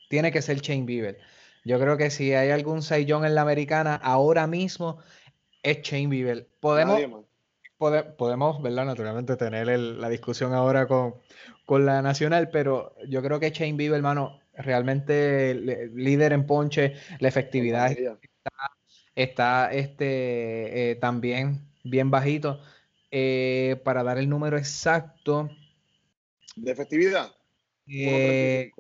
tiene 0.10 0.32
que 0.32 0.42
ser 0.42 0.62
Chain 0.62 0.86
Bieber. 0.86 1.20
Yo 1.64 1.80
creo 1.80 1.98
que 1.98 2.10
si 2.10 2.34
hay 2.34 2.52
algún 2.52 2.82
Saiyón 2.82 3.26
en 3.26 3.36
la 3.36 3.42
americana 3.42 3.96
ahora 3.96 4.48
mismo, 4.48 5.00
es 5.64 5.82
Chain 5.82 6.10
Bieber. 6.10 6.48
Podemos, 6.60 7.26
podemos, 8.18 8.62
¿verdad? 8.62 8.86
Naturalmente 8.86 9.36
tener 9.36 9.68
la 9.68 10.10
discusión 10.10 10.54
ahora 10.54 10.88
con, 10.88 11.16
la 11.68 12.02
nacional, 12.02 12.50
pero 12.50 12.96
yo 13.08 13.22
creo 13.22 13.40
que 13.40 13.50
Shane 13.50 13.74
Bieber, 13.74 13.98
hermano, 13.98 14.40
realmente 14.54 15.54
líder 15.94 16.34
en 16.34 16.46
ponche, 16.46 16.94
la 17.20 17.28
efectividad 17.28 17.92
está, 17.92 18.75
este, 19.16 20.92
eh, 20.92 20.96
también 20.96 21.62
bien 21.84 22.12
bajito. 22.12 22.60
Eh, 23.12 23.80
para 23.86 24.04
dar 24.04 24.18
el 24.18 24.28
número 24.28 24.58
exacto. 24.58 25.50
¿De 26.58 26.72
efectividad? 26.72 27.32
Eh, 27.88 28.72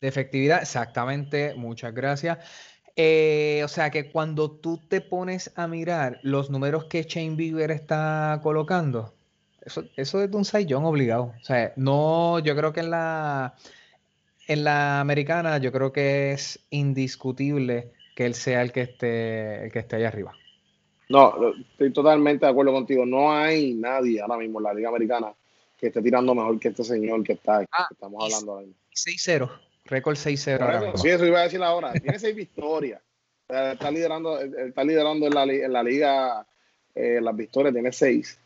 de 0.00 0.08
efectividad, 0.08 0.62
exactamente, 0.62 1.54
muchas 1.54 1.92
gracias. 1.92 2.38
Eh, 2.96 3.60
o 3.64 3.68
sea 3.68 3.90
que 3.90 4.10
cuando 4.10 4.50
tú 4.50 4.78
te 4.88 5.02
pones 5.02 5.52
a 5.56 5.66
mirar 5.66 6.20
los 6.22 6.48
números 6.48 6.86
que 6.86 7.02
Shane 7.02 7.36
Bieber 7.36 7.70
está 7.70 8.40
colocando, 8.42 9.14
eso, 9.60 9.84
eso 9.96 10.22
es 10.22 10.30
de 10.30 10.36
un 10.38 10.46
saiyón 10.46 10.84
obligado. 10.86 11.34
O 11.38 11.44
sea, 11.44 11.74
no, 11.76 12.38
yo 12.38 12.56
creo 12.56 12.72
que 12.72 12.80
en 12.80 12.90
la, 12.90 13.56
en 14.48 14.64
la 14.64 15.00
americana, 15.00 15.58
yo 15.58 15.70
creo 15.70 15.92
que 15.92 16.32
es 16.32 16.60
indiscutible 16.70 17.92
que 18.20 18.26
él 18.26 18.34
sea 18.34 18.60
el 18.60 18.70
que 18.70 18.82
esté, 18.82 19.64
el 19.64 19.72
que 19.72 19.78
esté 19.78 19.96
ahí 19.96 20.04
arriba. 20.04 20.34
No, 21.08 21.54
estoy 21.58 21.90
totalmente 21.90 22.44
de 22.44 22.52
acuerdo 22.52 22.70
contigo. 22.70 23.06
No 23.06 23.32
hay 23.32 23.72
nadie 23.72 24.20
ahora 24.20 24.36
mismo 24.36 24.58
en 24.58 24.64
la 24.64 24.74
Liga 24.74 24.90
Americana 24.90 25.32
que 25.78 25.86
esté 25.86 26.02
tirando 26.02 26.34
mejor 26.34 26.60
que 26.60 26.68
este 26.68 26.84
señor 26.84 27.24
que 27.24 27.32
está, 27.32 27.64
ah, 27.72 27.88
estamos 27.90 28.22
hablando 28.22 28.52
ahora 28.56 28.66
6-0. 28.94 29.50
Récord 29.86 30.16
6-0. 30.16 30.98
Sí, 30.98 31.08
eso 31.08 31.24
iba 31.24 31.40
a 31.40 31.44
decir 31.44 31.62
ahora. 31.62 31.94
Tiene 31.94 32.18
seis 32.18 32.36
victorias. 32.36 33.00
Está 33.48 33.90
liderando, 33.90 34.38
está 34.38 34.84
liderando 34.84 35.26
en 35.26 35.34
la, 35.34 35.44
en 35.44 35.72
la 35.72 35.82
liga 35.82 36.46
eh, 36.94 37.22
las 37.22 37.34
victorias, 37.34 37.72
tiene 37.72 37.90
seis. 37.90 38.38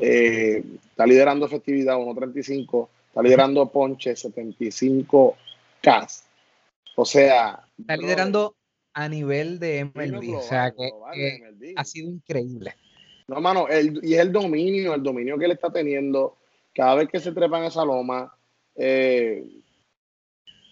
Eh, 0.00 0.62
está 0.90 1.04
liderando 1.04 1.46
efectividad 1.46 1.96
1.35. 1.96 2.88
Está 3.08 3.20
liderando 3.20 3.68
ponche 3.68 4.14
75 4.14 5.36
K. 5.82 6.06
O 6.94 7.04
sea. 7.04 7.64
Está 7.80 7.96
liderando 7.96 8.54
a 8.98 9.08
nivel 9.08 9.60
de 9.60 9.84
MLB. 9.84 10.36
o 10.36 10.42
sea, 10.42 10.72
que, 10.72 10.90
ha 11.76 11.84
sido 11.84 12.10
increíble. 12.10 12.74
No, 13.28 13.40
mano, 13.40 13.68
y 13.70 14.14
es 14.14 14.20
el 14.20 14.32
dominio, 14.32 14.92
el 14.92 15.04
dominio 15.04 15.38
que 15.38 15.44
él 15.44 15.52
está 15.52 15.70
teniendo. 15.70 16.38
Cada 16.74 16.96
vez 16.96 17.08
que 17.08 17.20
se 17.20 17.30
trepa 17.30 17.58
en 17.58 17.66
esa 17.66 17.84
loma, 17.84 18.36
eh, 18.74 19.46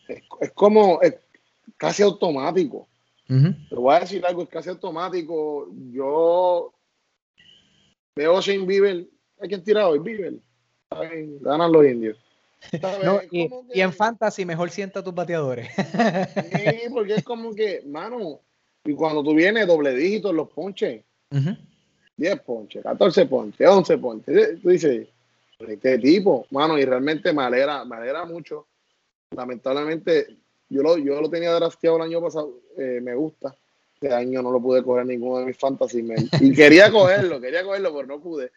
es, 0.09 0.51
como 0.55 0.99
casi 1.77 2.03
automático. 2.03 2.89
Te 3.29 3.77
voy 3.77 3.95
a 3.95 4.01
decir 4.01 4.27
algo, 4.27 4.43
es 4.43 4.49
casi 4.49 4.71
automático. 4.71 5.69
Yo 5.93 6.75
veo 8.17 8.39
a 8.39 8.41
Shane 8.41 8.67
Bieber, 8.67 9.07
hay 9.41 9.49
quien 9.49 9.63
tira 9.63 9.87
hoy, 9.87 10.01
Bieber. 10.01 10.35
Ganan 11.43 11.71
los 11.71 11.87
indios. 11.87 12.19
Y, 13.31 13.81
en 13.81 13.93
fantasy 13.93 14.45
mejor 14.45 14.71
sienta 14.71 15.03
tus 15.03 15.15
bateadores. 15.15 15.69
sí, 15.75 16.89
porque 16.93 17.15
es 17.15 17.25
como 17.25 17.55
que, 17.55 17.83
mano, 17.87 18.41
y 18.85 18.95
cuando 18.95 19.23
tú 19.23 19.35
vienes 19.35 19.67
doble 19.67 19.95
dígito 19.95 20.31
en 20.31 20.37
los 20.37 20.49
ponches, 20.51 21.05
10 22.17 22.41
ponches, 22.41 22.83
14 22.83 23.27
ponches, 23.27 23.69
11 23.69 23.99
ponches, 23.99 24.63
tú 24.63 24.71
dices, 24.71 25.09
este 25.59 25.99
tipo, 25.99 26.47
mano, 26.51 26.79
y 26.79 26.85
realmente 26.85 27.33
me 27.33 27.43
alegra, 27.43 27.85
me 27.85 27.97
alegra 27.97 28.25
mucho 28.25 28.67
lamentablemente, 29.31 30.37
yo 30.69 30.83
lo, 30.83 30.99
yo 30.99 31.21
lo 31.21 31.31
tenía 31.31 31.53
drafteado 31.53 31.97
el 31.97 32.03
año 32.03 32.21
pasado, 32.21 32.61
eh, 32.77 33.01
me 33.03 33.15
gusta. 33.15 33.55
Este 33.95 34.13
año 34.13 34.43
no 34.43 34.51
lo 34.51 34.61
pude 34.61 34.83
coger 34.83 35.07
ninguno 35.07 35.39
de 35.39 35.47
mis 35.47 35.57
fantasy. 35.57 36.07
y 36.41 36.53
quería 36.55 36.91
cogerlo, 36.91 37.41
quería 37.41 37.65
cogerlo, 37.65 37.95
pero 37.95 38.07
no 38.07 38.21
pude. 38.21 38.53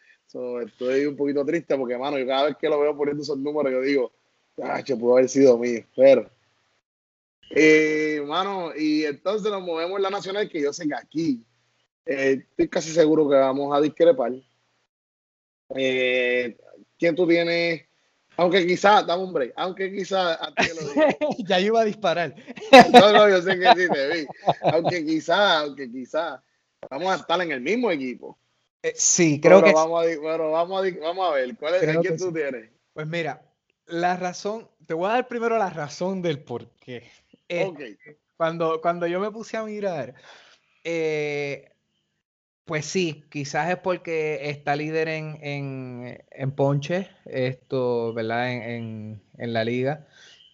Estoy 0.60 1.06
un 1.06 1.16
poquito 1.16 1.44
triste 1.44 1.76
porque, 1.76 1.98
mano, 1.98 2.18
yo 2.18 2.26
cada 2.26 2.46
vez 2.46 2.56
que 2.56 2.68
lo 2.68 2.80
veo 2.80 2.96
poniendo 2.96 3.22
esos 3.22 3.38
números, 3.38 3.72
yo 3.72 3.80
digo, 3.82 4.12
ah, 4.62 4.82
pudo 4.98 5.16
haber 5.16 5.28
sido 5.28 5.58
mío. 5.58 5.84
Pero, 5.96 6.30
eh, 7.50 8.22
mano, 8.26 8.72
y 8.76 9.04
entonces 9.04 9.50
nos 9.50 9.62
movemos 9.62 9.96
en 9.96 10.02
la 10.02 10.10
nacional, 10.10 10.48
que 10.48 10.60
yo 10.60 10.72
sé 10.72 10.86
que 10.86 10.94
aquí 10.94 11.44
eh, 12.06 12.44
estoy 12.48 12.68
casi 12.68 12.90
seguro 12.90 13.28
que 13.28 13.36
vamos 13.36 13.76
a 13.76 13.80
discrepar. 13.80 14.32
Eh, 15.74 16.56
¿Quién 16.98 17.14
tú 17.14 17.26
tienes? 17.26 17.82
Aunque 18.36 18.66
quizá, 18.66 19.02
dame 19.02 19.24
un 19.24 19.32
break, 19.32 19.52
aunque 19.56 19.92
quizá 19.92 20.38
ya 21.46 21.60
iba 21.60 21.80
a 21.80 21.84
disparar. 21.84 22.34
no, 22.92 23.12
no, 23.12 23.28
yo 23.28 23.42
sé 23.42 23.58
que 23.58 23.68
sí 23.74 23.88
te 23.92 24.08
vi. 24.08 24.26
Aunque 24.62 25.04
quizá, 25.04 25.60
aunque 25.60 25.90
quizá, 25.90 26.42
vamos 26.88 27.12
a 27.12 27.16
estar 27.16 27.40
en 27.42 27.52
el 27.52 27.60
mismo 27.60 27.90
equipo. 27.90 28.38
Eh, 28.82 28.92
sí, 28.96 29.40
creo 29.40 29.62
que 29.62 29.72
vamos 29.72 30.04
A, 30.04 30.18
bueno, 30.18 30.50
vamos 30.52 30.84
a, 30.84 31.00
vamos 31.00 31.30
a 31.30 31.34
ver, 31.34 31.56
¿cuál 31.56 31.74
es 31.74 31.82
el 31.82 32.16
tú 32.16 32.32
tienes? 32.32 32.70
Pues 32.94 33.06
mira, 33.06 33.42
la 33.86 34.16
razón, 34.16 34.68
te 34.86 34.94
voy 34.94 35.10
a 35.10 35.14
dar 35.14 35.28
primero 35.28 35.58
la 35.58 35.70
razón 35.70 36.22
del 36.22 36.40
por 36.40 36.68
qué. 36.76 37.10
Eh, 37.48 37.96
cuando, 38.36 38.80
cuando 38.80 39.06
yo 39.06 39.20
me 39.20 39.30
puse 39.30 39.56
a 39.56 39.64
mirar, 39.64 40.14
eh, 40.84 41.72
pues 42.64 42.86
sí, 42.86 43.24
quizás 43.30 43.68
es 43.70 43.78
porque 43.78 44.48
está 44.50 44.76
líder 44.76 45.08
en, 45.08 45.38
en, 45.42 46.52
ponche, 46.52 47.08
esto, 47.26 48.14
¿verdad? 48.14 48.52
En, 48.52 49.20
la 49.36 49.64
liga. 49.64 50.06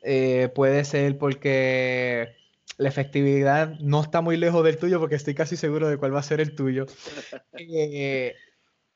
Eh, 0.02 0.48
puede 0.54 0.84
ser 0.84 1.18
porque 1.18 2.36
la 2.76 2.88
efectividad 2.88 3.78
no 3.80 4.02
está 4.02 4.20
muy 4.20 4.36
lejos 4.36 4.64
del 4.64 4.78
tuyo, 4.78 5.00
porque 5.00 5.14
estoy 5.14 5.34
casi 5.34 5.56
seguro 5.56 5.88
de 5.88 5.96
cuál 5.96 6.14
va 6.14 6.20
a 6.20 6.24
ser 6.24 6.40
el 6.40 6.54
tuyo. 6.54 6.86
Eh, 7.58 8.34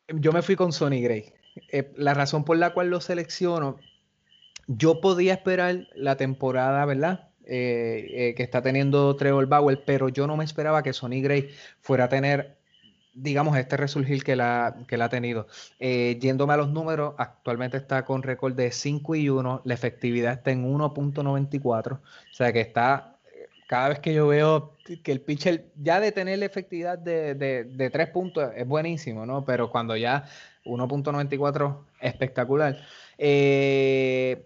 yo 0.09 0.33
me 0.33 0.43
fui 0.43 0.55
con 0.55 0.73
Sonny 0.73 1.03
Gray. 1.03 1.33
Eh, 1.73 1.93
la 1.97 2.15
razón 2.15 2.45
por 2.45 2.57
la 2.57 2.75
cual 2.75 2.91
lo 2.91 3.01
selecciono, 3.01 3.79
yo 4.67 5.01
podía 5.01 5.33
esperar 5.33 5.87
la 5.95 6.17
temporada, 6.17 6.85
¿verdad? 6.85 7.29
que 7.43 8.35
está 8.39 8.63
teniendo 8.63 9.17
Trevor 9.17 9.47
Bauer, 9.47 9.83
pero 9.85 10.09
yo 10.09 10.29
no 10.29 10.37
me 10.37 10.45
esperaba 10.45 10.85
que 10.85 10.93
Sonny 10.93 11.21
Gray 11.21 11.51
fuera 11.81 12.05
a 12.05 12.09
tener 12.09 12.61
digamos, 13.15 13.57
este 13.57 13.77
resurgir 13.77 14.23
que 14.23 14.37
la, 14.37 14.77
que 14.87 14.97
la 14.97 15.07
ha 15.07 15.09
tenido. 15.09 15.47
Eh, 15.79 16.19
yéndome 16.21 16.55
a 16.55 16.57
los 16.57 16.71
números, 16.71 17.15
actualmente 17.19 17.77
está 17.77 18.05
con 18.05 18.23
récord 18.23 18.55
de 18.55 18.71
5 18.71 19.15
y 19.17 19.29
1, 19.29 19.63
la 19.65 19.75
efectividad 19.75 20.35
está 20.35 20.51
en 20.51 20.65
1.94, 20.65 21.93
o 21.93 22.01
sea 22.33 22.53
que 22.53 22.61
está, 22.61 23.10
cada 23.71 23.91
vez 23.91 24.01
que 24.01 24.13
yo 24.13 24.27
veo 24.27 24.73
que 25.05 25.13
el 25.13 25.21
pitcher 25.21 25.71
ya 25.81 26.01
de 26.01 26.11
tener 26.11 26.41
la 26.41 26.45
efectividad 26.47 26.99
de, 26.99 27.37
de, 27.37 27.91
3 27.91 28.09
puntos 28.09 28.51
es 28.57 28.67
buenísimo, 28.67 29.27
¿no? 29.27 29.45
Pero 29.45 29.71
cuando 29.71 29.97
ya 29.97 30.25
1.94, 30.65 31.79
espectacular. 32.01 32.79
Eh, 33.17 34.45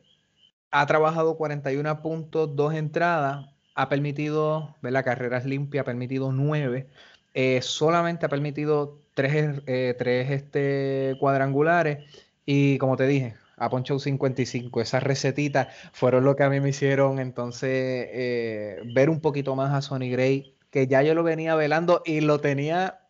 ha 0.71 0.85
trabajado 0.85 1.39
41 1.39 2.03
puntos, 2.03 2.55
2 2.55 2.75
entradas, 2.75 3.47
ha 3.75 3.89
permitido, 3.89 4.77
ver 4.83 4.93
la 4.93 5.03
carreras 5.03 5.47
limpias, 5.47 5.81
ha 5.81 5.87
permitido 5.87 6.31
9. 6.31 6.87
Eh, 7.33 7.63
solamente 7.63 8.27
ha 8.27 8.29
permitido 8.29 9.01
tres, 9.15 9.63
eh, 9.67 9.97
este, 10.29 11.17
cuadrangulares 11.19 12.05
y 12.45 12.77
como 12.77 12.99
te 12.99 13.07
dije, 13.07 13.37
ha 13.57 13.71
ponchado 13.71 13.99
55. 13.99 14.81
Esas 14.81 15.03
recetitas 15.03 15.69
fueron 15.93 16.25
lo 16.25 16.37
que 16.37 16.43
a 16.43 16.51
mí 16.51 16.61
me 16.61 16.71
hicieron 16.71 17.19
entonces 17.19 17.71
eh, 17.71 18.83
ver 18.95 19.11
un 19.11 19.21
poquito 19.21 19.57
más 19.57 19.73
a 19.73 19.83
Sonny 19.83 20.11
Gray, 20.11 20.57
que 20.71 20.87
ya 20.87 21.03
yo 21.03 21.15
lo 21.15 21.23
venía 21.23 21.55
velando 21.55 22.03
y 22.05 22.21
lo 22.21 22.41
tenía 22.41 23.01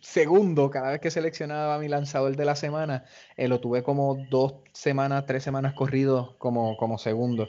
segundo 0.00 0.70
cada 0.70 0.90
vez 0.90 1.00
que 1.00 1.10
seleccionaba 1.10 1.76
a 1.76 1.78
mi 1.78 1.88
lanzador 1.88 2.36
de 2.36 2.44
la 2.44 2.56
semana. 2.56 3.04
lo 3.36 3.60
tuve 3.60 3.82
como 3.82 4.16
dos 4.30 4.54
semanas, 4.72 5.24
tres 5.26 5.42
semanas 5.42 5.74
corridos 5.74 6.34
como, 6.38 6.76
como 6.76 6.98
segundo. 6.98 7.48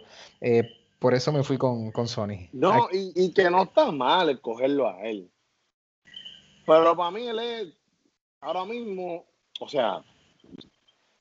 Por 0.99 1.14
eso 1.14 1.32
me 1.32 1.43
fui 1.43 1.60
con, 1.60 1.91
con 1.91 2.08
Sony. 2.08 2.49
No, 2.51 2.88
y, 2.91 3.32
que 3.34 3.49
no 3.51 3.62
está 3.62 3.91
mal 3.91 4.30
escogerlo 4.30 4.89
a 4.89 5.03
él. 5.03 5.30
Pero 6.66 6.95
para 6.95 7.12
mí 7.12 7.28
él 7.28 7.38
es, 7.38 7.74
ahora 8.41 8.66
mismo, 8.66 9.24
o 9.60 9.70
sea, 9.70 10.03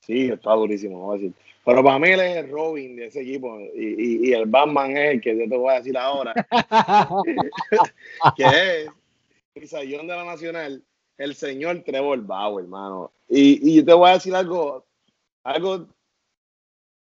sí, 0.05 0.29
está 0.29 0.53
durísimo, 0.53 0.99
no 0.99 1.05
voy 1.05 1.17
a 1.17 1.21
decir. 1.21 1.33
Pero 1.65 1.83
para 1.83 1.97
mí 1.97 2.09
él 2.09 2.19
es 2.19 2.37
el 2.37 2.49
Robin 2.51 2.95
de 2.95 3.07
ese 3.07 3.21
equipo 3.21 3.59
y, 3.59 4.31
el 4.31 4.45
Batman 4.45 4.95
es 4.95 5.13
el 5.15 5.21
que 5.21 5.37
yo 5.37 5.49
te 5.49 5.57
voy 5.57 5.73
a 5.73 5.77
decir 5.77 5.97
ahora. 5.97 6.33
que 8.37 8.43
es 8.45 8.89
el 9.55 9.67
sayón 9.67 10.07
de 10.07 10.15
la 10.15 10.25
Nacional, 10.25 10.83
el 11.17 11.35
señor 11.35 11.81
Trevor 11.83 12.21
Bauer, 12.21 12.65
hermano. 12.65 13.11
Y, 13.27 13.71
y 13.71 13.77
yo 13.77 13.85
te 13.85 13.93
voy 13.93 14.09
a 14.09 14.13
decir 14.13 14.35
algo, 14.35 14.85
algo 15.43 15.87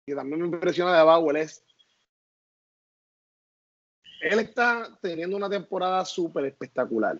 que 0.05 0.15
también 0.15 0.41
me 0.41 0.47
impresiona 0.47 0.97
de 0.97 1.03
Bauer 1.03 1.37
es 1.37 1.63
él 4.23 4.39
está 4.39 4.97
teniendo 5.01 5.35
una 5.35 5.49
temporada 5.49 6.05
súper 6.05 6.45
espectacular. 6.45 7.19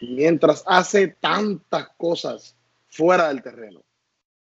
Mientras 0.00 0.64
hace 0.66 1.08
tantas 1.08 1.90
cosas 1.90 2.56
fuera 2.88 3.28
del 3.28 3.42
terreno. 3.42 3.82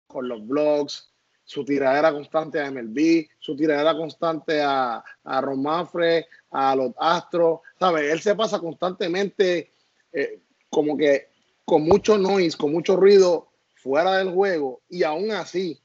Con 0.09 0.29
los 0.29 0.45
blogs, 0.47 1.13
su 1.45 1.65
tiradera 1.65 2.13
constante 2.13 2.61
a 2.61 2.71
MLB, 2.71 3.29
su 3.39 3.57
tiradera 3.57 3.97
constante 3.97 4.61
a, 4.61 5.05
a 5.25 5.41
Romafre, 5.41 6.27
a 6.51 6.75
los 6.75 6.93
Astros. 6.99 7.61
¿Sabes? 7.79 8.13
Él 8.13 8.21
se 8.21 8.35
pasa 8.35 8.59
constantemente 8.59 9.71
eh, 10.13 10.41
como 10.69 10.97
que 10.97 11.29
con 11.65 11.83
mucho 11.83 12.19
noise, 12.19 12.57
con 12.57 12.73
mucho 12.73 12.97
ruido 12.97 13.51
fuera 13.75 14.17
del 14.17 14.31
juego, 14.31 14.81
y 14.89 15.03
aún 15.03 15.31
así, 15.31 15.81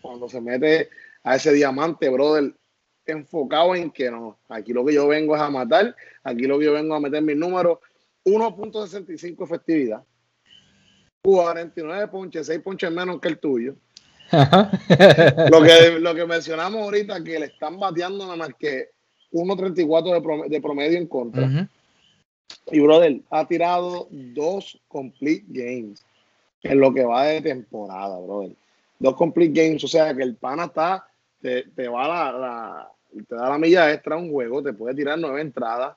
cuando 0.00 0.28
se 0.28 0.40
mete 0.40 0.90
a 1.22 1.36
ese 1.36 1.52
diamante, 1.52 2.08
brother, 2.08 2.54
enfocado 3.06 3.74
en 3.74 3.90
que 3.90 4.10
no, 4.10 4.38
aquí 4.48 4.72
lo 4.72 4.84
que 4.84 4.94
yo 4.94 5.08
vengo 5.08 5.34
es 5.34 5.42
a 5.42 5.50
matar, 5.50 5.96
aquí 6.22 6.42
lo 6.42 6.58
que 6.58 6.66
yo 6.66 6.72
vengo 6.72 6.94
a 6.94 7.00
meter 7.00 7.22
mis 7.22 7.36
números, 7.36 7.78
1.65 8.24 9.44
efectividad, 9.44 10.04
49 11.22 12.08
ponches, 12.08 12.46
6 12.46 12.60
ponches 12.60 12.90
menos 12.90 13.20
que 13.20 13.28
el 13.28 13.38
tuyo. 13.38 13.74
lo, 14.32 15.62
que, 15.62 15.98
lo 15.98 16.14
que 16.14 16.26
mencionamos 16.26 16.82
ahorita, 16.82 17.22
que 17.22 17.38
le 17.38 17.46
están 17.46 17.78
bateando 17.78 18.24
nada 18.24 18.36
más 18.36 18.50
que 18.58 18.90
1.34 19.32 20.48
de, 20.48 20.60
promedio, 20.60 20.98
en 20.98 21.06
contra. 21.06 21.68
Y 22.70 22.80
brother, 22.80 23.20
ha 23.30 23.46
tirado 23.46 24.08
dos 24.10 24.80
complete 24.88 25.44
games 25.48 26.04
en 26.62 26.80
lo 26.80 26.92
que 26.92 27.04
va 27.04 27.24
de 27.24 27.40
temporada, 27.40 28.18
brother. 28.18 28.52
Dos 28.98 29.14
complete 29.14 29.52
games, 29.62 29.82
o 29.84 29.88
sea 29.88 30.14
que 30.14 30.22
el 30.22 30.36
pana 30.36 30.66
está, 30.66 31.06
te, 31.40 31.64
te 31.74 31.88
va 31.88 32.06
la, 32.06 32.90
te 33.28 33.34
da 33.34 33.48
la 33.48 33.58
milla 33.58 33.92
extra 33.92 34.16
un 34.16 34.30
juego, 34.30 34.62
te 34.62 34.72
puede 34.72 34.94
tirar 34.94 35.18
nueve 35.18 35.40
entradas 35.40 35.96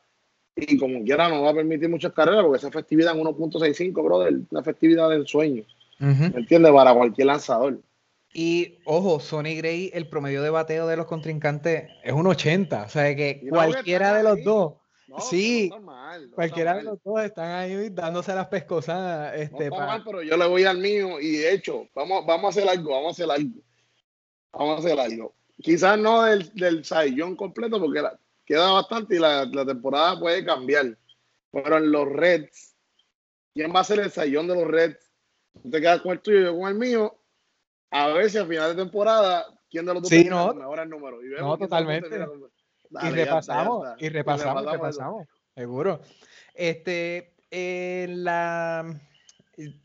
y 0.56 0.78
como 0.78 1.04
quiera 1.04 1.30
no 1.30 1.42
va 1.44 1.52
a 1.52 1.56
permitir 1.56 1.90
muchas 1.90 2.14
carreras 2.14 2.44
porque 2.44 2.58
esa 2.58 2.68
efectividad 2.68 3.18
en 3.18 3.24
1.65, 3.24 4.04
brother, 4.04 4.40
una 4.50 4.62
efectividad 4.62 5.10
del 5.10 5.28
sueño. 5.28 5.64
¿Me 6.00 6.26
entiendes? 6.26 6.72
Para 6.72 6.94
cualquier 6.94 7.28
lanzador. 7.28 7.80
Y 8.34 8.80
ojo, 8.86 9.20
Sonny 9.20 9.56
Gray, 9.56 9.92
el 9.94 10.08
promedio 10.08 10.42
de 10.42 10.50
bateo 10.50 10.88
de 10.88 10.98
los 10.98 11.06
contrincantes 11.06 11.90
es 12.04 12.14
un 12.14 12.28
80. 12.28 12.84
O 12.84 12.90
sea 12.90 13.16
que 13.16 13.46
cualquiera 13.48 14.16
de 14.16 14.24
los 14.24 14.44
dos. 14.44 14.74
sí, 15.20 15.72
cualquiera 16.34 16.76
de 16.76 16.84
los 16.84 17.02
dos 17.04 17.22
están 17.24 17.52
ahí 17.52 17.90
dándose 17.90 18.34
las 18.34 18.48
pescosas. 18.48 19.34
Este, 19.36 19.70
pero 20.04 20.24
yo 20.24 20.36
le 20.36 20.48
voy 20.48 20.66
al 20.66 20.80
mío 20.80 21.20
y 21.22 21.38
de 21.38 21.54
hecho, 21.54 21.88
vamos, 21.94 22.26
vamos 22.26 22.46
a 22.46 22.60
hacer 22.60 22.70
algo, 22.70 22.92
vamos 22.92 23.08
a 23.08 23.24
hacer 23.24 23.32
algo. 23.32 23.62
Vamos 24.52 24.76
a 24.76 24.80
hacer 24.80 25.00
algo. 25.00 25.34
Quizás 25.62 25.98
no 25.98 26.24
del, 26.24 26.52
del 26.56 26.84
completo, 27.38 27.80
porque 27.80 28.02
queda 28.54 28.72
bastante 28.72 29.16
y 29.16 29.20
la, 29.20 29.50
temporada 29.66 30.20
puede 30.20 30.46
cambiar. 30.46 30.98
Pero 31.52 31.78
en 31.78 31.92
los 31.92 32.08
Reds, 32.08 32.76
¿quién 33.54 33.74
va 33.76 33.82
a 33.82 33.84
ser 33.84 34.00
el 34.00 34.12
Saiyón 34.12 34.48
de 34.48 34.56
los 34.56 34.68
Reds? 34.68 35.12
Tú 35.62 35.70
te 35.70 35.82
quedas 35.82 36.02
con 36.02 36.14
el 36.14 36.22
tuyo 36.22 36.40
y 36.40 36.44
yo 36.46 36.58
con 36.58 36.70
el 36.70 36.76
mío 36.76 37.20
a 37.92 38.08
ver 38.08 38.30
si 38.30 38.40
al 38.40 38.48
final 38.48 38.76
de 38.76 38.84
temporada, 38.84 39.46
quién 39.70 39.86
de 39.86 39.94
los 39.94 40.02
dos 40.02 40.10
sí, 40.10 40.26
no, 40.26 40.54
mejora 40.54 40.84
el 40.84 40.90
número. 40.90 41.24
Y 41.24 41.30
no, 41.40 41.58
totalmente. 41.58 42.08
y, 42.08 43.10
repasamos, 43.10 43.88
y 44.00 44.10
repasamos, 44.10 44.64
y 44.64 44.66
repasamos, 44.66 45.28
seguro. 45.56 46.02
Este, 46.56 47.36
en 47.52 48.24
la 48.24 49.00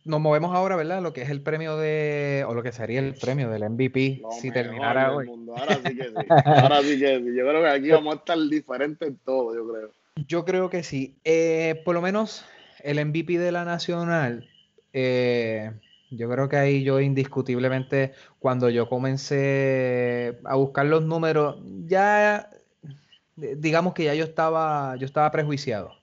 nos 0.05 0.21
movemos 0.21 0.55
ahora, 0.55 0.77
¿verdad? 0.77 1.03
Lo 1.03 1.13
que 1.13 1.23
es 1.23 1.31
el 1.31 1.43
premio 1.43 1.77
de, 1.77 2.45
o 2.49 2.55
lo 2.55 2.63
que 2.63 2.73
sería 2.73 3.01
el 3.01 3.15
premio 3.15 3.51
del 3.51 3.69
MVP 3.69 4.23
si 4.41 4.51
terminara 4.51 5.15
hoy. 5.15 5.29
Ahora 5.57 5.77
sí 5.77 5.97
que 5.97 6.05
sí. 6.05 6.15
Ahora 6.45 6.83
sí 6.83 6.99
que 6.99 7.19
sí. 7.19 7.37
Yo 7.37 7.47
creo 7.47 7.63
que 7.63 7.69
aquí 7.69 7.91
vamos 7.91 8.15
a 8.15 8.19
estar 8.19 8.39
diferentes 8.39 9.07
en 9.07 9.17
todo, 9.19 9.55
yo 9.55 9.71
creo. 9.71 9.91
Yo 10.27 10.45
creo 10.45 10.71
que 10.71 10.83
sí. 10.83 11.19
Eh, 11.25 11.83
por 11.85 11.95
lo 11.95 12.03
menos 12.03 12.45
el 12.83 13.05
MVP 13.05 13.39
de 13.39 13.53
la 13.53 13.65
Nacional, 13.65 14.49
eh, 14.93 15.73
yo 16.11 16.31
creo 16.31 16.49
que 16.49 16.57
ahí 16.57 16.83
yo 16.83 17.01
indiscutiblemente, 17.01 18.13
cuando 18.39 18.71
yo 18.71 18.89
comencé 18.89 20.39
a 20.45 20.55
buscar 20.57 20.87
los 20.87 21.03
números, 21.03 21.57
ya 21.87 22.49
digamos 23.37 23.93
que 23.93 24.05
ya 24.05 24.15
yo 24.15 24.25
estaba, 24.25 24.97
yo 24.97 25.05
estaba 25.05 25.31
prejuiciado 25.31 25.98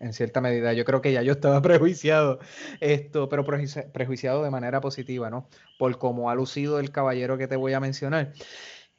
en 0.00 0.12
cierta 0.12 0.40
medida. 0.40 0.72
Yo 0.72 0.84
creo 0.84 1.00
que 1.00 1.12
ya 1.12 1.22
yo 1.22 1.32
estaba 1.32 1.60
prejuiciado, 1.62 2.38
esto, 2.80 3.28
pero 3.28 3.44
prejuiciado 3.44 4.42
de 4.42 4.50
manera 4.50 4.80
positiva, 4.80 5.30
¿no? 5.30 5.48
Por 5.78 5.98
cómo 5.98 6.30
ha 6.30 6.34
lucido 6.34 6.78
el 6.78 6.90
caballero 6.90 7.38
que 7.38 7.48
te 7.48 7.56
voy 7.56 7.72
a 7.72 7.80
mencionar. 7.80 8.32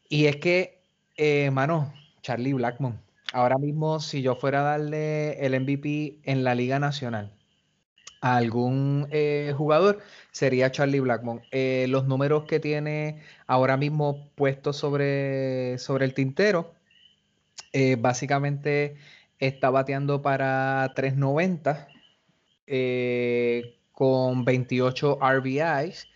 Y 0.09 0.25
es 0.25 0.37
que, 0.37 0.81
eh, 1.17 1.51
mano, 1.51 1.93
Charlie 2.21 2.53
Blackmon, 2.53 3.01
ahora 3.33 3.57
mismo 3.57 3.99
si 3.99 4.21
yo 4.21 4.35
fuera 4.35 4.61
a 4.61 4.77
darle 4.77 5.45
el 5.45 5.59
MVP 5.59 6.19
en 6.23 6.43
la 6.43 6.55
Liga 6.55 6.79
Nacional 6.79 7.33
a 8.21 8.37
algún 8.37 9.07
eh, 9.11 9.53
jugador, 9.55 9.99
sería 10.31 10.71
Charlie 10.71 10.99
Blackmon. 10.99 11.41
Eh, 11.51 11.85
los 11.89 12.07
números 12.07 12.45
que 12.45 12.59
tiene 12.59 13.21
ahora 13.45 13.77
mismo 13.77 14.29
puestos 14.35 14.77
sobre, 14.77 15.77
sobre 15.77 16.05
el 16.05 16.13
tintero, 16.13 16.73
básicamente 17.99 18.95
está 19.39 19.69
bateando 19.69 20.21
para 20.21 20.91
390 20.95 21.87
eh, 22.67 23.79
con 23.91 24.45
28 24.45 25.19
RBIs, 25.21 26.07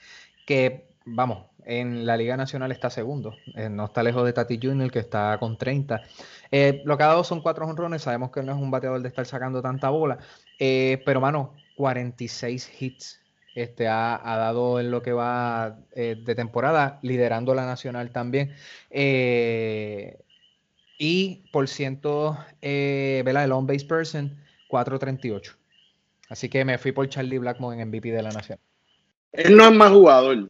que 0.45 0.89
vamos, 1.05 1.47
en 1.63 2.05
la 2.05 2.17
Liga 2.17 2.35
Nacional 2.37 2.71
está 2.71 2.89
segundo, 2.89 3.35
eh, 3.55 3.69
no 3.69 3.85
está 3.85 4.03
lejos 4.03 4.25
de 4.25 4.33
Tati 4.33 4.59
Junior 4.61 4.91
que 4.91 4.99
está 4.99 5.37
con 5.39 5.57
30. 5.57 6.01
Eh, 6.51 6.81
lo 6.85 6.97
que 6.97 7.03
ha 7.03 7.07
dado 7.07 7.23
son 7.23 7.41
cuatro 7.41 7.65
honrones, 7.65 8.01
sabemos 8.03 8.31
que 8.31 8.43
no 8.43 8.51
es 8.51 8.57
un 8.57 8.71
bateador 8.71 9.01
de 9.01 9.07
estar 9.07 9.25
sacando 9.25 9.61
tanta 9.61 9.89
bola, 9.89 10.17
pero 10.59 11.21
mano, 11.21 11.55
46 11.77 12.81
hits 12.81 13.21
este, 13.55 13.87
ha, 13.87 14.19
dado 14.23 14.79
en 14.79 14.91
lo 14.91 15.01
que 15.01 15.13
va 15.13 15.77
de 15.95 16.35
temporada, 16.35 16.99
liderando 17.01 17.55
la 17.55 17.65
Nacional 17.65 18.11
también. 18.11 18.53
Y 21.03 21.41
por 21.51 21.67
ciento, 21.67 22.37
eh, 22.61 23.23
¿verdad? 23.25 23.45
El 23.45 23.53
on-base 23.53 23.87
person, 23.87 24.37
438. 24.67 25.53
Así 26.29 26.47
que 26.47 26.63
me 26.63 26.77
fui 26.77 26.91
por 26.91 27.09
Charlie 27.09 27.39
Blackmon 27.39 27.79
en 27.79 27.87
MVP 27.87 28.11
de 28.11 28.21
la 28.21 28.29
Nación. 28.29 28.59
Él 29.31 29.57
no 29.57 29.63
es 29.65 29.71
más 29.71 29.89
jugador, 29.89 30.47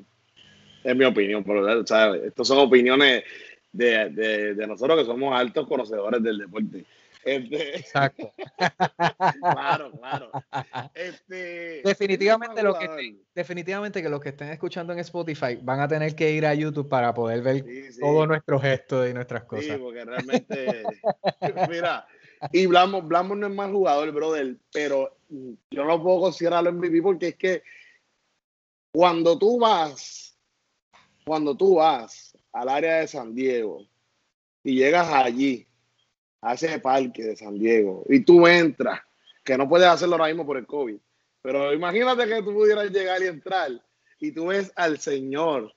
en 0.84 0.98
mi 0.98 1.06
opinión. 1.06 1.46
Pero, 1.46 1.88
¿sabes? 1.88 2.24
Estas 2.26 2.50
son 2.50 2.58
opiniones 2.58 3.24
de, 3.72 4.10
de, 4.10 4.68
nosotros 4.68 5.00
que 5.00 5.06
somos 5.06 5.34
altos 5.34 5.66
conocedores 5.70 6.22
del 6.22 6.40
deporte. 6.40 6.84
Este, 7.24 7.78
Exacto. 7.78 8.34
claro, 9.42 9.92
claro. 9.92 10.32
Este, 10.94 11.82
definitivamente, 11.84 12.64
lo 12.64 12.78
que 12.78 13.18
definitivamente 13.34 14.02
que 14.02 14.10
los 14.10 14.20
que 14.20 14.30
estén 14.30 14.50
escuchando 14.50 14.94
en 14.94 15.00
Spotify 15.00 15.58
van 15.62 15.80
a 15.80 15.88
tener 15.88 16.16
que 16.16 16.32
ir 16.32 16.46
a 16.46 16.54
YouTube 16.54 16.90
para 16.90 17.14
poder 17.14 17.42
ver 17.42 17.66
todos 18.00 18.28
nuestros 18.28 18.62
gestos 18.62 19.10
y 19.10 19.14
nuestras 19.14 19.44
cosas. 19.44 19.66
Sí, 19.66 19.78
porque 19.78 20.04
realmente, 20.04 20.84
mira, 21.70 22.08
y 22.52 22.66
Blamo, 22.66 23.02
Blamo 23.02 23.36
no 23.36 23.48
es 23.48 23.54
más 23.54 23.72
jugador, 23.72 24.12
brother, 24.12 24.58
pero 24.74 25.18
yo 25.30 25.86
no 25.86 26.02
puedo 26.02 26.22
considerarlo 26.22 26.74
MVP 26.74 27.02
porque 27.02 27.28
es 27.30 27.36
que 27.36 27.64
cuando 28.92 29.38
tú 29.38 29.60
vas, 29.60 30.38
cuando 31.26 31.56
tú 31.56 31.76
vas 31.76 32.36
al 32.52 32.68
área 32.68 32.98
de 32.98 33.08
San 33.08 33.34
Diego 33.34 33.86
y 34.64 34.76
llegas 34.76 35.08
allí 35.10 35.68
a 36.42 36.54
ese 36.54 36.80
parque 36.80 37.24
de 37.24 37.36
San 37.36 37.58
Diego 37.58 38.04
y 38.10 38.22
tú 38.22 38.48
entras, 38.48 39.00
que 39.44 39.58
no 39.58 39.68
puedes 39.68 39.88
hacerlo 39.88 40.16
ahora 40.16 40.28
mismo 40.28 40.46
por 40.46 40.58
el 40.58 40.66
COVID, 40.66 40.98
pero 41.42 41.74
imagínate 41.74 42.28
que 42.28 42.44
tú 42.44 42.54
pudieras 42.54 42.92
llegar 42.92 43.22
y 43.22 43.28
entrar 43.28 43.72
y 44.20 44.32
tú 44.32 44.48
ves 44.48 44.72
al 44.76 45.00
señor 45.00 45.74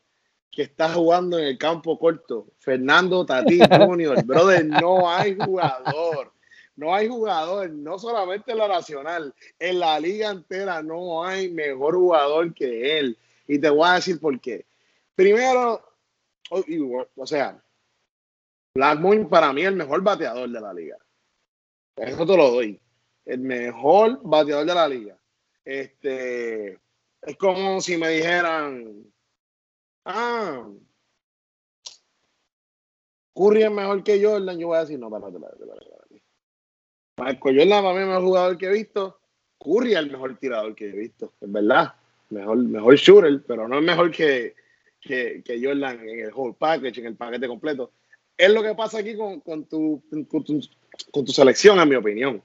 que 0.50 0.62
está 0.62 0.92
jugando 0.92 1.38
en 1.38 1.46
el 1.46 1.58
campo 1.58 1.98
corto, 1.98 2.46
Fernando 2.58 3.26
Tati 3.26 3.58
Junior, 3.78 4.24
brother, 4.24 4.64
no 4.64 5.10
hay 5.10 5.36
jugador, 5.36 6.32
no 6.76 6.94
hay 6.94 7.08
jugador, 7.08 7.70
no 7.70 7.98
solamente 7.98 8.52
en 8.52 8.58
la 8.58 8.68
nacional, 8.68 9.34
en 9.58 9.80
la 9.80 9.98
liga 9.98 10.30
entera 10.30 10.82
no 10.82 11.24
hay 11.24 11.50
mejor 11.50 11.94
jugador 11.94 12.54
que 12.54 12.98
él. 12.98 13.18
Y 13.46 13.58
te 13.58 13.68
voy 13.68 13.88
a 13.88 13.94
decir 13.94 14.20
por 14.20 14.40
qué. 14.40 14.64
Primero, 15.14 15.82
o 16.50 17.26
sea, 17.26 17.62
Blackmon 18.74 19.28
para 19.28 19.52
mí 19.52 19.62
es 19.62 19.68
el 19.68 19.76
mejor 19.76 20.02
bateador 20.02 20.50
de 20.50 20.60
la 20.60 20.74
liga. 20.74 20.96
Eso 21.96 22.26
te 22.26 22.36
lo 22.36 22.50
doy. 22.50 22.80
El 23.24 23.40
mejor 23.40 24.20
bateador 24.22 24.66
de 24.66 24.74
la 24.74 24.88
liga. 24.88 25.16
Este, 25.64 26.80
es 27.22 27.36
como 27.38 27.80
si 27.80 27.96
me 27.96 28.08
dijeran, 28.08 29.04
ah, 30.04 30.68
Curry 33.32 33.62
es 33.62 33.70
mejor 33.70 34.02
que 34.02 34.22
Jordan. 34.22 34.58
Yo 34.58 34.66
voy 34.68 34.76
a 34.76 34.80
decir, 34.80 34.98
no, 34.98 35.06
espérate, 35.06 35.36
espérate, 35.36 35.62
espérate. 35.62 36.22
Michael 37.16 37.58
Jordan 37.58 37.82
para 37.82 37.94
mí 37.94 37.98
es 37.98 38.02
el 38.02 38.08
mejor 38.08 38.22
jugador 38.24 38.58
que 38.58 38.66
he 38.66 38.72
visto. 38.72 39.20
Curry 39.60 39.92
es 39.92 39.98
el 39.98 40.10
mejor 40.10 40.36
tirador 40.36 40.74
que 40.74 40.88
he 40.88 40.92
visto, 40.92 41.32
es 41.40 41.50
verdad. 41.50 41.94
Mejor, 42.30 42.58
mejor 42.58 42.96
shooter, 42.96 43.44
pero 43.46 43.68
no 43.68 43.78
es 43.78 43.84
mejor 43.84 44.10
que, 44.10 44.56
que, 45.00 45.42
que 45.44 45.64
Jordan 45.64 46.00
en 46.08 46.20
el 46.26 46.32
whole 46.34 46.56
package, 46.58 46.98
en 46.98 47.06
el 47.06 47.16
paquete 47.16 47.46
completo 47.46 47.92
es 48.36 48.50
lo 48.50 48.62
que 48.62 48.74
pasa 48.74 48.98
aquí 48.98 49.16
con, 49.16 49.40
con, 49.40 49.64
tu, 49.64 50.02
con, 50.28 51.24
tu, 51.24 51.32
selección, 51.32 51.78
en 51.80 51.88
mi 51.88 51.96
opinión. 51.96 52.42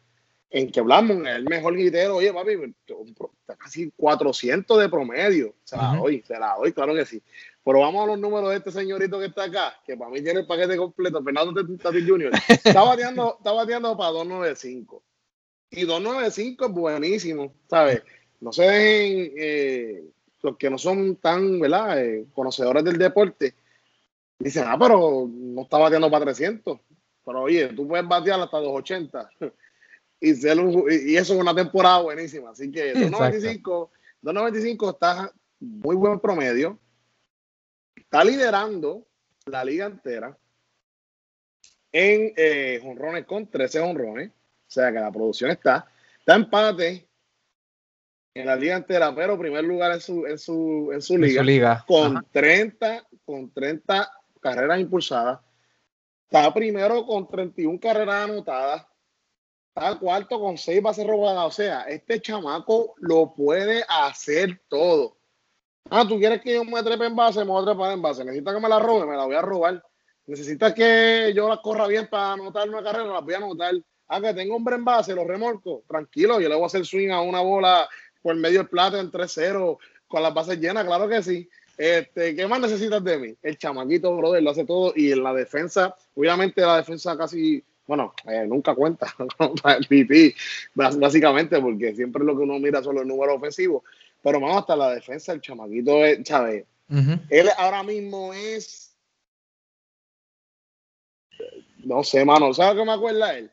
En 0.52 0.72
que 0.72 0.80
hablamos, 0.80 1.28
el 1.28 1.44
mejor 1.44 1.76
guitero, 1.76 2.16
oye, 2.16 2.34
papi, 2.34 2.54
casi 3.58 3.92
400 3.96 4.80
de 4.80 4.90
promedio. 4.90 5.54
Se 5.64 5.78
la 5.78 5.96
doy, 5.96 6.24
se 6.26 6.40
la 6.40 6.56
doy, 6.58 6.74
claro 6.74 6.96
que 6.96 7.06
sí. 7.06 7.22
Pero 7.64 7.82
vamos 7.82 8.04
a 8.04 8.08
los 8.08 8.20
números 8.20 8.50
de 8.50 8.58
este 8.58 8.72
señorito 8.72 9.20
que 9.20 9.28
está 9.28 9.44
acá, 9.44 9.80
que 9.86 9.96
para 9.96 10.10
mí 10.10 10.24
tiene 10.24 10.40
el 10.40 10.48
paquete 10.48 10.76
completo, 10.76 11.24
Fernando 11.24 11.54
Tati 11.78 12.08
Jr. 12.08 12.32
Está 12.48 12.82
bateando, 12.84 13.36
está 13.38 13.52
bateando 13.52 13.96
para 13.96 14.10
295. 14.10 15.04
Y 15.72 15.82
295 15.82 16.66
es 16.66 16.72
buenísimo, 16.72 17.54
¿sabes? 17.70 18.02
no 18.42 18.54
se 18.54 18.64
dejen, 18.64 19.34
eh, 19.38 20.04
los 20.42 20.58
que 20.58 20.70
no 20.70 20.78
son 20.78 21.18
tan, 21.18 21.60
¿verdad? 21.60 22.04
Eh, 22.04 22.26
conocedores 22.34 22.84
del 22.84 22.98
deporte, 22.98 23.54
dicen, 24.40 24.64
ah, 24.68 24.78
pero 24.80 25.30
no 25.30 25.62
está 25.64 25.78
bateando 25.78 26.10
para 26.10 26.26
300. 26.26 26.80
Pero 27.26 27.42
oye, 27.42 27.68
tú 27.70 27.88
puedes 27.88 28.08
batear 28.08 28.40
hasta 28.40 28.58
280. 28.58 29.30
y, 30.22 30.30
y 30.30 31.18
eso 31.18 31.34
es 31.34 31.40
una 31.40 31.54
temporada 31.54 32.02
buenísima. 32.02 32.52
Así 32.52 32.72
que 32.72 32.94
295, 32.94 33.92
295 34.22 34.90
está 34.90 35.32
muy 35.60 35.96
buen 35.96 36.20
promedio. 36.20 36.80
Está 37.96 38.24
liderando 38.24 39.06
la 39.46 39.64
liga 39.64 39.86
entera 39.86 40.38
en 41.92 42.34
eh, 42.36 42.80
jonrones 42.82 43.26
con 43.26 43.48
13 43.48 43.80
honrones. 43.80 44.30
O 44.30 44.72
sea 44.72 44.92
que 44.92 45.00
la 45.00 45.12
producción 45.12 45.52
está. 45.52 45.86
Está 46.20 46.36
empate 46.36 47.08
en 48.34 48.46
la 48.46 48.56
liga 48.56 48.78
entera, 48.78 49.14
pero 49.14 49.38
primer 49.38 49.64
lugar 49.64 49.92
en 49.92 50.00
su, 50.00 50.26
en 50.26 50.38
su, 50.38 50.92
en 50.94 51.02
su, 51.02 51.18
liga, 51.18 51.84
Con 51.88 52.26
30, 52.32 53.08
con 53.26 53.52
30 53.52 54.19
carreras 54.40 54.80
impulsadas. 54.80 55.40
Está 56.26 56.54
primero 56.54 57.06
con 57.06 57.28
31 57.28 57.80
carreras 57.80 58.30
anotadas. 58.30 58.86
Está 59.76 59.98
cuarto 59.98 60.40
con 60.40 60.58
6 60.58 60.82
bases 60.82 61.08
robadas. 61.08 61.46
O 61.46 61.52
sea, 61.52 61.84
este 61.84 62.22
chamaco 62.22 62.94
lo 62.98 63.34
puede 63.34 63.84
hacer 63.88 64.62
todo. 64.68 65.18
Ah, 65.90 66.06
tú 66.08 66.20
quieres 66.20 66.42
que 66.42 66.54
yo 66.54 66.64
me 66.64 66.84
trepe 66.84 67.06
en 67.06 67.16
base, 67.16 67.40
me 67.40 67.52
voy 67.52 67.64
a 67.64 67.66
trepar 67.66 67.94
en 67.94 68.02
base. 68.02 68.24
Necesitas 68.24 68.54
que 68.54 68.62
me 68.62 68.70
la 68.70 68.80
robe, 68.80 69.08
me 69.08 69.16
la 69.16 69.26
voy 69.26 69.36
a 69.36 69.42
robar. 69.42 69.84
Necesitas 70.28 70.74
que 70.74 71.32
yo 71.36 71.50
la 71.50 71.58
corra 71.58 71.88
bien 71.88 72.08
para 72.08 72.34
anotar 72.34 72.70
una 72.70 72.84
carrera, 72.84 73.06
la 73.06 73.22
voy 73.22 73.34
a 73.34 73.38
anotar. 73.38 73.74
Ah, 74.08 74.22
que 74.22 74.34
tengo 74.34 74.56
hombre 74.56 74.76
en 74.76 74.86
base, 74.86 75.16
lo 75.16 75.24
remolco. 75.24 75.84
Tranquilo, 75.88 76.40
yo 76.40 76.50
le 76.50 76.56
voy 76.56 76.64
a 76.64 76.68
hacer 76.68 76.86
swing 76.86 77.10
a 77.10 77.22
una 77.22 77.42
bola 77.42 77.90
por 78.22 78.36
medio 78.36 78.60
del 78.60 78.70
plato 78.70 79.00
en 79.00 79.12
3-0 79.12 79.78
con 80.08 80.22
las 80.22 80.34
bases 80.34 80.60
llenas, 80.60 80.86
claro 80.86 81.08
que 81.08 81.24
sí. 81.24 81.50
Este, 81.80 82.36
¿Qué 82.36 82.46
más 82.46 82.60
necesitas 82.60 83.02
de 83.02 83.18
mí? 83.18 83.36
El 83.42 83.58
chamaquito, 83.58 84.14
brother, 84.18 84.44
lo 84.44 84.50
hace 84.50 84.66
todo. 84.66 84.92
Y 84.98 85.14
en 85.14 85.24
la 85.24 85.34
defensa, 85.34 85.96
obviamente 86.14 86.60
la 86.60 86.76
defensa 86.76 87.18
casi, 87.18 87.64
bueno, 87.88 88.14
eh, 88.26 88.46
nunca 88.46 88.76
cuenta 88.76 89.08
el 89.90 90.36
básicamente, 90.76 91.58
porque 91.62 91.96
siempre 91.96 92.26
lo 92.26 92.36
que 92.36 92.44
uno 92.44 92.60
mira 92.60 92.84
son 92.84 92.96
los 92.96 93.06
números 93.06 93.38
ofensivos. 93.38 93.84
Pero 94.22 94.42
vamos 94.42 94.58
hasta 94.58 94.76
la 94.76 94.94
defensa, 94.94 95.32
el 95.32 95.40
chamaquito, 95.40 96.04
es, 96.04 96.20
¿sabes? 96.28 96.66
Él 97.30 97.50
ahora 97.58 97.82
mismo 97.82 98.34
es. 98.34 98.94
No 101.78 102.04
sé, 102.04 102.26
mano, 102.26 102.54
¿sabes 102.54 102.78
qué 102.78 102.86
me 102.86 102.92
acuerda 102.92 103.38
él? 103.38 103.50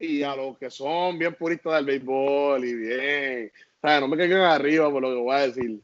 Y 0.00 0.24
a 0.24 0.34
los 0.34 0.58
que 0.58 0.70
son 0.70 1.20
bien 1.20 1.36
puristas 1.36 1.74
del 1.74 1.84
béisbol 1.84 2.64
y 2.64 2.74
bien. 2.74 3.52
¿sabes? 3.80 4.00
No 4.00 4.08
me 4.08 4.16
queden 4.16 4.38
arriba 4.38 4.90
por 4.90 5.02
lo 5.02 5.10
que 5.10 5.20
voy 5.20 5.36
a 5.36 5.46
decir. 5.46 5.80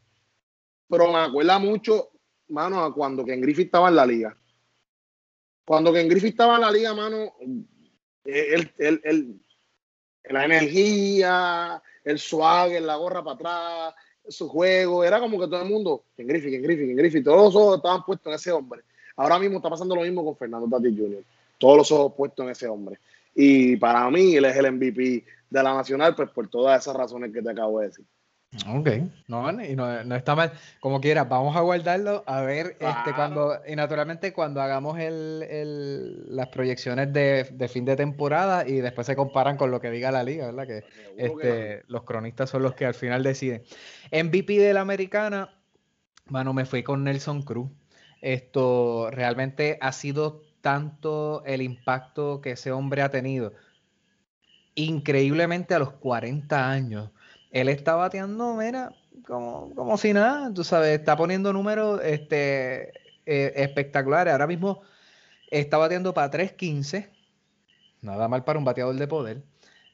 Pero 0.89 1.13
me 1.13 1.19
acuerda 1.19 1.59
mucho, 1.59 2.11
mano, 2.49 2.85
a 2.85 2.95
cuando 2.95 3.25
Ken 3.25 3.41
Griffith 3.41 3.67
estaba 3.67 3.89
en 3.89 3.97
la 3.97 4.07
liga. 4.07 4.37
Cuando 5.65 5.93
Ken 5.93 6.09
Griffith 6.09 6.31
estaba 6.31 6.57
en 6.57 6.61
la 6.61 6.71
liga, 6.71 6.95
mano, 6.95 7.35
el, 8.25 8.73
el, 8.79 9.01
el, 9.05 9.41
la 10.25 10.45
energía, 10.45 11.83
el 12.05 12.19
swag, 12.19 12.81
la 12.81 12.97
gorra 12.97 13.23
para 13.23 13.35
atrás, 13.35 13.95
su 14.29 14.49
juego, 14.49 15.05
era 15.05 15.21
como 15.21 15.39
que 15.39 15.47
todo 15.47 15.63
el 15.63 15.69
mundo, 15.69 16.05
en 16.17 16.27
Griffith, 16.27 16.55
en 16.55 16.63
Griffith, 16.63 16.91
en 16.91 16.97
Griffith, 16.97 17.25
todos 17.25 17.55
los 17.55 17.57
ojos 17.57 17.77
estaban 17.77 18.05
puestos 18.05 18.27
en 18.29 18.35
ese 18.35 18.53
hombre. 18.53 18.83
Ahora 19.17 19.39
mismo 19.39 19.57
está 19.57 19.71
pasando 19.71 19.95
lo 19.95 20.03
mismo 20.03 20.25
con 20.25 20.37
Fernando 20.37 20.69
Tatis 20.69 20.97
Jr., 20.97 21.25
todos 21.59 21.77
los 21.79 21.93
ojos 21.93 22.13
puestos 22.17 22.45
en 22.45 22.51
ese 22.51 22.69
hombre. 22.69 22.99
Y 23.35 23.77
para 23.77 24.11
mí 24.11 24.37
él 24.37 24.45
es 24.45 24.57
el 24.57 24.73
MVP 24.73 25.25
de 25.51 25.63
la 25.63 25.75
Nacional, 25.75 26.15
pues 26.15 26.31
por 26.31 26.49
todas 26.49 26.81
esas 26.81 26.97
razones 26.97 27.33
que 27.33 27.43
te 27.43 27.51
acabo 27.51 27.81
de 27.81 27.89
decir. 27.89 28.05
Ok, 28.69 28.89
no, 29.29 29.63
y 29.63 29.77
no, 29.77 30.15
está 30.15 30.35
mal. 30.35 30.53
Como 30.81 31.01
quieras, 31.01 31.29
vamos 31.29 31.57
a 31.57 31.61
guardarlo 31.61 32.25
a 32.27 32.41
ver 32.41 32.77
este, 32.81 33.13
cuando, 33.15 33.59
y 33.67 33.77
naturalmente 33.77 34.33
cuando 34.33 34.63
hagamos 34.63 34.99
el, 34.99 36.35
las 36.35 36.49
proyecciones 36.49 37.13
de, 37.13 37.69
fin 37.69 37.85
de 37.85 37.97
temporada 37.97 38.67
y 38.67 38.77
después 38.77 39.07
se 39.07 39.17
comparan 39.17 39.57
con 39.57 39.71
lo 39.71 39.81
que 39.81 39.91
diga 39.91 40.11
la 40.11 40.25
liga, 40.25 40.47
¿verdad? 40.47 40.67
Que, 40.67 40.85
este, 41.17 41.83
los 41.89 42.05
cronistas 42.05 42.51
son 42.51 42.63
los 42.63 42.75
que 42.75 42.87
al 42.87 42.95
final 42.95 43.23
deciden. 43.23 43.63
MVP 44.11 44.59
de 44.59 44.73
la 44.73 44.81
americana, 44.81 45.55
bueno, 46.27 46.53
me 46.53 46.65
fui 46.65 46.83
con 46.83 47.05
Nelson 47.05 47.43
Cruz. 47.43 47.71
Esto 48.23 49.11
realmente 49.11 49.79
ha 49.81 49.93
sido 49.93 50.43
tanto 50.61 51.45
el 51.45 51.63
impacto 51.63 52.41
que 52.41 52.53
ese 52.53 52.73
hombre 52.73 53.03
ha 53.03 53.11
tenido. 53.11 53.53
Increíblemente 54.75 55.75
a 55.75 55.79
los 55.79 55.93
40 55.93 56.71
años 56.71 57.11
él 57.61 57.69
está 57.71 57.95
bateando, 57.95 58.55
mira, 58.55 58.93
como, 59.27 59.75
como 59.75 59.97
si 59.97 60.13
nada, 60.13 60.53
tú 60.53 60.63
sabes, 60.63 60.99
está 60.99 61.17
poniendo 61.17 61.55
números 61.55 62.03
este, 62.05 62.91
eh, 63.25 63.55
espectaculares. 63.57 64.33
Ahora 64.33 64.47
mismo 64.47 64.83
está 65.51 65.79
bateando 65.79 66.13
para 66.13 66.31
3.15, 66.31 67.09
nada 68.03 68.29
mal 68.29 68.45
para 68.45 68.59
un 68.59 68.67
bateador 68.67 68.97
de 68.97 69.09
poder. 69.09 69.43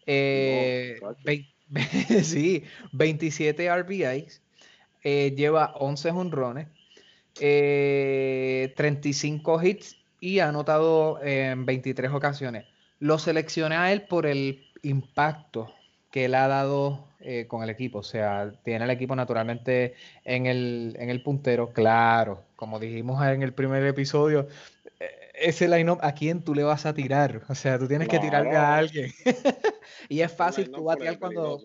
Eh, 0.06 0.98
sí, 2.24 2.64
27 2.90 3.72
RBIs, 3.72 4.42
eh, 5.04 5.32
lleva 5.36 5.72
11 5.76 6.10
honrones, 6.10 6.66
35 7.34 9.62
hits 9.62 9.98
y 10.18 10.40
ha 10.40 10.48
anotado 10.48 11.22
en 11.22 11.64
23 11.64 12.10
ocasiones. 12.10 12.64
Lo 12.98 13.20
seleccioné 13.20 13.76
a 13.76 13.92
él 13.92 14.02
por 14.02 14.26
el 14.26 14.64
impacto 14.82 15.72
que 16.10 16.24
él 16.24 16.34
ha 16.34 16.48
dado 16.48 17.11
eh, 17.24 17.46
con 17.46 17.62
el 17.62 17.70
equipo. 17.70 17.98
O 17.98 18.02
sea, 18.02 18.52
tiene 18.64 18.84
el 18.84 18.90
equipo 18.90 19.14
naturalmente 19.16 19.94
en 20.24 20.46
el, 20.46 20.96
en 20.98 21.10
el 21.10 21.22
puntero, 21.22 21.72
claro. 21.72 22.44
Como 22.56 22.78
dijimos 22.78 23.24
en 23.24 23.42
el 23.42 23.52
primer 23.54 23.84
episodio, 23.84 24.48
eh, 25.00 25.06
ese 25.34 25.68
line-up, 25.68 25.98
¿a 26.02 26.12
quién 26.12 26.42
tú 26.42 26.54
le 26.54 26.62
vas 26.62 26.86
a 26.86 26.94
tirar? 26.94 27.42
O 27.48 27.54
sea, 27.54 27.78
tú 27.78 27.88
tienes 27.88 28.08
que 28.08 28.18
tirarle 28.18 28.56
a 28.56 28.76
alguien. 28.76 29.10
y 30.08 30.20
es 30.20 30.32
fácil 30.32 30.70
tú 30.70 30.84
batear 30.84 31.18
cuando... 31.18 31.60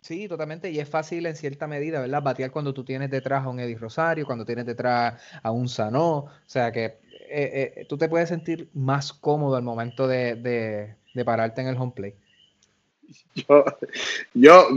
Sí, 0.00 0.28
totalmente. 0.28 0.70
Y 0.70 0.78
es 0.78 0.88
fácil 0.88 1.26
en 1.26 1.36
cierta 1.36 1.66
medida, 1.66 2.00
¿verdad? 2.00 2.22
Batear 2.22 2.50
cuando 2.50 2.72
tú 2.72 2.84
tienes 2.84 3.10
detrás 3.10 3.44
a 3.44 3.48
un 3.48 3.60
Eddie 3.60 3.76
Rosario, 3.76 4.24
cuando 4.24 4.46
tienes 4.46 4.64
detrás 4.64 5.20
a 5.42 5.50
un 5.50 5.68
Sanó. 5.68 6.16
O 6.16 6.30
sea 6.46 6.72
que 6.72 7.00
eh, 7.28 7.84
tú 7.88 7.98
te 7.98 8.08
puedes 8.08 8.28
sentir 8.30 8.70
más 8.72 9.12
cómodo 9.12 9.56
al 9.56 9.62
momento 9.62 10.08
de, 10.08 10.36
de, 10.36 10.94
de 11.14 11.24
pararte 11.24 11.60
en 11.60 11.68
el 11.68 11.76
home 11.76 11.92
play. 11.94 12.14
yo, 14.34 14.68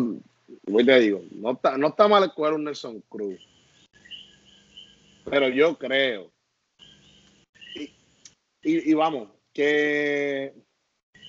yo 0.66 0.86
te 0.86 1.00
digo, 1.00 1.22
no 1.32 1.52
está, 1.52 1.78
no 1.78 1.88
está 1.88 2.08
mal 2.08 2.24
escoger 2.24 2.54
un 2.54 2.64
Nelson 2.64 3.04
Cruz. 3.10 3.48
Pero 5.26 5.50
yo 5.50 5.78
creo. 5.78 6.32
Y, 8.66 8.94
vamos, 8.94 9.30
que 9.52 10.54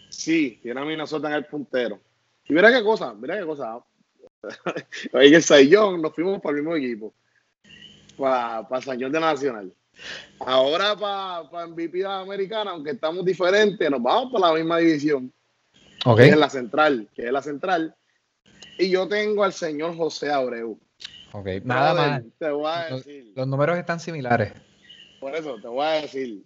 sí, 0.08 0.60
tiene 0.62 0.80
a 0.80 0.84
Minnesota 0.84 1.28
en 1.28 1.34
el 1.34 1.46
puntero. 1.46 2.00
Y 2.46 2.52
mira 2.52 2.72
qué 2.72 2.82
cosa, 2.82 3.12
mira 3.12 3.38
qué 3.38 3.44
cosa. 3.44 3.78
en 5.12 5.34
el 5.34 5.42
Sayón 5.42 6.00
nos 6.00 6.14
fuimos 6.14 6.40
para 6.40 6.56
el 6.56 6.62
mismo 6.62 6.76
equipo. 6.76 7.12
Para, 8.16 8.68
para 8.68 8.82
San 8.82 8.98
de 8.98 9.08
Nacional. 9.08 9.72
Ahora 10.38 10.96
para, 10.96 11.50
para 11.50 11.66
MVP 11.66 12.04
Americana, 12.04 12.70
aunque 12.70 12.92
estamos 12.92 13.24
diferentes, 13.24 13.90
nos 13.90 14.02
vamos 14.02 14.32
para 14.32 14.48
la 14.48 14.54
misma 14.54 14.78
división 14.78 15.32
que 16.16 16.28
es 16.28 16.36
la 16.36 16.50
central, 16.50 17.08
que 17.14 17.26
es 17.26 17.32
la 17.32 17.42
central. 17.42 17.96
Y 18.78 18.90
yo 18.90 19.08
tengo 19.08 19.44
al 19.44 19.52
señor 19.52 19.96
José 19.96 20.30
Abreu. 20.30 20.78
Ok, 21.32 21.48
nada 21.64 21.94
más. 21.94 22.22
Te 22.38 22.50
voy 22.50 22.70
a 22.70 22.94
decir. 22.94 23.32
Los, 23.34 23.46
números 23.46 23.78
están 23.78 24.00
similares. 24.00 24.52
Por 25.20 25.34
eso 25.34 25.56
te 25.60 25.68
voy 25.68 25.84
a 25.84 25.90
decir. 26.02 26.44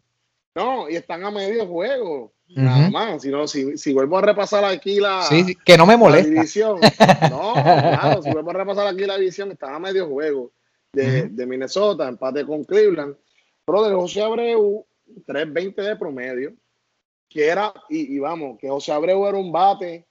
No, 0.55 0.89
y 0.89 0.97
están 0.97 1.25
a 1.25 1.31
medio 1.31 1.67
juego. 1.67 2.33
Nada 2.49 2.89
más. 2.91 3.23
Si, 3.23 3.31
no, 3.31 3.47
si, 3.47 3.77
si, 3.77 3.93
vuelvo 3.93 4.19
a 4.19 4.23
repasar 4.23 4.65
aquí 4.65 5.01
la. 5.01 5.23
Sí, 5.23 5.57
que 5.65 5.77
no 5.77 5.87
me 5.87 5.97
molesta. 5.97 6.31
división. 6.31 6.81
No, 7.31 7.53
claro, 7.55 8.23
si 8.23 8.31
vuelvo 8.31 8.51
a 8.51 8.55
repasar 8.55 8.87
aquí 8.87 9.05
la 9.05 9.19
división, 9.19 9.51
están 9.51 9.75
a 9.75 9.79
medio 9.79 10.07
juego 10.07 10.53
de, 10.93 11.29
de 11.29 11.47
Minnesota, 11.47 12.09
empate 12.09 12.47
con 12.47 12.65
Cleveland. 12.65 13.17
Pero 13.65 13.83
de 13.85 13.95
José 13.95 14.23
Abreu, 14.23 14.87
3.20 15.27 15.75
de 15.75 15.97
promedio 15.97 16.55
que 17.29 17.47
era, 17.47 17.73
y, 17.89 18.19
vamos, 18.19 18.59
que 18.59 18.69
José 18.69 18.93
Abreu 18.93 19.27
era 19.27 19.37
un 19.37 19.53
bate, 19.53 20.07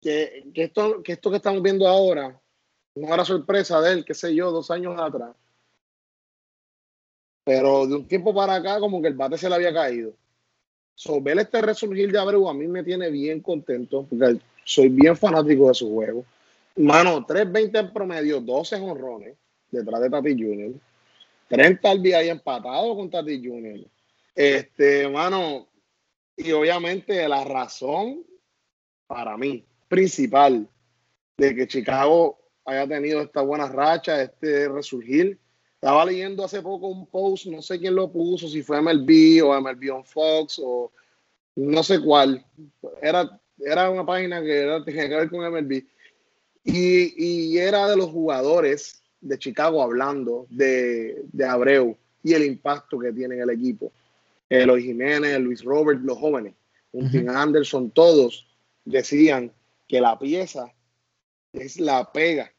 que, 0.00 0.44
esto, 0.54 1.02
que 1.02 1.12
esto 1.12 1.30
que 1.30 1.36
estamos 1.36 1.62
viendo 1.62 1.88
ahora 1.88 2.40
no 2.94 3.12
era 3.12 3.24
sorpresa 3.24 3.80
de 3.80 3.92
él, 3.92 4.04
qué 4.04 4.14
sé 4.14 4.34
yo, 4.34 4.50
dos 4.50 4.70
años 4.70 4.94
atrás. 5.00 5.34
Pero 7.44 7.86
de 7.86 7.96
un 7.96 8.08
tiempo 8.08 8.34
para 8.34 8.54
acá, 8.54 8.78
como 8.78 9.02
que 9.02 9.08
el 9.08 9.14
bate 9.14 9.36
se 9.36 9.48
le 9.48 9.54
había 9.56 9.72
caído. 9.72 10.14
So, 10.94 11.20
ver 11.20 11.38
este 11.38 11.60
resurgir 11.60 12.12
de 12.12 12.18
Abreu 12.18 12.48
a 12.48 12.54
mí 12.54 12.68
me 12.68 12.84
tiene 12.84 13.10
bien 13.10 13.40
contento, 13.40 14.06
porque 14.08 14.38
soy 14.64 14.88
bien 14.88 15.16
fanático 15.16 15.68
de 15.68 15.74
su 15.74 15.92
juego. 15.92 16.24
Mano, 16.76 17.26
3.20 17.26 17.78
en 17.78 17.92
promedio, 17.92 18.40
12 18.40 18.76
honrones 18.76 19.36
detrás 19.70 20.00
de 20.00 20.10
Tati 20.10 20.32
Junior. 20.32 20.72
30 21.48 21.90
al 21.90 22.04
ahí 22.14 22.28
empatado 22.28 22.94
con 22.96 23.10
Tati 23.10 23.44
Junior. 23.44 23.80
Este, 24.34 25.08
mano, 25.08 25.68
y 26.36 26.50
obviamente 26.52 27.28
la 27.28 27.44
razón 27.44 28.24
para 29.06 29.36
mí 29.36 29.64
principal 29.88 30.68
de 31.36 31.54
que 31.54 31.68
Chicago 31.68 32.38
haya 32.64 32.86
tenido 32.88 33.20
esta 33.20 33.42
buena 33.42 33.68
racha, 33.68 34.22
este 34.22 34.68
resurgir. 34.68 35.38
Estaba 35.74 36.04
leyendo 36.06 36.44
hace 36.44 36.62
poco 36.62 36.88
un 36.88 37.06
post, 37.06 37.46
no 37.46 37.60
sé 37.60 37.78
quién 37.78 37.94
lo 37.94 38.10
puso, 38.10 38.48
si 38.48 38.62
fue 38.62 38.80
MLB 38.80 39.44
o 39.44 39.60
MLB 39.60 39.92
on 39.92 40.04
Fox 40.04 40.58
o 40.62 40.90
no 41.56 41.82
sé 41.82 42.00
cuál. 42.00 42.44
Era, 43.02 43.38
era 43.58 43.90
una 43.90 44.06
página 44.06 44.40
que 44.40 44.62
era, 44.62 44.82
tenía 44.84 45.08
que 45.08 45.16
ver 45.16 45.30
con 45.30 45.52
MLB. 45.52 45.84
Y, 46.64 47.52
y, 47.52 47.58
era 47.58 47.86
de 47.88 47.96
los 47.96 48.10
jugadores 48.10 49.02
de 49.20 49.38
Chicago 49.38 49.82
hablando 49.82 50.46
de, 50.48 51.22
de 51.30 51.44
Abreu 51.44 51.94
y 52.22 52.32
el 52.32 52.44
impacto 52.44 52.98
que 52.98 53.12
tiene 53.12 53.34
en 53.34 53.42
el 53.42 53.50
equipo. 53.50 53.92
Eloy 54.48 54.82
Jiménez, 54.82 55.40
Luis 55.40 55.62
Robert, 55.64 56.00
los 56.02 56.18
jóvenes, 56.18 56.54
un 56.92 57.28
Anderson, 57.28 57.90
todos 57.90 58.46
decían 58.84 59.52
que 59.88 60.00
la 60.00 60.18
pieza 60.18 60.72
es 61.52 61.80
la 61.80 62.12
pega 62.12 62.52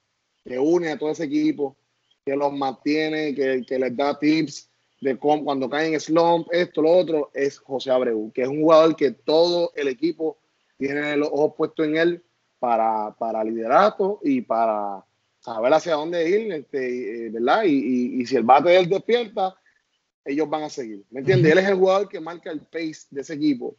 que 0.46 0.60
une 0.60 0.90
a 0.90 0.98
todo 0.98 1.10
ese 1.10 1.24
equipo, 1.24 1.76
que 2.24 2.36
los 2.36 2.54
mantiene, 2.54 3.34
que, 3.34 3.64
que 3.68 3.80
les 3.80 3.96
da 3.98 4.18
tips 4.18 4.70
de 5.02 5.18
cómo 5.18 5.44
cuando 5.44 5.70
caen 5.70 5.94
en 5.94 6.00
slump, 6.00 6.48
esto, 6.52 6.82
lo 6.82 6.92
otro, 6.92 7.32
es 7.34 7.58
José 7.58 7.92
Abreu, 7.92 8.32
que 8.32 8.44
es 8.44 8.48
un 8.48 8.62
jugador 8.62 8.96
que 8.96 9.12
todo 9.12 9.72
el 9.76 9.88
equipo 9.88 10.38
tiene 10.78 11.18
los 11.18 11.30
ojos 11.30 11.54
puestos 11.58 11.88
en 11.88 11.98
él 11.98 12.24
para, 12.60 13.16
para 13.18 13.44
liderato 13.44 14.20
y 14.24 14.42
para 14.42 15.04
saber 15.40 15.74
hacia 15.74 15.96
dónde 15.96 16.30
ir, 16.30 16.52
este, 16.54 17.28
eh, 17.28 17.30
¿verdad? 17.30 17.64
Y, 17.66 18.22
y, 18.22 18.26
si 18.26 18.36
el 18.36 18.44
bate 18.44 18.70
de 18.70 18.78
él 18.78 18.90
despierta, 18.90 19.56
ellos 20.26 20.50
van 20.50 20.64
a 20.64 20.70
seguir. 20.70 21.06
¿Me 21.12 21.20
entiendes? 21.20 21.52
Él 21.52 21.60
es 21.60 21.70
el 21.70 21.76
jugador 21.76 22.10
que 22.10 22.20
marca 22.20 22.52
el 22.52 22.62
pace 22.62 23.08
de 23.12 23.22
ese 23.22 23.36
equipo. 23.36 23.78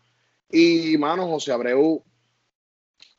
Y, 0.50 0.96
mano, 0.96 1.26
José 1.26 1.52
Abreu, 1.52 2.02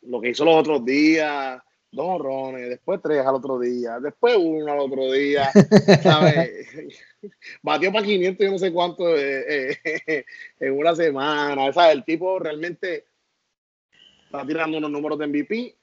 lo 0.04 0.22
que 0.22 0.30
hizo 0.30 0.46
los 0.46 0.56
otros 0.56 0.86
días, 0.86 1.62
dos 1.92 2.08
honrones, 2.08 2.70
después 2.70 3.02
tres 3.04 3.26
al 3.26 3.36
otro 3.36 3.60
día, 3.60 4.00
después 4.00 4.38
uno 4.40 4.72
al 4.72 4.80
otro 4.80 5.12
día, 5.12 5.52
¿sabes? 6.02 6.68
Batió 7.62 7.92
para 7.92 8.06
500 8.06 8.48
y 8.48 8.50
no 8.50 8.58
sé 8.58 8.72
cuánto 8.72 9.18
eh, 9.18 9.78
eh, 9.84 10.26
en 10.60 10.78
una 10.78 10.96
semana, 10.96 11.72
¿sabes? 11.74 11.96
El 11.96 12.06
tipo 12.06 12.40
realmente 12.40 13.06
está 14.26 14.46
tirando 14.46 14.78
unos 14.78 14.92
números 14.92 15.20
de 15.20 15.28
MVP. 15.28 15.78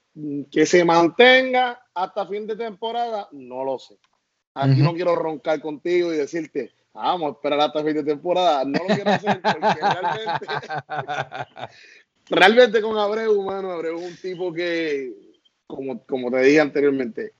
Que 0.49 0.65
se 0.65 0.85
mantenga 0.85 1.87
hasta 1.93 2.25
fin 2.25 2.47
de 2.47 2.55
temporada, 2.55 3.27
no 3.33 3.65
lo 3.65 3.77
sé. 3.77 3.97
Aquí 4.53 4.81
no 4.81 4.93
quiero 4.93 5.13
roncar 5.13 5.59
contigo 5.59 6.13
y 6.13 6.17
decirte, 6.17 6.71
vamos 6.95 7.29
a 7.29 7.33
esperar 7.33 7.59
hasta 7.59 7.83
fin 7.83 7.93
de 7.93 8.03
temporada. 8.03 8.63
No 8.63 8.79
lo 8.79 8.95
quiero 8.95 9.11
hacer 9.11 9.41
porque 9.41 9.79
realmente, 9.81 10.47
realmente 12.29 12.81
con 12.81 12.97
Abreu, 12.97 13.41
mano, 13.43 13.71
Abreu 13.71 13.99
es 13.99 14.11
un 14.11 14.17
tipo 14.17 14.53
que 14.53 15.13
como, 15.67 16.03
como 16.05 16.31
te 16.31 16.39
dije 16.41 16.59
anteriormente, 16.59 17.33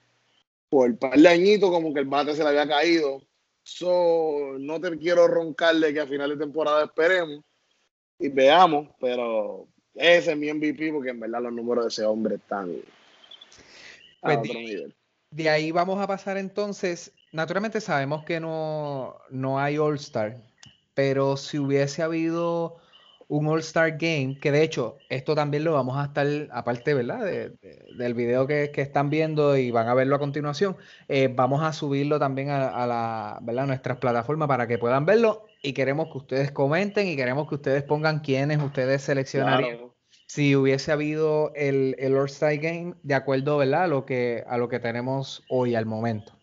por 0.68 0.88
el 0.88 0.98
par 0.98 1.18
de 1.18 1.28
añitos 1.28 1.70
como 1.70 1.94
que 1.94 2.00
el 2.00 2.06
bate 2.06 2.34
se 2.34 2.42
le 2.42 2.50
había 2.50 2.68
caído. 2.68 3.22
So, 3.62 4.56
no 4.58 4.80
te 4.80 4.96
quiero 4.98 5.26
roncarle 5.26 5.92
que 5.92 6.00
a 6.00 6.06
final 6.06 6.30
de 6.30 6.36
temporada 6.36 6.84
esperemos 6.84 7.44
y 8.18 8.28
veamos, 8.28 8.88
pero 9.00 9.66
ese 9.94 10.32
es 10.32 10.36
mi 10.36 10.52
MVP 10.52 10.92
porque 10.92 11.10
en 11.10 11.20
verdad 11.20 11.42
los 11.42 11.52
números 11.52 11.84
de 11.84 11.88
ese 11.88 12.04
hombre 12.04 12.36
están 12.36 12.70
a 14.22 14.26
pues 14.26 14.38
otro 14.38 14.54
nivel. 14.54 14.94
De 15.30 15.50
ahí 15.50 15.72
vamos 15.72 16.00
a 16.00 16.06
pasar 16.06 16.36
entonces, 16.36 17.12
naturalmente 17.32 17.80
sabemos 17.80 18.24
que 18.24 18.40
no, 18.40 19.16
no 19.30 19.58
hay 19.58 19.78
All 19.78 19.96
Star, 19.96 20.36
pero 20.94 21.36
si 21.36 21.58
hubiese 21.58 22.02
habido 22.02 22.80
un 23.28 23.48
All-Star 23.48 23.96
Game, 23.98 24.38
que 24.40 24.52
de 24.52 24.62
hecho 24.62 24.98
esto 25.08 25.34
también 25.34 25.64
lo 25.64 25.72
vamos 25.72 25.96
a 25.96 26.04
estar, 26.04 26.26
aparte, 26.52 26.94
¿verdad? 26.94 27.24
del 27.24 28.14
video 28.14 28.46
que, 28.46 28.70
están 28.76 29.10
viendo 29.10 29.56
y 29.56 29.70
van 29.70 29.88
a 29.88 29.94
verlo 29.94 30.16
a 30.16 30.18
continuación, 30.18 30.76
eh, 31.08 31.28
vamos 31.34 31.62
a 31.62 31.72
subirlo 31.72 32.18
también 32.18 32.50
a, 32.50 32.86
la, 32.86 33.38
¿verdad? 33.42 33.66
nuestras 33.66 33.98
plataformas 33.98 34.48
para 34.48 34.66
que 34.66 34.78
puedan 34.78 35.06
verlo 35.06 35.44
y 35.62 35.72
queremos 35.72 36.08
que 36.12 36.18
ustedes 36.18 36.52
comenten 36.52 37.08
y 37.08 37.16
queremos 37.16 37.48
que 37.48 37.56
ustedes 37.56 37.82
pongan 37.82 38.20
quiénes 38.20 38.62
ustedes 38.62 39.02
seleccionarían. 39.02 39.78
Si 40.28 40.56
hubiese 40.56 40.90
habido 40.90 41.52
el, 41.54 41.94
el 41.98 42.16
All-Star 42.16 42.56
Game, 42.56 42.94
de 43.02 43.14
acuerdo 43.14 43.58
¿verdad? 43.58 43.84
A, 43.84 43.86
lo 43.86 44.04
que, 44.04 44.44
a 44.46 44.58
lo 44.58 44.68
que 44.68 44.80
tenemos 44.80 45.44
hoy 45.48 45.74
al 45.74 45.86
momento. 45.86 46.35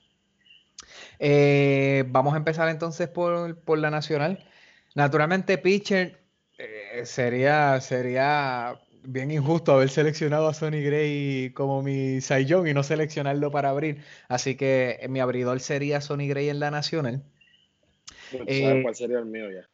Eh, 1.20 2.06
vamos 2.08 2.34
a 2.34 2.38
empezar 2.38 2.70
entonces 2.70 3.08
por, 3.08 3.58
por 3.60 3.78
la 3.78 3.90
nacional. 3.90 4.46
Naturalmente, 4.96 5.58
pitcher, 5.58 6.20
eh, 6.58 7.06
sería, 7.06 7.80
sería 7.82 8.80
bien 9.04 9.32
injusto 9.32 9.74
haber 9.74 9.90
seleccionado 9.90 10.48
a 10.48 10.54
Sonny 10.54 10.82
Gray 10.82 11.52
como 11.54 11.82
mi 11.82 12.20
Young 12.20 12.68
y 12.68 12.74
no 12.74 12.84
seleccionarlo 12.84 13.52
para 13.52 13.70
abrir. 13.70 14.04
Así 14.28 14.56
que 14.56 15.06
mi 15.10 15.20
abridor 15.20 15.60
sería 15.60 16.02
Sonny 16.02 16.28
Gray 16.28 16.50
en 16.50 16.60
la 16.60 16.72
Nacional. 16.72 17.24
Eh, 18.48 18.80
cuál 18.82 18.96
sería 18.96 19.20
el 19.20 19.26
mío 19.26 19.52
ya? 19.52 19.68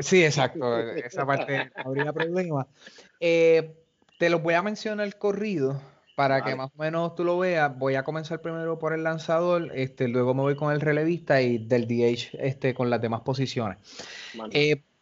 Sí, 0.00 0.24
exacto. 0.24 0.78
Esa 0.80 1.26
parte 1.26 1.70
habría 1.74 2.12
problema. 2.12 2.66
Eh, 3.24 3.76
te 4.18 4.28
lo 4.28 4.40
voy 4.40 4.54
a 4.54 4.62
mencionar 4.62 5.16
corrido 5.16 5.80
para 6.22 6.44
que 6.44 6.54
más 6.54 6.70
o 6.76 6.80
menos 6.80 7.16
tú 7.16 7.24
lo 7.24 7.36
veas. 7.36 7.76
Voy 7.76 7.96
a 7.96 8.04
comenzar 8.04 8.40
primero 8.40 8.78
por 8.78 8.92
el 8.92 9.02
lanzador, 9.02 9.72
este, 9.74 10.06
luego 10.06 10.34
me 10.34 10.42
voy 10.42 10.54
con 10.54 10.72
el 10.72 10.80
relevista 10.80 11.42
y 11.42 11.58
del 11.58 11.88
DH 11.88 12.38
este, 12.38 12.74
con 12.74 12.90
las 12.90 13.00
demás 13.00 13.22
posiciones. 13.22 13.78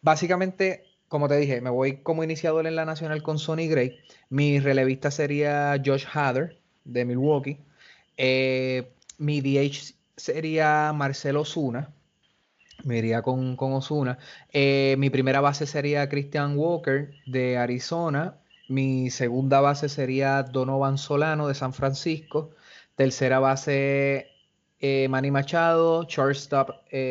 básicamente, 0.01 0.83
como 1.07 1.27
te 1.27 1.37
dije, 1.37 1.61
me 1.61 1.69
voy 1.69 1.97
como 1.97 2.23
iniciador 2.23 2.65
en 2.65 2.75
la 2.75 2.85
nacional 2.85 3.21
con 3.21 3.37
Sonny 3.37 3.67
Gray. 3.67 3.99
Mi 4.29 4.59
relevista 4.59 5.11
sería 5.11 5.79
Josh 5.85 6.05
Hader 6.11 6.59
de 6.85 7.05
Milwaukee. 7.05 7.59
Eh, 8.17 8.91
mi 9.19 9.41
DH 9.41 9.93
sería 10.17 10.91
Marcelo 10.91 11.41
Osuna. 11.41 11.93
Me 12.83 12.97
iría 12.97 13.21
con, 13.21 13.55
con 13.55 13.73
Osuna. 13.73 14.17
Eh, 14.51 14.95
mi 14.97 15.11
primera 15.11 15.39
base 15.39 15.67
sería 15.67 16.09
Christian 16.09 16.57
Walker 16.57 17.11
de 17.27 17.59
Arizona. 17.59 18.40
Mi 18.71 19.09
segunda 19.09 19.59
base 19.59 19.89
sería 19.89 20.43
Donovan 20.43 20.97
Solano 20.97 21.49
de 21.49 21.55
San 21.55 21.73
Francisco. 21.73 22.51
Tercera 22.95 23.39
base 23.39 24.27
eh, 24.79 25.07
Manny 25.09 25.29
Machado. 25.29 26.05
Shortstop 26.07 26.69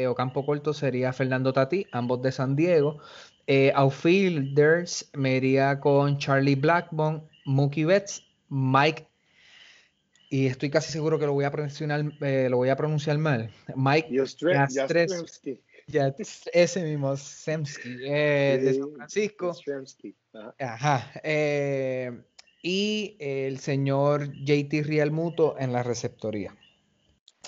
o 0.09 0.15
campo 0.15 0.47
corto 0.47 0.73
sería 0.73 1.13
Fernando 1.13 1.53
Tati, 1.53 1.87
ambos 1.93 2.23
de 2.23 2.33
San 2.33 2.57
Diego. 2.57 2.99
Eh, 3.47 3.73
outfielders 3.75 5.11
me 5.13 5.37
iría 5.37 5.81
con 5.81 6.17
Charlie 6.17 6.55
Blackmon, 6.55 7.29
Mookie 7.45 7.85
Betts, 7.85 8.25
Mike, 8.49 9.07
y 10.31 10.47
estoy 10.47 10.71
casi 10.71 10.93
seguro 10.93 11.19
que 11.19 11.27
lo 11.27 11.33
voy 11.35 11.45
a 11.45 11.51
pronunciar, 11.51 12.13
eh, 12.23 12.49
lo 12.49 12.57
voy 12.57 12.71
a 12.71 12.77
pronunciar 12.77 13.19
mal. 13.19 13.51
Mike 13.77 14.09
Yastrzemski. 15.91 16.51
ese 16.53 16.85
mismo, 16.85 17.17
Semsky, 17.17 17.97
eh, 18.05 18.59
de 18.63 18.75
San 18.75 18.95
Francisco. 18.95 19.53
Ajá. 20.59 21.11
Eh, 21.23 22.23
y 22.63 23.17
el 23.19 23.59
señor 23.59 24.33
JT 24.45 24.83
Realmuto 24.83 25.57
en 25.59 25.73
la 25.73 25.83
receptoría. 25.83 26.55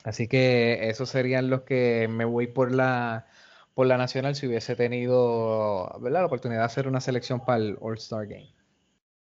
Así 0.04 0.26
que 0.26 0.88
esos 0.88 1.10
serían 1.10 1.50
los 1.50 1.62
que 1.62 2.08
me 2.08 2.24
voy 2.24 2.46
por 2.46 2.72
la 2.72 3.26
por 3.74 3.86
la 3.86 3.96
Nacional 3.96 4.34
si 4.34 4.46
hubiese 4.46 4.76
tenido 4.76 5.98
¿verdad? 6.00 6.20
la 6.20 6.26
oportunidad 6.26 6.60
de 6.60 6.66
hacer 6.66 6.88
una 6.88 7.00
selección 7.00 7.44
para 7.44 7.58
el 7.58 7.78
All-Star 7.80 8.26
Game? 8.26 8.52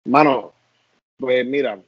Mano, 0.05 0.53
pues 1.17 1.45
mira, 1.45 1.81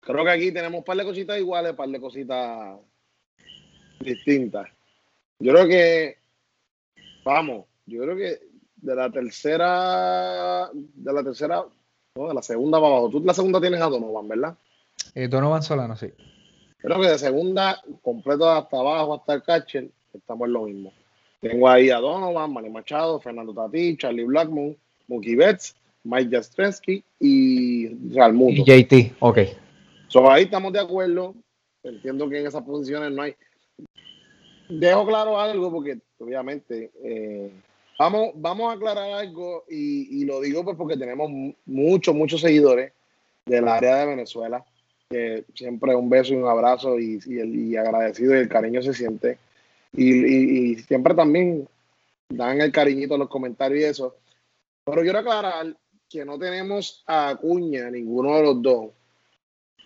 creo 0.00 0.24
que 0.24 0.30
aquí 0.30 0.52
tenemos 0.52 0.78
un 0.78 0.84
par 0.84 0.96
de 0.96 1.04
cositas 1.04 1.38
iguales, 1.38 1.72
un 1.72 1.76
par 1.76 1.88
de 1.88 2.00
cositas 2.00 2.78
distintas. 4.00 4.73
Yo 5.44 5.52
creo 5.52 5.68
que, 5.68 6.16
vamos, 7.22 7.66
yo 7.84 8.00
creo 8.00 8.16
que 8.16 8.38
de 8.76 8.96
la 8.96 9.10
tercera, 9.10 10.70
de 10.72 11.12
la 11.12 11.22
tercera, 11.22 11.66
no, 12.14 12.28
de 12.28 12.32
la 12.32 12.40
segunda 12.40 12.80
para 12.80 12.92
abajo. 12.92 13.10
Tú 13.10 13.22
la 13.22 13.34
segunda 13.34 13.60
tienes 13.60 13.82
a 13.82 13.90
Donovan, 13.90 14.26
¿verdad? 14.26 14.56
Eh, 15.14 15.28
Donovan 15.28 15.62
Solano, 15.62 15.96
sí. 15.96 16.06
Creo 16.78 16.98
que 16.98 17.08
de 17.08 17.18
segunda, 17.18 17.78
completo 18.00 18.48
hasta 18.48 18.78
abajo, 18.78 19.16
hasta 19.16 19.34
el 19.34 19.42
catcher, 19.42 19.90
estamos 20.14 20.46
en 20.46 20.52
lo 20.54 20.62
mismo. 20.62 20.94
Tengo 21.42 21.68
ahí 21.68 21.90
a 21.90 21.98
Donovan, 21.98 22.50
Manny 22.50 22.70
Machado, 22.70 23.20
Fernando 23.20 23.52
Tati, 23.52 23.98
Charlie 23.98 24.24
Blackmon, 24.24 24.74
Mookie 25.08 25.36
Betts, 25.36 25.76
Mike 26.04 26.34
Jastrzewski 26.34 27.04
y 27.20 27.88
Realmuto. 28.14 28.62
Y 28.62 28.64
JT, 28.64 29.16
ok. 29.20 29.38
So, 30.08 30.30
ahí 30.30 30.44
estamos 30.44 30.72
de 30.72 30.80
acuerdo. 30.80 31.34
Entiendo 31.82 32.30
que 32.30 32.40
en 32.40 32.46
esas 32.46 32.62
posiciones 32.62 33.12
no 33.12 33.20
hay. 33.20 33.34
Dejo 34.68 35.06
claro 35.06 35.38
algo 35.38 35.70
porque, 35.70 35.98
obviamente, 36.18 36.90
eh, 37.02 37.50
vamos, 37.98 38.30
vamos 38.34 38.70
a 38.70 38.76
aclarar 38.76 39.12
algo 39.12 39.64
y, 39.68 40.24
lo 40.24 40.40
digo 40.40 40.64
pues 40.64 40.76
porque 40.76 40.96
tenemos 40.96 41.30
muchos, 41.66 42.14
muchos 42.14 42.40
seguidores 42.40 42.92
del 43.44 43.68
área 43.68 43.96
de 43.96 44.06
Venezuela. 44.06 44.64
Que 45.08 45.44
siempre 45.54 45.94
un 45.94 46.08
beso 46.08 46.32
y 46.32 46.36
un 46.36 46.48
abrazo 46.48 46.98
y, 46.98 47.20
y, 47.26 47.76
agradecido 47.76 48.34
y 48.34 48.38
el 48.38 48.48
cariño 48.48 48.82
se 48.82 48.94
siente 48.94 49.38
y, 49.96 50.76
siempre 50.76 51.14
también 51.14 51.68
dan 52.28 52.60
el 52.60 52.72
cariñito 52.72 53.14
en 53.14 53.20
los 53.20 53.28
comentarios 53.28 53.80
y 53.80 53.84
eso. 53.84 54.16
Pero 54.84 55.02
quiero 55.02 55.18
aclarar 55.18 55.76
que 56.08 56.24
no 56.24 56.38
tenemos 56.38 57.02
a 57.06 57.30
Acuña, 57.30 57.90
ninguno 57.90 58.36
de 58.36 58.42
los 58.42 58.62
dos, 58.62 58.90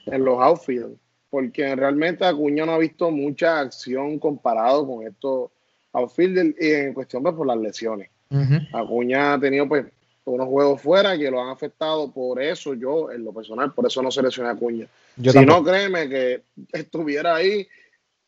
en 0.07 0.25
los 0.25 0.41
outfield, 0.41 0.97
porque 1.31 1.75
realmente 1.77 2.25
Acuña 2.25 2.65
no 2.65 2.73
ha 2.73 2.79
visto 2.79 3.11
mucha 3.11 3.61
acción 3.61 4.19
comparado 4.19 4.87
con 4.87 5.07
estos 5.07 5.51
outfield 5.93 6.55
en 6.59 6.95
cuestión 6.95 7.23
pues, 7.23 7.35
por 7.35 7.47
las 7.47 7.59
lesiones. 7.59 8.11
Acuña 8.73 9.35
ha 9.35 9.41
tenido 9.41 9.69
pues 9.69 9.87
unos 10.25 10.49
juegos 10.49 10.83
fuera 10.83 11.17
que 11.17 11.31
lo 11.31 11.43
han 11.43 11.49
afectado, 11.49 12.13
por 12.13 12.43
eso 12.43 12.75
yo, 12.75 13.11
en 13.11 13.25
lo 13.25 13.33
personal, 13.33 13.73
por 13.73 13.87
eso 13.87 14.03
no 14.03 14.11
seleccioné 14.11 14.51
a 14.51 14.53
Acuña. 14.53 14.87
si 15.17 15.47
no, 15.47 15.65
créeme 15.65 16.09
que 16.09 16.43
estuviera 16.73 17.37
ahí 17.37 17.67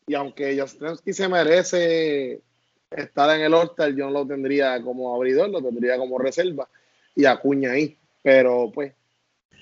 y 0.07 0.15
aunque 0.15 0.57
Jastrzemski 0.57 1.13
se 1.13 1.29
merece 1.29 2.41
estar 2.89 3.35
en 3.35 3.45
el 3.45 3.53
All-Star, 3.53 3.93
yo 3.95 4.05
no 4.05 4.11
lo 4.11 4.27
tendría 4.27 4.81
como 4.81 5.15
abridor, 5.15 5.49
lo 5.49 5.61
tendría 5.61 5.97
como 5.97 6.17
reserva 6.17 6.67
y 7.15 7.25
Acuña 7.25 7.71
ahí. 7.71 7.97
Pero 8.23 8.71
pues, 8.73 8.93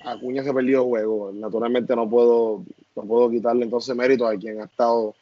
Acuña 0.04 0.44
se 0.44 0.54
perdió 0.54 0.84
el 0.84 0.88
juego. 0.88 1.32
Naturalmente 1.34 1.96
no 1.96 2.10
puedo, 2.10 2.64
no 2.96 3.04
puedo 3.04 3.30
quitarle 3.30 3.66
entonces 3.66 3.96
mérito 3.96 4.26
a 4.26 4.36
quien 4.36 4.62
ha 4.62 4.66
estado 4.66 5.16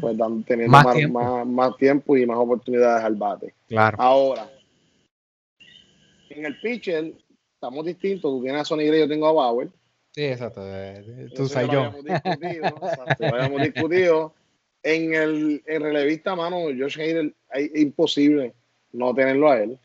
pues, 0.00 0.16
teniendo 0.46 0.72
más, 0.72 0.94
tiempo. 0.94 1.44
Más, 1.44 1.76
tiempo. 1.76 2.16
y 2.16 2.26
más 2.26 2.38
oportunidades 2.38 3.04
al 3.04 3.16
bate. 3.16 3.54
Claro. 3.68 3.96
Ahora, 4.00 4.50
en 6.30 6.46
el 6.46 6.60
pitcher 6.60 7.12
estamos 7.54 7.84
distintos. 7.84 8.30
Tú 8.30 8.42
tienes 8.42 8.62
a 8.62 8.64
Sonny 8.64 8.86
Gray, 8.86 9.00
yo 9.00 9.08
tengo 9.08 9.28
a 9.28 9.32
Bauer. 9.32 9.68
Sí, 10.12 10.24
exacto. 10.24 10.62
Tú 11.34 11.46
sabes 11.46 11.70
yo. 11.70 11.92
Lo 13.18 13.34
habíamos 13.34 13.62
discutido. 13.62 14.34
En 14.82 15.12
el 15.12 15.62
en 15.66 15.82
relevista, 15.82 16.34
mano, 16.34 16.62
Josh 16.76 16.98
Hader, 16.98 17.34
es 17.52 17.80
imposible 17.80 18.54
no 18.92 19.14
tenerlo 19.14 19.50
a 19.50 19.60
él. 19.60 19.78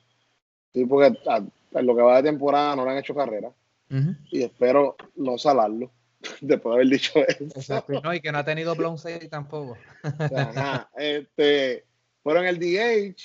Sí, 0.73 0.85
porque 0.85 1.17
en 1.17 1.85
lo 1.85 1.95
que 1.95 2.01
va 2.01 2.21
de 2.21 2.29
temporada 2.29 2.75
no 2.75 2.85
le 2.85 2.91
han 2.91 2.97
hecho 2.97 3.13
carrera. 3.13 3.51
Y 3.89 4.43
espero 4.43 4.95
no 5.15 5.37
salarlo 5.37 5.91
después 6.41 6.71
de 6.71 6.75
haber 6.75 6.87
dicho 6.87 7.19
eso. 7.27 7.43
Exacto. 7.43 8.01
No, 8.01 8.13
y 8.13 8.19
que 8.19 8.31
no 8.31 8.39
ha 8.39 8.45
tenido 8.45 8.75
blown 8.75 8.97
tampoco. 9.29 9.77
Ajá. 10.03 10.89
Este, 10.97 11.85
pero 12.23 12.39
en 12.39 12.47
el 12.47 12.59
DH, 12.59 13.21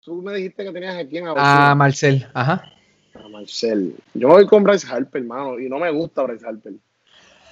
tú 0.00 0.22
me 0.22 0.34
dijiste 0.34 0.64
que 0.64 0.72
tenías 0.72 0.96
aquí 0.96 1.18
en 1.18 1.28
A 1.28 1.74
Marcel, 1.74 2.26
ajá. 2.32 2.72
A 3.14 3.28
Marcel. 3.28 3.96
Yo 4.14 4.28
voy 4.28 4.46
con 4.46 4.64
Bryce 4.64 4.86
Harper, 4.90 5.22
hermano, 5.22 5.58
y 5.58 5.68
no 5.68 5.78
me 5.78 5.90
gusta 5.90 6.22
Bryce 6.22 6.46
Harper. 6.46 6.74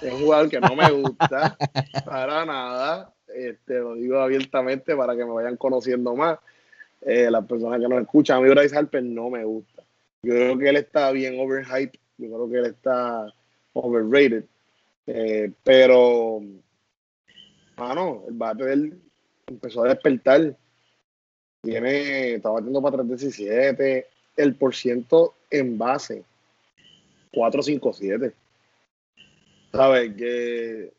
Es 0.01 0.13
un 0.13 0.21
jugador 0.21 0.49
que 0.49 0.59
no 0.59 0.75
me 0.75 0.91
gusta 0.91 1.57
para 2.05 2.45
nada. 2.45 3.13
Este, 3.27 3.79
lo 3.79 3.95
digo 3.95 4.19
abiertamente 4.19 4.95
para 4.95 5.15
que 5.15 5.25
me 5.25 5.31
vayan 5.31 5.57
conociendo 5.57 6.15
más. 6.15 6.39
Eh, 7.01 7.29
las 7.29 7.45
personas 7.45 7.79
que 7.79 7.87
nos 7.87 8.01
escuchan, 8.01 8.37
a 8.37 8.41
mí 8.41 8.49
Bryce 8.49 8.75
Harper 8.75 9.03
no 9.03 9.29
me 9.29 9.43
gusta. 9.43 9.83
Yo 10.25 10.33
creo 10.33 10.57
que 10.57 10.69
él 10.69 10.77
está 10.77 11.11
bien 11.11 11.39
overhyped. 11.39 11.99
Yo 12.17 12.27
creo 12.27 12.49
que 12.49 12.57
él 12.57 12.65
está 12.65 13.31
overrated. 13.73 14.45
Eh, 15.05 15.51
pero, 15.63 16.41
mano, 17.77 18.23
el 18.27 18.33
bate 18.33 18.73
él 18.73 18.99
empezó 19.45 19.83
a 19.83 19.89
despertar. 19.89 20.57
Tiene, 21.61 22.33
está 22.33 22.49
batiendo 22.49 22.81
para 22.81 22.97
317. 22.97 24.07
El 24.37 24.55
por 24.55 24.73
ciento 24.73 25.35
en 25.51 25.77
base, 25.77 26.23
457. 27.31 28.33
¿Sabes? 29.71 30.15
Que 30.15 30.91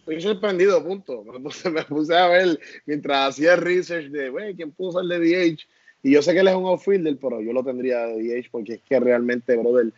estoy 0.00 0.20
sorprendido, 0.20 0.84
punto. 0.84 1.24
Me 1.72 1.82
puse, 1.84 2.14
a 2.14 2.28
ver 2.28 2.60
mientras 2.84 3.30
hacía 3.30 3.56
research 3.56 4.10
de, 4.10 4.28
güey, 4.28 4.54
¿quién 4.54 4.70
puso 4.72 5.00
el 5.00 5.08
de 5.08 5.18
DH? 5.18 5.66
Y 6.06 6.12
yo 6.12 6.22
sé 6.22 6.34
que 6.34 6.38
él 6.38 6.46
es 6.46 6.54
un 6.54 6.66
outfielder, 6.66 7.16
pero 7.20 7.40
yo 7.40 7.52
lo 7.52 7.64
tendría 7.64 8.06
de 8.06 8.22
DH 8.22 8.48
porque 8.52 8.74
es 8.74 8.82
que 8.82 9.00
realmente, 9.00 9.56
brother, 9.56 9.90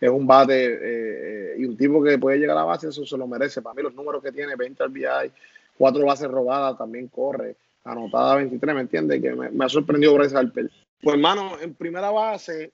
es 0.00 0.10
un 0.10 0.26
bate 0.26 0.64
eh, 0.64 0.78
eh, 0.82 1.54
y 1.58 1.64
un 1.64 1.76
tipo 1.76 2.02
que 2.02 2.18
puede 2.18 2.38
llegar 2.38 2.56
a 2.56 2.62
la 2.62 2.66
base, 2.66 2.88
eso 2.88 3.06
se 3.06 3.16
lo 3.16 3.28
merece. 3.28 3.62
Para 3.62 3.74
mí, 3.74 3.82
los 3.84 3.94
números 3.94 4.20
que 4.20 4.32
tiene, 4.32 4.56
20 4.56 4.84
RBI, 4.84 5.30
cuatro 5.78 6.04
bases 6.04 6.28
robadas, 6.28 6.76
también 6.76 7.06
corre, 7.06 7.54
anotada 7.84 8.34
23, 8.34 8.74
¿me 8.74 8.80
entiendes? 8.80 9.22
Que 9.22 9.32
me, 9.32 9.64
ha 9.64 9.68
sorprendido 9.68 10.14
Bryce 10.14 10.36
Harper. 10.36 10.68
Pues, 11.00 11.14
hermano, 11.14 11.56
en 11.60 11.72
primera 11.74 12.10
base, 12.10 12.72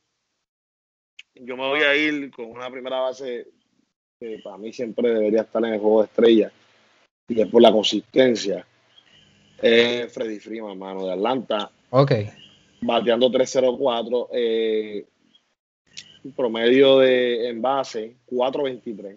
yo 1.34 1.58
me 1.58 1.68
voy 1.68 1.80
a 1.80 1.94
ir 1.94 2.30
con 2.30 2.46
una 2.46 2.70
primera 2.70 2.98
base 3.00 3.46
que 4.18 4.40
para 4.42 4.56
mí 4.56 4.72
siempre 4.72 5.10
debería 5.10 5.42
estar 5.42 5.62
en 5.66 5.74
el 5.74 5.80
juego 5.80 6.00
de 6.00 6.06
estrella 6.06 6.52
y 7.28 7.42
es 7.42 7.46
por 7.48 7.60
la 7.60 7.72
consistencia. 7.72 8.64
Es 9.60 10.10
Freddy 10.14 10.38
Freeman, 10.38 10.70
hermano, 10.70 11.04
de 11.04 11.12
Atlanta. 11.12 11.70
Ok. 11.90 12.12
Bateando 12.80 13.30
3-0-4. 13.30 14.28
Eh, 14.32 15.06
promedio 16.36 16.98
de 16.98 17.48
envase 17.48 18.16
4.23. 18.30 19.16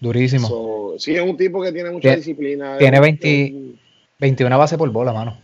Durísimo. 0.00 0.94
sí, 0.98 1.14
es 1.14 1.22
un 1.22 1.36
tipo 1.36 1.60
que 1.62 1.72
tiene 1.72 1.90
mucha 1.90 2.14
disciplina. 2.14 2.78
Tiene 2.78 3.00
20, 3.00 3.54
21 4.18 4.58
base 4.58 4.78
por 4.78 4.90
bola, 4.90 5.12
mano. 5.12 5.40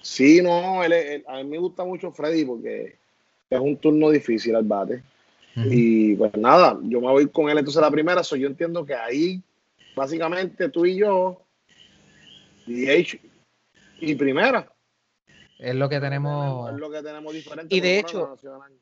Sí, 0.00 0.40
no, 0.42 0.82
a 0.82 0.88
mí 0.88 1.44
me 1.44 1.58
gusta 1.58 1.84
mucho 1.84 2.10
Freddy 2.10 2.44
porque 2.44 2.96
es 3.50 3.60
un 3.60 3.76
turno 3.76 4.10
difícil 4.10 4.56
al 4.56 4.64
bate. 4.64 5.02
Y 5.54 6.14
pues 6.14 6.34
nada, 6.36 6.78
yo 6.82 7.00
me 7.00 7.08
voy 7.08 7.28
con 7.28 7.50
él 7.50 7.58
entonces 7.58 7.80
la 7.80 7.90
primera. 7.90 8.24
So, 8.24 8.36
yo 8.36 8.46
entiendo 8.46 8.86
que 8.86 8.94
ahí, 8.94 9.42
básicamente 9.94 10.70
tú 10.70 10.86
y 10.86 10.96
yo, 10.96 11.42
DH 12.66 13.20
y 14.00 14.14
primera. 14.14 14.72
Es 15.62 15.76
lo 15.76 15.88
que 15.88 16.00
tenemos. 16.00 16.70
Es 16.70 16.76
lo 16.76 16.90
que 16.90 17.02
tenemos 17.02 17.32
diferente. 17.32 17.74
Y 17.74 17.80
de 17.80 18.00
hecho, 18.00 18.36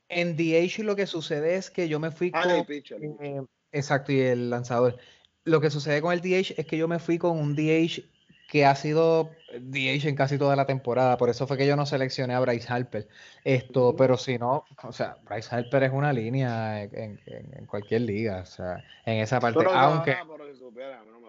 en 0.08 0.36
DH 0.36 0.82
lo 0.82 0.96
que 0.96 1.06
sucede 1.06 1.56
es 1.56 1.70
que 1.70 1.88
yo 1.88 2.00
me 2.00 2.10
fui 2.10 2.30
ah, 2.32 2.42
con. 2.42 2.66
Eh, 2.70 3.42
exacto, 3.70 4.12
y 4.12 4.20
el 4.20 4.48
lanzador. 4.48 4.96
Lo 5.44 5.60
que 5.60 5.70
sucede 5.70 6.00
con 6.00 6.12
el 6.12 6.22
DH 6.22 6.54
es 6.56 6.66
que 6.66 6.78
yo 6.78 6.88
me 6.88 6.98
fui 6.98 7.18
con 7.18 7.38
un 7.38 7.54
DH 7.54 8.02
que 8.48 8.64
ha 8.64 8.74
sido 8.74 9.30
DH 9.60 10.08
en 10.08 10.16
casi 10.16 10.38
toda 10.38 10.56
la 10.56 10.64
temporada. 10.64 11.18
Por 11.18 11.28
eso 11.28 11.46
fue 11.46 11.58
que 11.58 11.66
yo 11.66 11.76
no 11.76 11.84
seleccioné 11.84 12.34
a 12.34 12.40
Bryce 12.40 12.72
Harper. 12.72 13.08
Esto, 13.44 13.94
pero 13.94 14.16
si 14.16 14.38
no, 14.38 14.64
o 14.82 14.92
sea, 14.92 15.18
Bryce 15.24 15.54
Harper 15.54 15.82
es 15.82 15.92
una 15.92 16.14
línea 16.14 16.82
en, 16.82 17.66
cualquier 17.66 18.02
liga, 18.02 18.40
o 18.40 18.46
sea, 18.46 18.82
en 19.04 19.18
esa 19.18 19.38
parte. 19.38 19.66
aunque, 19.70 20.16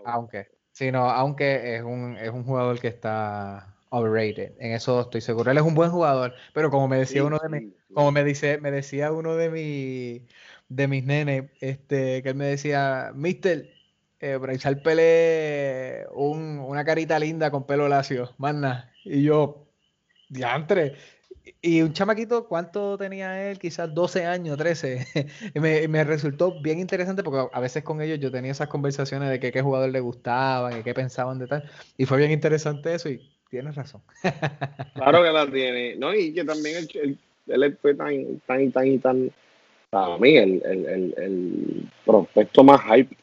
aunque, 0.05 0.47
sí, 0.71 0.91
no, 0.91 1.09
aunque 1.09 1.75
es 1.75 1.83
un, 1.83 2.17
es 2.17 2.29
un 2.29 2.45
jugador 2.45 2.79
que 2.79 2.87
está 2.87 3.75
overrated. 3.91 4.53
En 4.59 4.71
eso 4.73 5.01
estoy 5.01 5.21
seguro. 5.21 5.51
Él 5.51 5.57
es 5.57 5.63
un 5.63 5.75
buen 5.75 5.91
jugador, 5.91 6.33
pero 6.53 6.71
como 6.71 6.87
me 6.87 6.97
decía 6.97 7.23
uno 7.23 7.39
de 7.39 7.49
mis, 7.49 7.73
como 7.93 8.11
me 8.11 8.23
dice, 8.23 8.57
me 8.59 8.71
decía 8.71 9.11
uno 9.11 9.35
de 9.35 9.49
mis 9.49 10.21
de 10.69 10.87
mis 10.87 11.03
nenes, 11.03 11.51
este, 11.59 12.23
que 12.23 12.29
él 12.29 12.35
me 12.35 12.45
decía, 12.45 13.11
Mister, 13.13 13.69
eh, 14.21 14.37
Bryce 14.37 14.67
Harper 14.67 16.07
un, 16.13 16.59
una 16.59 16.85
carita 16.85 17.19
linda 17.19 17.51
con 17.51 17.65
pelo 17.65 17.89
lacio, 17.89 18.33
manna. 18.37 18.91
Y 19.03 19.23
yo, 19.23 19.67
diantre. 20.29 20.95
Y 21.61 21.81
un 21.81 21.93
chamaquito, 21.93 22.47
¿cuánto 22.47 22.97
tenía 22.97 23.49
él? 23.49 23.59
Quizás 23.59 23.93
12 23.93 24.25
años, 24.25 24.57
13. 24.57 25.07
me, 25.55 25.87
me, 25.87 26.03
resultó 26.05 26.61
bien 26.61 26.79
interesante 26.79 27.23
porque 27.23 27.49
a 27.51 27.59
veces 27.59 27.83
con 27.83 28.01
ellos 28.01 28.19
yo 28.19 28.31
tenía 28.31 28.51
esas 28.51 28.69
conversaciones 28.69 29.29
de 29.29 29.39
que 29.39 29.51
qué 29.51 29.61
jugador 29.61 29.89
le 29.89 29.99
gustaban 29.99 30.79
y 30.79 30.83
qué 30.83 30.93
pensaban 30.93 31.39
de 31.39 31.47
tal. 31.47 31.69
Y 31.97 32.05
fue 32.05 32.17
bien 32.17 32.31
interesante 32.31 32.93
eso 32.93 33.09
y 33.09 33.40
tienes 33.51 33.75
razón. 33.75 34.01
claro 34.95 35.21
que 35.21 35.31
la 35.31 35.45
tiene. 35.51 35.95
No, 35.97 36.15
y 36.15 36.33
que 36.33 36.43
también 36.43 36.87
él, 36.95 37.17
él 37.47 37.77
fue 37.79 37.93
tan, 37.93 38.39
tan, 38.47 38.71
tan, 38.71 38.99
tan, 38.99 39.31
para 39.91 40.17
mí, 40.17 40.37
el, 40.37 40.63
el, 40.65 40.85
el, 40.85 41.13
el 41.17 41.89
prospecto 42.05 42.63
más 42.63 42.81
hype 42.81 43.15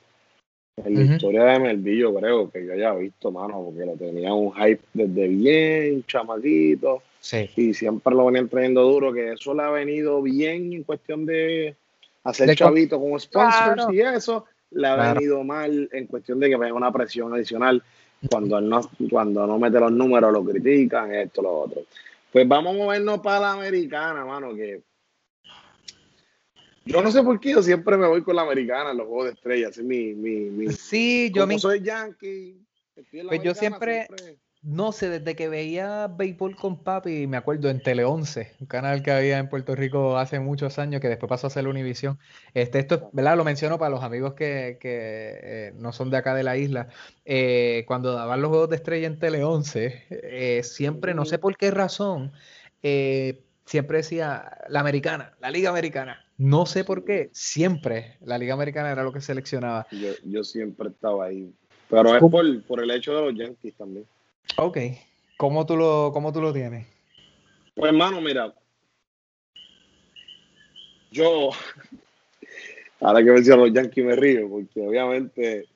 en 0.84 0.94
la 0.94 1.14
historia 1.14 1.44
de 1.44 1.58
MLB, 1.58 1.86
yo 1.96 2.14
creo 2.14 2.50
que 2.50 2.64
yo 2.64 2.72
haya 2.72 2.94
visto, 2.94 3.30
mano, 3.30 3.64
porque 3.64 3.86
lo 3.86 3.96
tenía 3.96 4.32
un 4.32 4.52
hype 4.52 4.80
desde 4.92 5.28
bien 5.28 6.04
chamaquito. 6.04 7.02
Sí. 7.20 7.50
Y 7.56 7.74
siempre 7.74 8.14
lo 8.14 8.26
venían 8.26 8.48
trayendo 8.48 8.82
duro, 8.82 9.12
que 9.12 9.32
eso 9.32 9.54
le 9.54 9.62
ha 9.62 9.70
venido 9.70 10.22
bien 10.22 10.72
en 10.72 10.84
cuestión 10.84 11.26
de 11.26 11.74
hacer 12.22 12.54
chavito 12.54 13.00
como 13.00 13.18
sponsors 13.18 13.86
y 13.92 14.00
eso. 14.00 14.44
Le 14.70 14.86
ha 14.86 15.14
venido 15.14 15.42
mal 15.44 15.88
en 15.92 16.06
cuestión 16.06 16.38
de 16.38 16.50
que 16.50 16.56
venga 16.56 16.74
una 16.74 16.92
presión 16.92 17.32
adicional. 17.32 17.82
Cuando 18.30 18.60
no, 18.60 18.80
cuando 19.10 19.46
no 19.46 19.58
mete 19.58 19.78
los 19.78 19.92
números, 19.92 20.32
lo 20.32 20.44
critican, 20.44 21.14
esto, 21.14 21.42
lo 21.42 21.60
otro. 21.60 21.82
Pues 22.32 22.46
vamos 22.46 22.74
a 22.74 22.78
movernos 22.78 23.20
para 23.20 23.40
la 23.40 23.52
americana, 23.52 24.24
mano, 24.24 24.54
que 24.54 24.82
yo 26.84 27.02
no 27.02 27.10
sé 27.10 27.22
por 27.22 27.38
qué 27.38 27.50
yo 27.50 27.62
siempre 27.62 27.98
me 27.98 28.06
voy 28.06 28.22
con 28.22 28.34
la 28.34 28.42
americana 28.42 28.92
en 28.92 28.96
los 28.96 29.06
juegos 29.06 29.26
de 29.26 29.32
estrellas. 29.32 29.76
Es 29.76 29.84
mi, 29.84 30.14
mi, 30.14 30.50
mi, 30.50 30.72
sí, 30.72 31.30
yo 31.34 31.42
como 31.42 31.58
soy 31.58 31.82
yankee. 31.82 32.56
Pues 32.94 33.42
yo 33.42 33.54
siempre, 33.54 34.08
no 34.62 34.90
sé, 34.90 35.08
desde 35.08 35.36
que 35.36 35.48
veía 35.48 36.08
béisbol 36.08 36.56
con 36.56 36.82
papi, 36.82 37.28
me 37.28 37.36
acuerdo 37.36 37.70
en 37.70 37.80
Tele 37.80 38.04
11, 38.04 38.56
un 38.60 38.66
canal 38.66 39.02
que 39.02 39.12
había 39.12 39.38
en 39.38 39.48
Puerto 39.48 39.76
Rico 39.76 40.18
hace 40.18 40.40
muchos 40.40 40.78
años, 40.80 41.00
que 41.00 41.08
después 41.08 41.30
pasó 41.30 41.46
a 41.46 41.50
ser 41.50 41.68
Univisión. 41.68 42.18
Este, 42.54 42.80
esto, 42.80 43.08
¿verdad? 43.12 43.36
Lo 43.36 43.44
menciono 43.44 43.78
para 43.78 43.90
los 43.90 44.02
amigos 44.02 44.34
que, 44.34 44.78
que 44.80 45.38
eh, 45.42 45.72
no 45.76 45.92
son 45.92 46.10
de 46.10 46.16
acá 46.16 46.34
de 46.34 46.42
la 46.42 46.56
isla. 46.56 46.88
Eh, 47.24 47.84
cuando 47.86 48.12
daban 48.12 48.42
los 48.42 48.48
juegos 48.48 48.70
de 48.70 48.76
estrella 48.76 49.06
en 49.06 49.18
Tele 49.20 49.44
11, 49.44 50.06
eh, 50.10 50.62
siempre, 50.64 51.14
no 51.14 51.24
sé 51.24 51.38
por 51.38 51.56
qué 51.56 51.70
razón, 51.70 52.32
siempre 52.82 53.98
decía 53.98 54.58
la 54.68 54.80
americana, 54.80 55.34
la 55.40 55.50
liga 55.50 55.70
americana. 55.70 56.24
No 56.36 56.66
sé 56.66 56.84
por 56.84 57.04
qué, 57.04 57.30
siempre 57.32 58.16
la 58.20 58.38
liga 58.38 58.54
americana 58.54 58.90
era 58.90 59.04
lo 59.04 59.12
que 59.12 59.20
seleccionaba. 59.20 59.86
Yo, 59.92 60.10
yo 60.24 60.42
siempre 60.42 60.88
estaba 60.88 61.26
ahí. 61.26 61.52
Pero 61.88 62.14
es 62.14 62.20
por, 62.20 62.62
por, 62.62 62.82
el 62.82 62.90
hecho 62.90 63.14
de 63.14 63.22
los 63.22 63.34
Yankees 63.34 63.74
también. 63.74 64.04
Ok. 64.56 64.78
¿Cómo 65.36 65.66
tú 65.66 65.76
lo, 65.76 66.10
cómo 66.12 66.32
tú 66.32 66.40
lo 66.40 66.52
tienes? 66.52 66.86
Pues 67.74 67.92
hermano, 67.92 68.20
mira. 68.20 68.54
Yo, 71.10 71.50
ahora 73.00 73.22
que 73.22 73.30
menciono 73.30 73.66
los 73.66 73.74
Yankees 73.74 74.04
me 74.04 74.16
río, 74.16 74.48
porque 74.48 74.80
obviamente, 74.80 75.68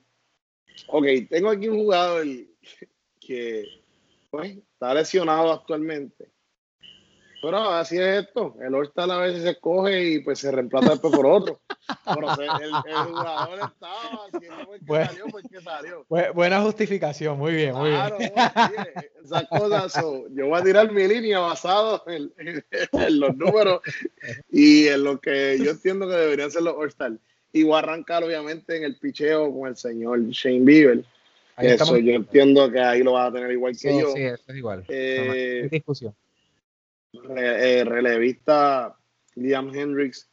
ok, 0.88 1.06
tengo 1.30 1.50
aquí 1.50 1.68
un 1.68 1.78
jugador 1.78 2.26
que 3.20 3.64
pues, 4.30 4.56
está 4.56 4.94
lesionado 4.94 5.52
actualmente. 5.52 6.28
Pero 7.42 7.58
así 7.58 7.98
es 7.98 8.24
esto. 8.24 8.54
El 8.60 8.72
All-Star 8.72 9.10
a 9.10 9.18
veces 9.18 9.42
se 9.42 9.58
coge 9.58 10.10
y 10.10 10.20
pues 10.20 10.38
se 10.38 10.52
reemplaza 10.52 10.90
después 10.90 11.12
por 11.12 11.26
otro. 11.26 11.60
Pero 12.04 12.30
el, 12.40 12.72
jugador 13.08 13.58
estaba 13.58 14.26
haciendo 14.32 14.70
pues 14.86 15.08
salió, 15.08 15.26
pues 15.26 15.44
salió. 15.64 16.06
Buena 16.34 16.62
justificación, 16.62 17.36
muy 17.36 17.52
bien, 17.52 17.74
muy 17.74 17.90
bien. 17.90 18.00
esas 19.24 19.48
cosas 19.48 19.92
yo 20.30 20.46
voy 20.46 20.60
a 20.60 20.62
tirar 20.62 20.92
mi 20.92 21.08
línea 21.08 21.40
basado 21.40 22.04
en, 22.06 22.32
los 23.18 23.36
números 23.36 23.80
y 24.48 24.86
en 24.86 25.02
lo 25.02 25.20
que 25.20 25.58
yo 25.58 25.72
entiendo 25.72 26.06
que 26.06 26.14
deberían 26.14 26.52
ser 26.52 26.62
los 26.62 26.76
All-Star. 26.76 27.12
Y 27.52 27.64
voy 27.64 27.74
a 27.74 27.78
arrancar 27.80 28.22
obviamente 28.22 28.76
en 28.76 28.84
el 28.84 28.96
picheo 28.98 29.52
con 29.52 29.68
el 29.68 29.76
señor 29.76 30.22
Shane 30.28 30.60
Bieber. 30.60 31.04
Eso 31.58 31.98
yo 31.98 32.12
entiendo 32.12 32.70
que 32.70 32.80
ahí 32.80 33.02
lo 33.02 33.14
va 33.14 33.26
a 33.26 33.32
tener 33.32 33.50
igual 33.50 33.76
que 33.76 34.00
yo. 34.00 34.12
Sí, 34.12 34.22
eso 34.22 34.44
es 34.46 34.56
igual. 34.56 34.84
Eh, 34.88 35.68
discusión. 35.70 36.14
Eh, 37.12 37.84
relevista 37.84 38.96
Liam 39.34 39.74
Hendricks 39.74 40.28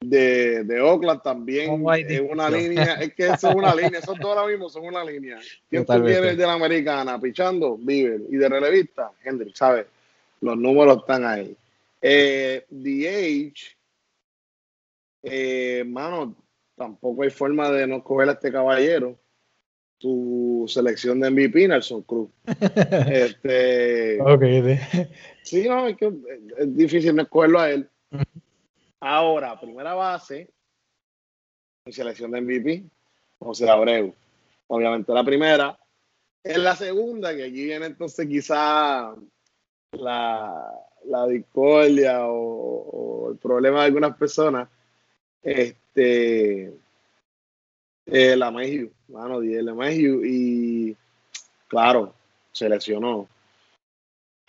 de, 0.00 0.64
de 0.64 0.80
Oakland 0.80 1.22
también 1.22 1.86
es 2.08 2.20
una 2.20 2.50
línea, 2.50 2.94
es 2.94 3.14
que 3.14 3.26
eso 3.26 3.50
es 3.50 3.54
una 3.54 3.74
línea, 3.74 4.00
esos 4.00 4.18
dos 4.18 4.36
ahora 4.36 4.50
mismo 4.50 4.68
son 4.68 4.84
una 4.86 5.04
línea. 5.04 5.38
¿Quién 5.68 5.84
tú 5.84 6.02
vienes 6.02 6.36
de 6.36 6.46
la 6.46 6.54
americana 6.54 7.20
pichando? 7.20 7.76
Bieber 7.76 8.22
y 8.28 8.36
de 8.36 8.48
relevista, 8.48 9.10
Hendricks, 9.22 9.58
¿sabes? 9.58 9.86
Los 10.40 10.56
números 10.56 10.98
están 10.98 11.24
ahí. 11.24 11.56
Eh, 12.00 12.64
DH, 12.70 13.76
eh, 15.22 15.84
mano, 15.86 16.36
tampoco 16.76 17.22
hay 17.22 17.30
forma 17.30 17.70
de 17.70 17.86
no 17.86 18.04
coger 18.04 18.28
a 18.28 18.32
este 18.32 18.52
caballero 18.52 19.18
tu 19.98 20.64
selección 20.68 21.20
de 21.20 21.30
MVP, 21.30 21.68
Nelson 21.68 22.02
Cruz. 22.02 22.30
este, 23.10 24.18
sí, 25.42 25.68
no, 25.68 25.86
es, 25.88 25.96
que 25.96 26.12
es 26.58 26.76
difícil 26.76 27.14
no 27.14 27.22
escogerlo 27.22 27.60
a 27.60 27.70
él. 27.70 27.88
Ahora, 29.00 29.58
primera 29.60 29.94
base, 29.94 30.50
mi 31.86 31.92
selección 31.92 32.30
de 32.30 32.40
MVP, 32.40 32.84
José 33.38 33.68
Abreu. 33.68 34.14
Obviamente 34.68 35.12
la 35.12 35.24
primera. 35.24 35.78
En 36.42 36.64
la 36.64 36.76
segunda, 36.76 37.34
que 37.34 37.44
aquí 37.44 37.64
viene 37.64 37.86
entonces 37.86 38.26
quizá 38.26 39.14
la, 39.92 40.72
la 41.04 41.26
discordia 41.26 42.26
o, 42.26 43.30
el 43.32 43.38
problema 43.38 43.80
de 43.80 43.86
algunas 43.86 44.16
personas, 44.16 44.68
este, 45.42 46.72
eh, 48.06 48.36
la 48.36 48.50
Mayhew, 48.50 48.90
mano, 49.08 49.40
la 49.40 49.74
Mayhew, 49.74 50.24
y 50.24 50.96
claro, 51.68 52.14
seleccionó. 52.52 53.28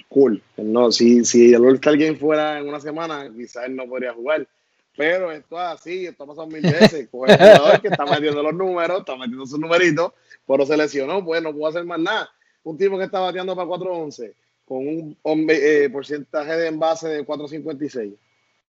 Cool. 0.09 0.41
No, 0.55 0.91
si, 0.91 1.25
si 1.25 1.53
el 1.53 1.65
All-Star 1.65 1.97
Game 1.97 2.15
fuera 2.15 2.59
en 2.59 2.69
una 2.69 2.79
semana, 2.79 3.29
quizás 3.35 3.65
él 3.65 3.75
no 3.75 3.87
podría 3.87 4.13
jugar. 4.13 4.47
Pero 4.95 5.31
esto 5.31 5.55
es 5.57 5.67
así, 5.67 6.05
esto 6.05 6.23
ha 6.23 6.27
pasado 6.27 6.47
mil 6.47 6.61
veces. 6.61 7.07
Con 7.09 7.29
el 7.29 7.37
jugador 7.37 7.81
que 7.81 7.87
está 7.89 8.05
metiendo 8.05 8.41
los 8.41 8.53
números, 8.53 8.99
está 8.99 9.15
metiendo 9.15 9.45
sus 9.45 9.59
numeritos, 9.59 10.13
pero 10.47 10.65
se 10.65 10.77
lesionó, 10.77 11.23
pues 11.23 11.41
no 11.43 11.53
pudo 11.53 11.67
hacer 11.67 11.83
más 11.85 11.99
nada. 11.99 12.29
Un 12.63 12.77
tipo 12.77 12.97
que 12.97 13.03
está 13.03 13.19
bateando 13.19 13.55
para 13.55 13.67
4.11 13.67 14.33
con 14.65 14.85
un 14.85 15.17
eh, 15.49 15.89
porcentaje 15.91 16.57
de 16.57 16.67
envase 16.67 17.07
de 17.07 17.25
4.56. 17.25 18.17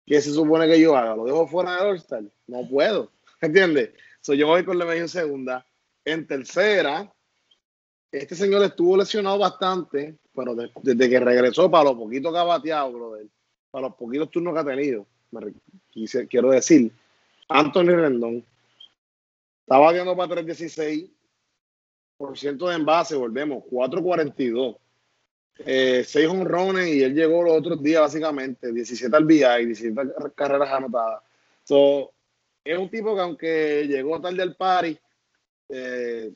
¿Qué 0.07 0.21
se 0.21 0.33
supone 0.33 0.69
que 0.69 0.81
yo 0.81 0.97
haga? 0.97 1.17
¿Lo 1.17 1.25
dejo 1.25 1.47
fuera 1.49 1.77
del 1.77 1.89
All-Star? 1.89 2.23
No 2.47 2.69
puedo. 2.69 3.11
¿Entiendes? 3.41 3.91
So, 4.21 4.35
yo 4.35 4.47
voy 4.47 4.65
con 4.65 4.79
la 4.79 4.95
en 4.95 5.09
segunda. 5.09 5.67
En 6.05 6.27
tercera, 6.27 7.13
este 8.13 8.35
señor 8.35 8.63
estuvo 8.65 8.97
lesionado 8.97 9.39
bastante, 9.39 10.17
pero 10.35 10.55
desde 10.55 11.09
que 11.09 11.21
regresó, 11.21 11.71
para 11.71 11.85
los 11.85 11.95
poquitos 11.95 12.33
que 12.33 12.39
ha 12.39 12.45
bateado, 12.45 12.93
brother, 12.93 13.27
para 13.71 13.89
los 13.89 13.97
poquitos 13.97 14.31
turnos 14.31 14.55
que 14.55 14.61
ha 14.61 14.65
tenido, 14.65 15.07
quiero 16.29 16.51
decir, 16.51 16.93
Anthony 17.49 17.97
Rendón 17.97 18.45
está 19.61 19.79
bateando 19.79 20.17
para 20.17 20.35
316 20.35 21.11
por 22.17 22.37
ciento 22.37 22.69
de 22.69 22.77
envase, 22.77 23.17
volvemos, 23.17 23.65
442. 23.71 24.77
Eh, 25.65 26.05
6 26.07 26.29
honrones 26.29 26.89
y 26.89 27.03
él 27.03 27.15
llegó 27.15 27.43
los 27.43 27.59
otros 27.59 27.83
días 27.83 28.01
básicamente, 28.01 28.73
17 28.73 29.15
al 29.15 29.25
VI, 29.25 29.67
17 29.67 30.13
carreras 30.35 30.71
anotadas. 30.71 31.23
So, 31.65 32.13
es 32.71 32.79
un 32.79 32.89
tipo 32.89 33.15
que 33.15 33.21
aunque 33.21 33.87
llegó 33.89 34.21
tarde 34.21 34.43
al 34.43 34.55
party, 34.55 34.99
eh, 35.71 36.33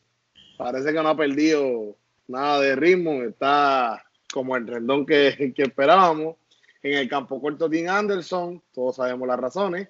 parece 0.58 0.92
que 0.92 1.02
no 1.02 1.08
ha 1.08 1.16
perdido 1.16 1.96
nada 2.26 2.60
de 2.60 2.74
ritmo, 2.74 3.22
está 3.22 4.04
como 4.32 4.56
el 4.56 4.66
rendón 4.66 5.06
que, 5.06 5.52
que 5.54 5.62
esperábamos. 5.62 6.36
En 6.82 6.98
el 6.98 7.08
campo 7.08 7.40
corto, 7.40 7.68
Dean 7.68 7.88
Anderson, 7.88 8.62
todos 8.72 8.96
sabemos 8.96 9.26
las 9.26 9.38
razones. 9.38 9.88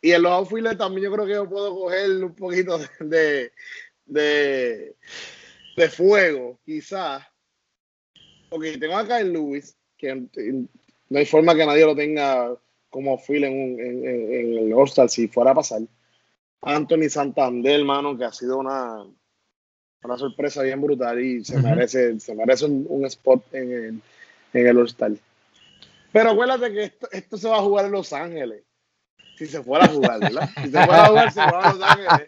Y 0.00 0.12
en 0.12 0.22
los 0.22 0.32
outfielders 0.32 0.78
también 0.78 1.06
yo 1.06 1.12
creo 1.12 1.26
que 1.26 1.32
yo 1.32 1.48
puedo 1.48 1.74
coger 1.74 2.22
un 2.22 2.34
poquito 2.34 2.78
de, 3.00 3.50
de, 4.04 4.94
de 5.76 5.88
fuego, 5.88 6.60
quizás. 6.64 7.24
Porque 8.48 8.78
tengo 8.78 8.96
acá 8.96 9.20
el 9.20 9.32
Lewis, 9.32 9.76
que 9.96 10.14
no 10.14 11.18
hay 11.18 11.26
forma 11.26 11.56
que 11.56 11.66
nadie 11.66 11.84
lo 11.84 11.96
tenga 11.96 12.56
como 12.90 13.18
Phil 13.18 13.44
en, 13.44 13.80
en, 13.80 14.58
el 14.58 14.72
All-Star 14.72 15.08
si 15.08 15.28
fuera 15.28 15.52
a 15.52 15.54
pasar. 15.54 15.82
Anthony 16.62 17.08
Santander, 17.08 17.80
hermano, 17.80 18.16
que 18.16 18.24
ha 18.24 18.32
sido 18.32 18.58
una, 18.58 19.04
una 20.02 20.18
sorpresa 20.18 20.62
bien 20.62 20.80
brutal 20.80 21.20
y 21.20 21.44
se 21.44 21.58
merece, 21.58 22.18
se 22.18 22.34
merece 22.34 22.64
un, 22.66 23.04
spot 23.06 23.54
en 23.54 23.72
el, 23.72 24.02
en 24.52 24.66
el 24.66 24.78
All-Star. 24.78 25.12
Pero 26.12 26.30
acuérdate 26.30 26.72
que 26.72 26.92
esto, 27.12 27.36
se 27.36 27.48
va 27.48 27.58
a 27.58 27.62
jugar 27.62 27.84
en 27.86 27.92
Los 27.92 28.12
Ángeles. 28.12 28.62
Si 29.36 29.46
se 29.46 29.62
fuera 29.62 29.84
a 29.84 29.88
jugar, 29.88 30.18
¿verdad? 30.18 30.48
Si 30.62 30.70
se 30.70 30.84
fuera 30.84 31.04
a 31.04 31.08
jugar, 31.08 31.32
se 31.32 31.40
va 31.40 31.60
a 31.60 31.72
Los 31.74 31.82
Ángeles. 31.82 32.26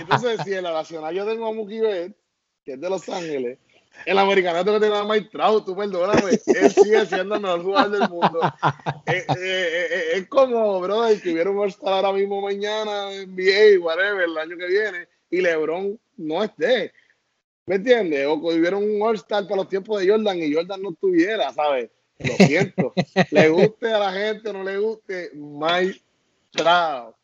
Entonces, 0.00 0.40
si 0.44 0.54
en 0.54 0.64
la 0.64 0.72
nacional 0.72 1.14
yo 1.14 1.24
tengo 1.24 1.46
a 1.46 1.52
Mookie 1.52 1.80
que 2.64 2.72
es 2.72 2.80
de 2.80 2.90
Los 2.90 3.08
Ángeles, 3.08 3.58
el 4.06 4.18
americanato 4.18 4.72
que 4.72 4.80
tiene 4.80 4.96
a 4.96 5.04
Mike 5.04 5.28
Trout, 5.30 5.64
tú 5.64 5.76
perdóname, 5.76 6.32
él 6.46 6.70
sigue 6.70 7.06
siendo 7.06 7.36
el 7.36 7.40
mejor 7.40 7.62
jugador 7.62 7.90
del 7.98 8.08
mundo. 8.08 8.40
Eh, 9.06 9.24
eh, 9.28 9.88
eh, 9.90 10.04
es 10.14 10.28
como, 10.28 10.80
brother, 10.80 11.20
que 11.20 11.32
hubiera 11.32 11.50
un 11.50 11.58
All-Star 11.58 11.92
ahora 11.92 12.12
mismo 12.12 12.40
mañana, 12.40 13.10
NBA, 13.10 13.80
whatever, 13.80 14.22
el 14.22 14.38
año 14.38 14.56
que 14.56 14.66
viene, 14.66 15.08
y 15.30 15.40
LeBron 15.40 15.98
no 16.16 16.42
esté. 16.42 16.92
¿Me 17.66 17.76
entiendes? 17.76 18.26
O 18.26 18.40
que 18.40 18.58
hubiera 18.58 18.76
un 18.76 19.00
All-Star 19.02 19.44
para 19.44 19.56
los 19.56 19.68
tiempos 19.68 20.00
de 20.00 20.08
Jordan 20.08 20.38
y 20.38 20.54
Jordan 20.54 20.82
no 20.82 20.90
estuviera, 20.90 21.52
¿sabes? 21.52 21.90
Lo 22.18 22.34
siento. 22.46 22.92
le 23.30 23.48
guste 23.48 23.92
a 23.92 23.98
la 23.98 24.12
gente, 24.12 24.52
no 24.52 24.62
le 24.62 24.78
guste, 24.78 25.30
Mike 25.34 26.00
Trout. 26.52 27.14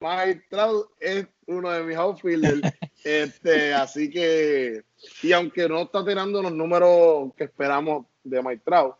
Mike 0.00 0.44
Trout 0.48 0.90
es 0.98 1.26
uno 1.46 1.70
de 1.70 1.82
mis 1.82 1.96
outfielders. 1.96 2.60
Este, 3.04 3.72
así 3.72 4.10
que 4.10 4.84
y 5.22 5.32
aunque 5.32 5.68
no 5.68 5.82
está 5.82 6.04
tirando 6.04 6.42
los 6.42 6.52
números 6.52 7.32
que 7.34 7.44
esperamos 7.44 8.06
de 8.22 8.42
Mike 8.42 8.62
Trout, 8.64 8.94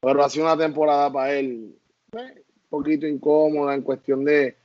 pero 0.00 0.22
ha 0.22 0.28
sido 0.28 0.44
una 0.44 0.56
temporada 0.56 1.12
para 1.12 1.32
él 1.32 1.74
pues, 2.10 2.32
un 2.32 2.68
poquito 2.68 3.06
incómoda 3.06 3.74
en 3.74 3.82
cuestión 3.82 4.24
de. 4.24 4.56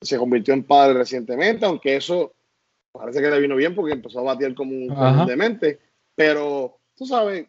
Se 0.00 0.16
convirtió 0.16 0.54
en 0.54 0.62
padre 0.62 0.94
recientemente, 0.94 1.66
aunque 1.66 1.96
eso 1.96 2.32
parece 2.92 3.20
que 3.20 3.30
le 3.30 3.40
vino 3.40 3.56
bien 3.56 3.74
porque 3.74 3.94
empezó 3.94 4.20
a 4.20 4.34
batir 4.34 4.54
como 4.54 4.72
un 4.72 5.26
demente. 5.26 5.78
Pero 6.14 6.78
tú 6.96 7.04
sabes, 7.04 7.46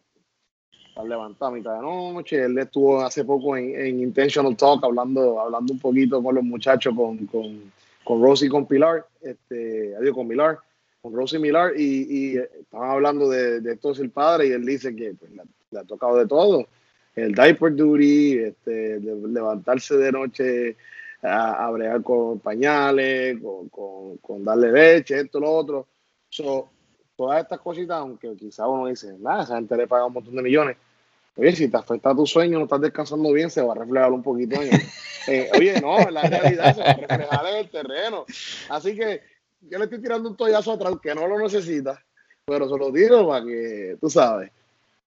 al 0.95 1.09
levantar 1.09 1.49
a 1.49 1.51
mitad 1.51 1.75
de 1.75 1.81
noche, 1.81 2.43
él 2.43 2.57
estuvo 2.57 3.01
hace 3.01 3.23
poco 3.23 3.55
en, 3.55 3.99
Intentional 3.99 4.55
Talk 4.57 4.83
hablando, 4.83 5.39
hablando 5.39 5.73
un 5.73 5.79
poquito 5.79 6.21
con 6.21 6.35
los 6.35 6.43
muchachos, 6.43 6.93
con, 6.95 7.25
con, 7.27 7.71
con 8.09 8.23
Rosy 8.23 8.47
y 8.47 8.49
con 8.49 8.65
Pilar, 8.65 9.05
este, 9.21 9.95
adiós 9.95 10.15
con 10.15 10.27
Pilar 10.27 10.57
con 10.99 11.13
Rosie 11.13 11.37
Millar 11.37 11.73
y, 11.77 12.07
y 12.09 12.37
estaban 12.37 12.89
hablando 12.89 13.29
de, 13.29 13.61
de, 13.61 13.73
es 13.81 13.99
el 13.99 14.09
padre 14.09 14.47
y 14.47 14.51
él 14.51 14.65
dice 14.65 14.95
que 14.95 15.13
pues, 15.13 15.31
le, 15.31 15.79
ha 15.79 15.83
tocado 15.83 16.17
de 16.17 16.25
todo. 16.25 16.67
El 17.15 17.35
diaper 17.35 17.75
duty, 17.75 18.39
este, 18.39 18.99
levantarse 18.99 19.95
de 19.95 20.11
noche 20.11 20.75
a, 21.21 21.67
a 21.67 21.69
bregar 21.69 22.01
con 22.01 22.39
pañales, 22.39 23.39
con, 23.69 24.17
con, 24.17 24.43
darle 24.43 24.71
leche, 24.71 25.19
esto, 25.19 25.39
lo 25.39 25.51
otro. 25.51 25.87
So, 26.29 26.67
todas 27.15 27.43
estas 27.43 27.59
cositas, 27.59 27.97
aunque 27.97 28.35
quizá 28.35 28.67
uno 28.67 28.87
dice, 28.87 29.17
nada, 29.19 29.43
esa 29.43 29.57
gente 29.57 29.77
le 29.77 29.87
paga 29.87 30.07
un 30.07 30.13
montón 30.13 30.35
de 30.35 30.41
millones, 30.41 30.77
Oye, 31.39 31.55
si 31.55 31.69
te 31.69 31.77
afecta 31.77 32.13
tu 32.13 32.25
sueño, 32.25 32.57
no 32.57 32.65
estás 32.65 32.81
descansando 32.81 33.31
bien, 33.31 33.49
se 33.49 33.61
va 33.61 33.71
a 33.71 33.77
reflejar 33.77 34.11
un 34.11 34.21
poquito 34.21 34.61
en 34.61 34.69
eh, 35.27 35.49
Oye, 35.57 35.79
no, 35.79 35.99
en 35.99 36.13
la 36.13 36.23
realidad 36.23 36.75
se 36.75 36.81
va 36.81 36.89
a 36.89 36.93
reflejar 36.95 37.45
en 37.47 37.55
el 37.55 37.69
terreno. 37.69 38.25
Así 38.69 38.95
que 38.95 39.21
yo 39.61 39.77
le 39.77 39.85
estoy 39.85 40.01
tirando 40.01 40.29
un 40.29 40.35
tollazo 40.35 40.73
atrás 40.73 40.95
que 41.01 41.15
no 41.15 41.27
lo 41.27 41.39
necesita, 41.39 42.03
pero 42.45 42.67
se 42.67 42.77
lo 42.77 42.91
tiro 42.91 43.27
para 43.27 43.45
que, 43.45 43.97
tú 44.01 44.09
sabes. 44.09 44.51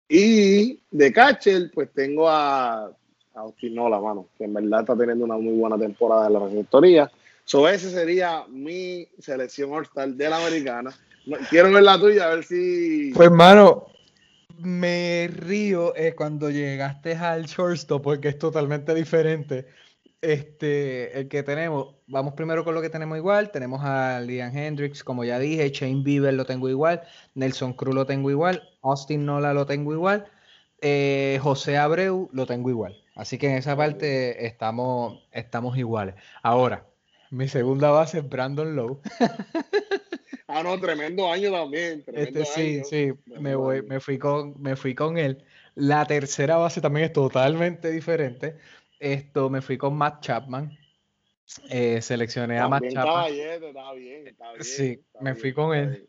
Y 0.08 0.80
de 0.90 1.12
catcher, 1.12 1.70
pues 1.72 1.90
tengo 1.92 2.28
a, 2.28 2.84
a 2.86 2.94
Austin 3.34 3.74
Nola, 3.74 4.00
mano, 4.00 4.28
que 4.38 4.44
en 4.44 4.54
verdad 4.54 4.80
está 4.80 4.96
teniendo 4.96 5.26
una 5.26 5.36
muy 5.36 5.54
buena 5.54 5.76
temporada 5.76 6.28
en 6.28 6.32
la 6.32 6.40
receptoría. 6.40 7.10
So, 7.44 7.68
ese 7.68 7.90
sería 7.90 8.44
mi 8.48 9.06
selección 9.18 9.70
all 9.72 10.16
de 10.16 10.28
la 10.30 10.36
americana. 10.38 10.94
Quiero 11.50 11.70
ver 11.70 11.82
la 11.82 11.98
tuya, 11.98 12.24
a 12.24 12.34
ver 12.34 12.44
si. 12.44 13.12
Pues, 13.14 13.26
hermano, 13.26 13.86
me 14.58 15.28
río 15.32 15.94
eh, 15.96 16.14
cuando 16.14 16.50
llegaste 16.50 17.14
al 17.14 17.44
shortstop 17.46 18.02
porque 18.02 18.28
es 18.28 18.38
totalmente 18.38 18.94
diferente. 18.94 19.66
Este, 20.20 21.18
el 21.18 21.28
que 21.28 21.42
tenemos, 21.42 21.96
vamos 22.06 22.34
primero 22.34 22.64
con 22.64 22.74
lo 22.74 22.80
que 22.80 22.90
tenemos 22.90 23.18
igual. 23.18 23.50
Tenemos 23.50 23.82
a 23.84 24.20
Liam 24.20 24.56
Hendricks, 24.56 25.02
como 25.02 25.24
ya 25.24 25.38
dije, 25.38 25.70
Shane 25.70 26.02
Bieber 26.02 26.34
lo 26.34 26.46
tengo 26.46 26.68
igual, 26.68 27.02
Nelson 27.34 27.72
Cruz 27.72 27.94
lo 27.94 28.06
tengo 28.06 28.30
igual, 28.30 28.62
Austin 28.82 29.26
Nola 29.26 29.52
lo 29.52 29.66
tengo 29.66 29.92
igual, 29.92 30.26
eh, 30.80 31.38
José 31.42 31.76
Abreu 31.78 32.28
lo 32.32 32.46
tengo 32.46 32.70
igual. 32.70 32.96
Así 33.16 33.38
que 33.38 33.48
en 33.50 33.56
esa 33.56 33.76
parte 33.76 34.46
estamos, 34.46 35.28
estamos 35.32 35.76
iguales. 35.76 36.14
Ahora, 36.42 36.86
mi 37.30 37.48
segunda 37.48 37.90
base 37.90 38.18
es 38.18 38.28
Brandon 38.28 38.76
Lowe. 38.76 39.00
Ah, 40.54 40.62
no, 40.62 40.78
tremendo 40.78 41.32
año 41.32 41.50
también. 41.50 42.04
este, 42.06 42.44
sí, 42.44 42.82
sí, 42.84 43.12
me, 43.24 43.54
voy, 43.54 43.80
me, 43.80 44.00
fui 44.00 44.18
con, 44.18 44.60
me 44.60 44.76
fui 44.76 44.94
con 44.94 45.16
él. 45.16 45.42
La 45.74 46.04
tercera 46.04 46.56
base 46.56 46.82
también 46.82 47.06
es 47.06 47.12
totalmente 47.14 47.90
diferente. 47.90 48.58
Esto, 49.00 49.48
me 49.48 49.62
fui 49.62 49.78
con 49.78 49.96
Matt 49.96 50.22
Chapman. 50.22 50.70
Eh, 51.70 52.02
seleccioné 52.02 52.58
a 52.58 52.68
Matt 52.68 52.82
Chapman. 52.82 53.32
Está 53.32 53.92
bien, 53.92 54.26
está 54.26 54.52
bien, 54.52 54.64
sí, 54.64 55.00
me 55.20 55.34
fui 55.34 55.54
con 55.54 55.74
él. 55.74 56.06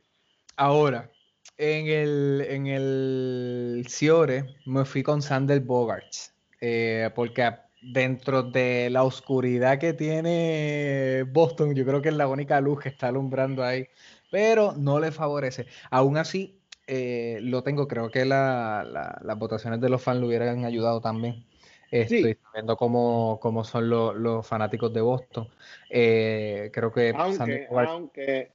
Ahora, 0.58 1.10
en 1.58 1.88
el, 1.88 2.46
en 2.50 2.68
el 2.68 3.86
Ciore 3.88 4.58
me 4.66 4.84
fui 4.84 5.04
con 5.04 5.22
Sander 5.22 5.62
Bogarts. 5.62 6.34
Eh, 6.60 7.10
porque 7.16 7.50
dentro 7.82 8.44
de 8.44 8.90
la 8.90 9.04
oscuridad 9.04 9.80
que 9.80 9.94
tiene 9.94 11.24
Boston, 11.24 11.76
yo 11.76 11.86
creo 11.86 12.02
que 12.02 12.10
es 12.10 12.16
la 12.16 12.28
única 12.28 12.60
luz 12.62 12.82
que 12.82 12.90
está 12.90 13.08
alumbrando 13.08 13.64
ahí 13.64 13.88
pero 14.34 14.74
no 14.76 15.00
le 15.00 15.12
favorece. 15.12 15.68
Aún 15.92 16.18
así, 16.18 16.60
eh, 16.88 17.38
lo 17.44 17.62
tengo, 17.62 17.88
creo 17.88 18.10
que 18.10 18.26
las 18.26 19.38
votaciones 19.38 19.80
de 19.80 19.90
los 19.90 20.02
fans 20.02 20.22
lo 20.22 20.26
hubieran 20.26 20.66
ayudado 20.66 21.02
también. 21.02 21.46
Estoy 21.92 22.36
viendo 22.52 22.76
cómo, 22.76 23.64
son 23.64 23.90
los 23.92 24.48
fanáticos 24.48 24.92
de 24.92 25.02
Boston. 25.02 25.48
Eh, 25.88 26.72
creo 26.74 26.92
que... 26.92 27.14
Aunque, 27.16 28.50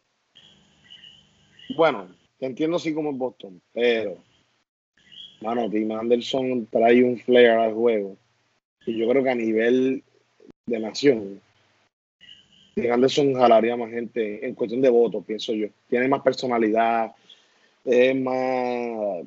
bueno, 1.77 2.09
te 2.41 2.47
entiendo 2.47 2.79
así 2.79 2.93
como 2.93 3.11
en 3.11 3.19
Boston, 3.19 3.63
pero, 3.73 4.17
mano, 5.43 5.71
Tim 5.71 5.93
Anderson 5.93 6.67
trae 6.67 7.05
un 7.05 7.21
flair 7.21 7.51
al 7.51 7.75
juego. 7.75 8.17
Y 8.85 8.99
yo 8.99 9.09
creo 9.09 9.23
que 9.23 9.31
a 9.31 9.37
nivel 9.37 10.03
de 10.67 10.81
nación, 10.81 11.41
Anderson 12.87 13.35
jalaría 13.35 13.77
más 13.77 13.91
gente 13.91 14.47
en 14.47 14.55
cuestión 14.55 14.81
de 14.81 14.91
votos, 14.91 15.25
pienso 15.27 15.53
yo. 15.53 15.69
Tiene 15.89 16.09
más 16.09 16.23
personalidad, 16.23 17.13
es 17.85 18.17
más, 18.17 19.25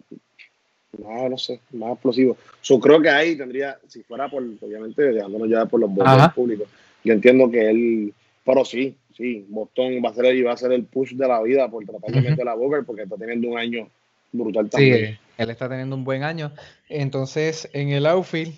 no 0.97 1.37
sé, 1.37 1.59
más 1.71 1.93
explosivo. 1.93 2.37
Yo 2.63 2.79
creo 2.79 3.01
que 3.01 3.09
ahí 3.09 3.35
tendría, 3.35 3.77
si 3.87 4.03
fuera 4.03 4.29
por, 4.29 4.43
obviamente, 4.61 5.01
dejándonos 5.01 5.49
ya 5.49 5.65
por 5.65 5.79
los 5.79 5.93
votos 5.93 6.33
públicos, 6.33 6.67
yo 7.03 7.13
entiendo 7.13 7.49
que 7.49 7.69
él, 7.69 8.13
pero 8.45 8.63
sí, 8.63 8.95
sí, 9.15 9.45
Boston 9.49 10.01
va 10.03 10.09
a 10.09 10.13
ser 10.13 10.25
el, 10.25 10.45
va 10.45 10.53
a 10.53 10.57
ser 10.57 10.71
el 10.71 10.83
push 10.83 11.13
de 11.13 11.27
la 11.27 11.41
vida 11.41 11.69
por 11.69 11.85
tratar 11.85 12.11
de 12.11 12.21
meter 12.21 12.45
la 12.45 12.55
Boca 12.55 12.83
porque 12.85 13.03
está 13.03 13.17
teniendo 13.17 13.49
un 13.49 13.57
año 13.57 13.89
brutal 14.31 14.69
también. 14.69 15.13
Sí, 15.13 15.17
él 15.37 15.49
está 15.49 15.67
teniendo 15.67 15.95
un 15.95 16.03
buen 16.03 16.23
año. 16.23 16.51
Entonces, 16.89 17.69
en 17.73 17.89
el 17.89 18.05
outfield, 18.05 18.53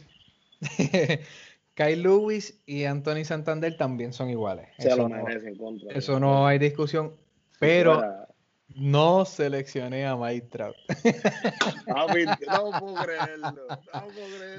Kyle 1.76 2.02
Lewis 2.02 2.62
y 2.66 2.84
Anthony 2.84 3.26
Santander 3.26 3.76
también 3.76 4.14
son 4.14 4.30
iguales. 4.30 4.68
eso, 4.78 5.10
no, 5.10 5.26
eso 5.90 6.20
no 6.20 6.46
hay 6.46 6.60
discusión, 6.60 7.16
pero 7.60 8.28
no 8.76 9.26
seleccioné 9.26 10.06
a 10.06 10.16
Mike 10.16 10.48
Trout. 10.52 10.76
no 11.88 12.80
puedo 12.80 12.96
creerlo, 13.04 13.68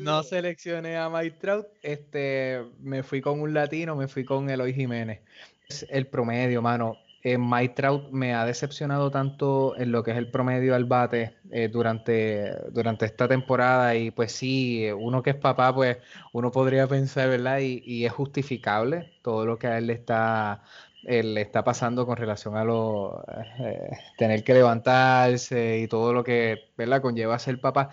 no 0.01 0.23
seleccioné 0.23 0.97
a 0.97 1.09
Mike 1.09 1.37
Trout, 1.41 1.67
este, 1.83 2.65
me 2.81 3.03
fui 3.03 3.21
con 3.21 3.41
un 3.41 3.55
latino, 3.55 3.95
me 3.97 4.09
fui 4.09 4.25
con 4.25 4.51
Eloy 4.51 4.75
Jiménez. 4.75 5.21
Es 5.69 5.87
el 5.89 6.07
promedio, 6.07 6.61
mano 6.61 6.99
eh, 7.25 7.39
Mike 7.39 7.75
Trout 7.75 8.11
me 8.11 8.35
ha 8.35 8.45
decepcionado 8.45 9.11
tanto 9.11 9.75
en 9.79 9.93
lo 9.93 10.03
que 10.03 10.11
es 10.11 10.19
el 10.19 10.31
promedio 10.31 10.75
al 10.75 10.85
bate 10.85 11.39
eh, 11.51 11.69
durante, 11.69 12.55
durante 12.71 13.07
esta 13.07 13.27
temporada 13.27 13.95
y 13.97 14.11
pues 14.11 14.33
sí, 14.33 14.87
uno 14.93 15.23
que 15.23 15.31
es 15.31 15.37
papá, 15.37 15.75
pues 15.75 15.97
uno 16.35 16.51
podría 16.53 16.87
pensar, 16.87 17.31
¿verdad? 17.31 17.61
Y, 17.61 18.05
es 18.05 18.13
justificable 18.13 19.15
todo 19.23 19.47
lo 19.47 19.59
que 19.59 19.69
a 19.69 19.79
él 19.79 19.87
le 19.87 19.95
está, 19.95 20.65
le 21.03 21.41
está 21.41 21.65
pasando 21.65 22.05
con 22.07 22.17
relación 22.19 22.57
a 22.59 22.65
lo 22.65 23.25
eh, 23.59 23.91
tener 24.19 24.45
que 24.45 24.53
levantarse 24.55 25.79
y 25.79 25.89
todo 25.89 26.13
lo 26.13 26.25
que, 26.25 26.73
¿verdad? 26.77 27.01
Conlleva 27.01 27.39
ser 27.39 27.59
papá. 27.59 27.91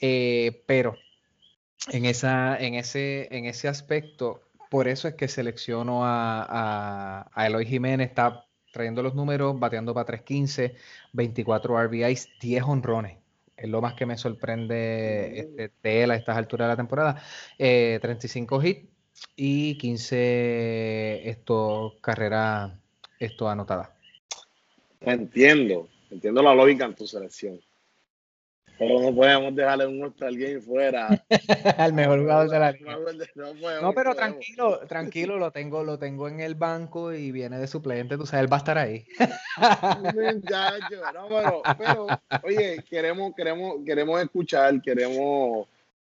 Pero 0.00 0.96
en, 1.88 2.06
esa, 2.06 2.56
en, 2.58 2.74
ese, 2.74 3.28
en 3.36 3.44
ese 3.44 3.68
aspecto, 3.68 4.42
por 4.70 4.88
eso 4.88 5.08
es 5.08 5.14
que 5.16 5.28
selecciono 5.28 6.06
a, 6.06 6.46
a, 6.48 7.30
a 7.34 7.46
Eloy 7.46 7.66
Jiménez, 7.66 8.08
está 8.08 8.46
trayendo 8.72 9.02
los 9.02 9.14
números, 9.14 9.58
bateando 9.58 9.94
para 9.94 10.06
315, 10.06 10.74
24 11.12 11.82
RBIs, 11.84 12.28
10 12.40 12.62
honrones. 12.64 13.18
Es 13.56 13.68
lo 13.68 13.82
más 13.82 13.94
que 13.94 14.06
me 14.06 14.16
sorprende 14.16 15.38
este, 15.38 15.70
de 15.82 16.02
él 16.02 16.10
a 16.10 16.16
estas 16.16 16.36
alturas 16.36 16.66
de 16.66 16.72
la 16.72 16.76
temporada. 16.76 17.22
35 17.58 18.62
eh, 18.62 18.68
hits 18.68 18.88
y 19.36 19.76
15 19.76 21.28
esto, 21.28 21.96
carreras 22.00 22.72
esto 23.18 23.48
anotadas. 23.48 23.90
Entiendo, 25.00 25.88
entiendo 26.10 26.42
la 26.42 26.54
lógica 26.54 26.86
en 26.86 26.94
tu 26.94 27.06
selección. 27.06 27.60
Pero 28.80 28.98
no 28.98 29.14
podemos 29.14 29.54
dejarle 29.54 29.86
un 29.86 30.02
All-Star 30.02 30.32
Game 30.32 30.58
fuera. 30.62 31.08
Al 31.76 31.92
mejor 31.92 32.20
jugador 32.20 32.48
de 32.48 32.58
la 32.58 32.72
liga. 32.72 32.96
No, 33.82 33.92
pero 33.92 34.14
tranquilo, 34.14 34.80
tranquilo, 34.88 35.38
lo 35.38 35.50
tengo, 35.50 35.84
lo 35.84 35.98
tengo 35.98 36.28
en 36.28 36.40
el 36.40 36.54
banco 36.54 37.12
y 37.12 37.30
viene 37.30 37.58
de 37.58 37.66
suplente, 37.66 38.16
tú 38.16 38.24
sabes, 38.24 38.44
él 38.44 38.50
va 38.50 38.56
a 38.56 38.60
estar 38.60 38.78
ahí. 38.78 39.04
no, 41.12 41.28
pero, 41.28 41.62
pero, 41.76 42.06
oye, 42.42 42.82
queremos, 42.88 43.34
queremos, 43.34 43.84
queremos 43.84 44.22
escuchar, 44.22 44.80
queremos 44.80 45.68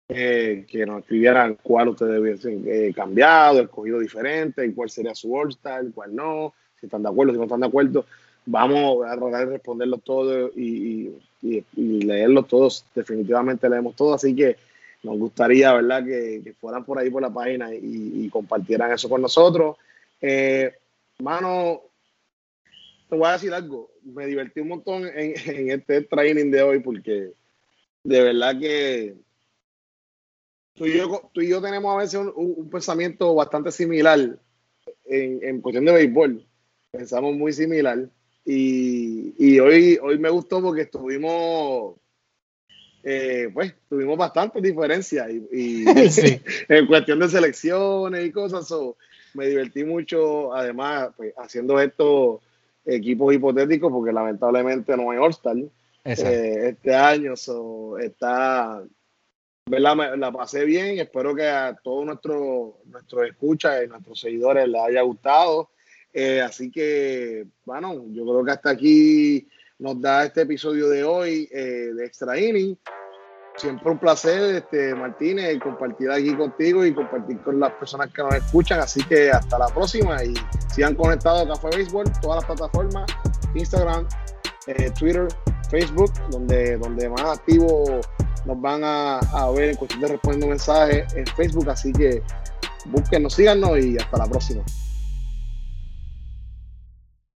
eh, 0.08 0.66
que 0.68 0.84
nos 0.84 1.02
escribieran 1.02 1.56
cuál 1.62 1.90
ustedes 1.90 2.18
hubiesen 2.18 2.64
eh, 2.66 2.92
cambiado, 2.92 3.60
escogido 3.60 4.00
diferente, 4.00 4.74
cuál 4.74 4.90
sería 4.90 5.14
su 5.14 5.32
All-Star, 5.32 5.84
cuál 5.94 6.16
no, 6.16 6.52
si 6.80 6.86
están 6.86 7.04
de 7.04 7.10
acuerdo, 7.10 7.32
si 7.32 7.38
no 7.38 7.44
están 7.44 7.60
de 7.60 7.68
acuerdo. 7.68 8.04
Vamos 8.44 9.06
a 9.06 9.16
tratar 9.16 9.46
de 9.46 9.52
responderlo 9.52 9.98
todo 9.98 10.50
y 10.56 11.12
y, 11.35 11.35
leerlos 11.74 12.48
todos, 12.48 12.84
definitivamente 12.94 13.68
leemos 13.68 13.94
todo, 13.96 14.14
así 14.14 14.34
que 14.34 14.56
nos 15.02 15.18
gustaría, 15.18 15.72
¿verdad?, 15.72 16.04
que, 16.04 16.54
fueran 16.60 16.84
por 16.84 16.98
ahí 16.98 17.10
por 17.10 17.22
la 17.22 17.32
página 17.32 17.72
y, 17.74 18.28
compartieran 18.30 18.92
eso 18.92 19.08
con 19.08 19.22
nosotros. 19.22 19.76
Eh, 20.20 20.72
mano, 21.18 21.82
te 23.08 23.16
voy 23.16 23.28
a 23.28 23.32
decir 23.32 23.52
algo, 23.54 23.90
me 24.02 24.26
divertí 24.26 24.60
un 24.60 24.68
montón 24.68 25.06
en, 25.14 25.70
este 25.70 26.02
training 26.02 26.50
de 26.50 26.62
hoy 26.62 26.80
porque 26.80 27.32
de 28.02 28.22
verdad 28.22 28.58
que 28.58 29.14
tú 30.74 30.86
y 30.86 30.96
yo, 30.96 31.30
tú 31.32 31.40
y 31.40 31.48
yo 31.48 31.62
tenemos 31.62 31.94
a 31.94 31.98
veces 31.98 32.20
un, 32.34 32.68
pensamiento 32.70 33.34
bastante 33.34 33.70
similar 33.70 34.38
en 35.04 35.60
cuestión 35.60 35.84
de 35.84 35.92
béisbol. 35.92 36.44
Pensamos 36.90 37.36
muy 37.36 37.52
similar. 37.52 38.08
Y, 38.48 39.58
hoy, 39.58 39.98
hoy 40.00 40.18
me 40.18 40.30
gustó 40.30 40.62
porque 40.62 40.82
estuvimos, 40.82 41.96
eh, 43.02 43.50
pues, 43.52 43.74
tuvimos 43.88 44.16
bastantes 44.16 44.62
diferencias 44.62 45.28
y, 45.52 45.84
en 46.68 46.86
cuestión 46.86 47.18
de 47.18 47.28
selecciones 47.28 48.24
y 48.24 48.30
cosas. 48.30 48.72
me 49.34 49.48
divertí 49.48 49.84
mucho, 49.84 50.54
además, 50.54 51.10
pues, 51.16 51.34
haciendo 51.36 51.80
estos 51.80 52.40
equipos 52.84 53.34
hipotéticos 53.34 53.90
porque 53.90 54.12
lamentablemente 54.12 54.96
no 54.96 55.10
hay 55.10 55.18
All-Star 55.18 55.56
eh, 56.04 56.68
este 56.68 56.94
año. 56.94 57.32
está, 57.32 58.84
¿verdad? 59.68 60.16
la 60.16 60.30
pasé 60.30 60.64
bien. 60.64 61.00
Espero 61.00 61.34
que 61.34 61.48
a 61.48 61.76
todos 61.82 62.06
nuestros 62.06 62.74
nuestros 62.84 63.28
escuchas 63.28 63.84
y 63.84 63.88
nuestros 63.88 64.20
seguidores 64.20 64.68
les 64.68 64.80
haya 64.80 65.02
gustado. 65.02 65.70
Eh, 66.18 66.40
así 66.40 66.70
que, 66.70 67.46
bueno, 67.66 68.06
yo 68.08 68.24
creo 68.24 68.42
que 68.42 68.50
hasta 68.52 68.70
aquí 68.70 69.46
nos 69.78 70.00
da 70.00 70.24
este 70.24 70.40
episodio 70.40 70.88
de 70.88 71.04
hoy 71.04 71.46
eh, 71.52 71.92
de 71.94 72.06
Extra 72.06 72.40
Inning. 72.40 72.74
siempre 73.58 73.90
un 73.90 73.98
placer, 73.98 74.54
este, 74.54 74.94
Martínez, 74.94 75.58
compartir 75.60 76.10
aquí 76.10 76.34
contigo 76.34 76.86
y 76.86 76.94
compartir 76.94 77.38
con 77.42 77.60
las 77.60 77.70
personas 77.72 78.10
que 78.14 78.22
nos 78.22 78.34
escuchan. 78.34 78.80
Así 78.80 79.04
que 79.04 79.30
hasta 79.30 79.58
la 79.58 79.66
próxima 79.66 80.24
y 80.24 80.32
sigan 80.74 80.94
conectados 80.94 81.42
a 81.42 81.48
Café 81.48 81.76
Béisbol, 81.76 82.06
todas 82.22 82.36
las 82.36 82.46
plataformas, 82.46 83.04
Instagram, 83.54 84.08
eh, 84.68 84.90
Twitter, 84.98 85.28
Facebook, 85.68 86.12
donde, 86.30 86.78
donde 86.78 87.10
más 87.10 87.38
activo 87.38 88.00
nos 88.46 88.58
van 88.62 88.82
a, 88.84 89.18
a 89.18 89.50
ver 89.50 89.68
en 89.68 89.76
cuestión 89.76 90.00
de 90.00 90.08
respondiendo 90.08 90.46
mensajes 90.46 91.14
en 91.14 91.26
Facebook. 91.26 91.68
Así 91.68 91.92
que 91.92 92.22
búsquenos, 92.86 93.34
síganos 93.34 93.78
y 93.80 93.98
hasta 93.98 94.16
la 94.16 94.26
próxima. 94.26 94.64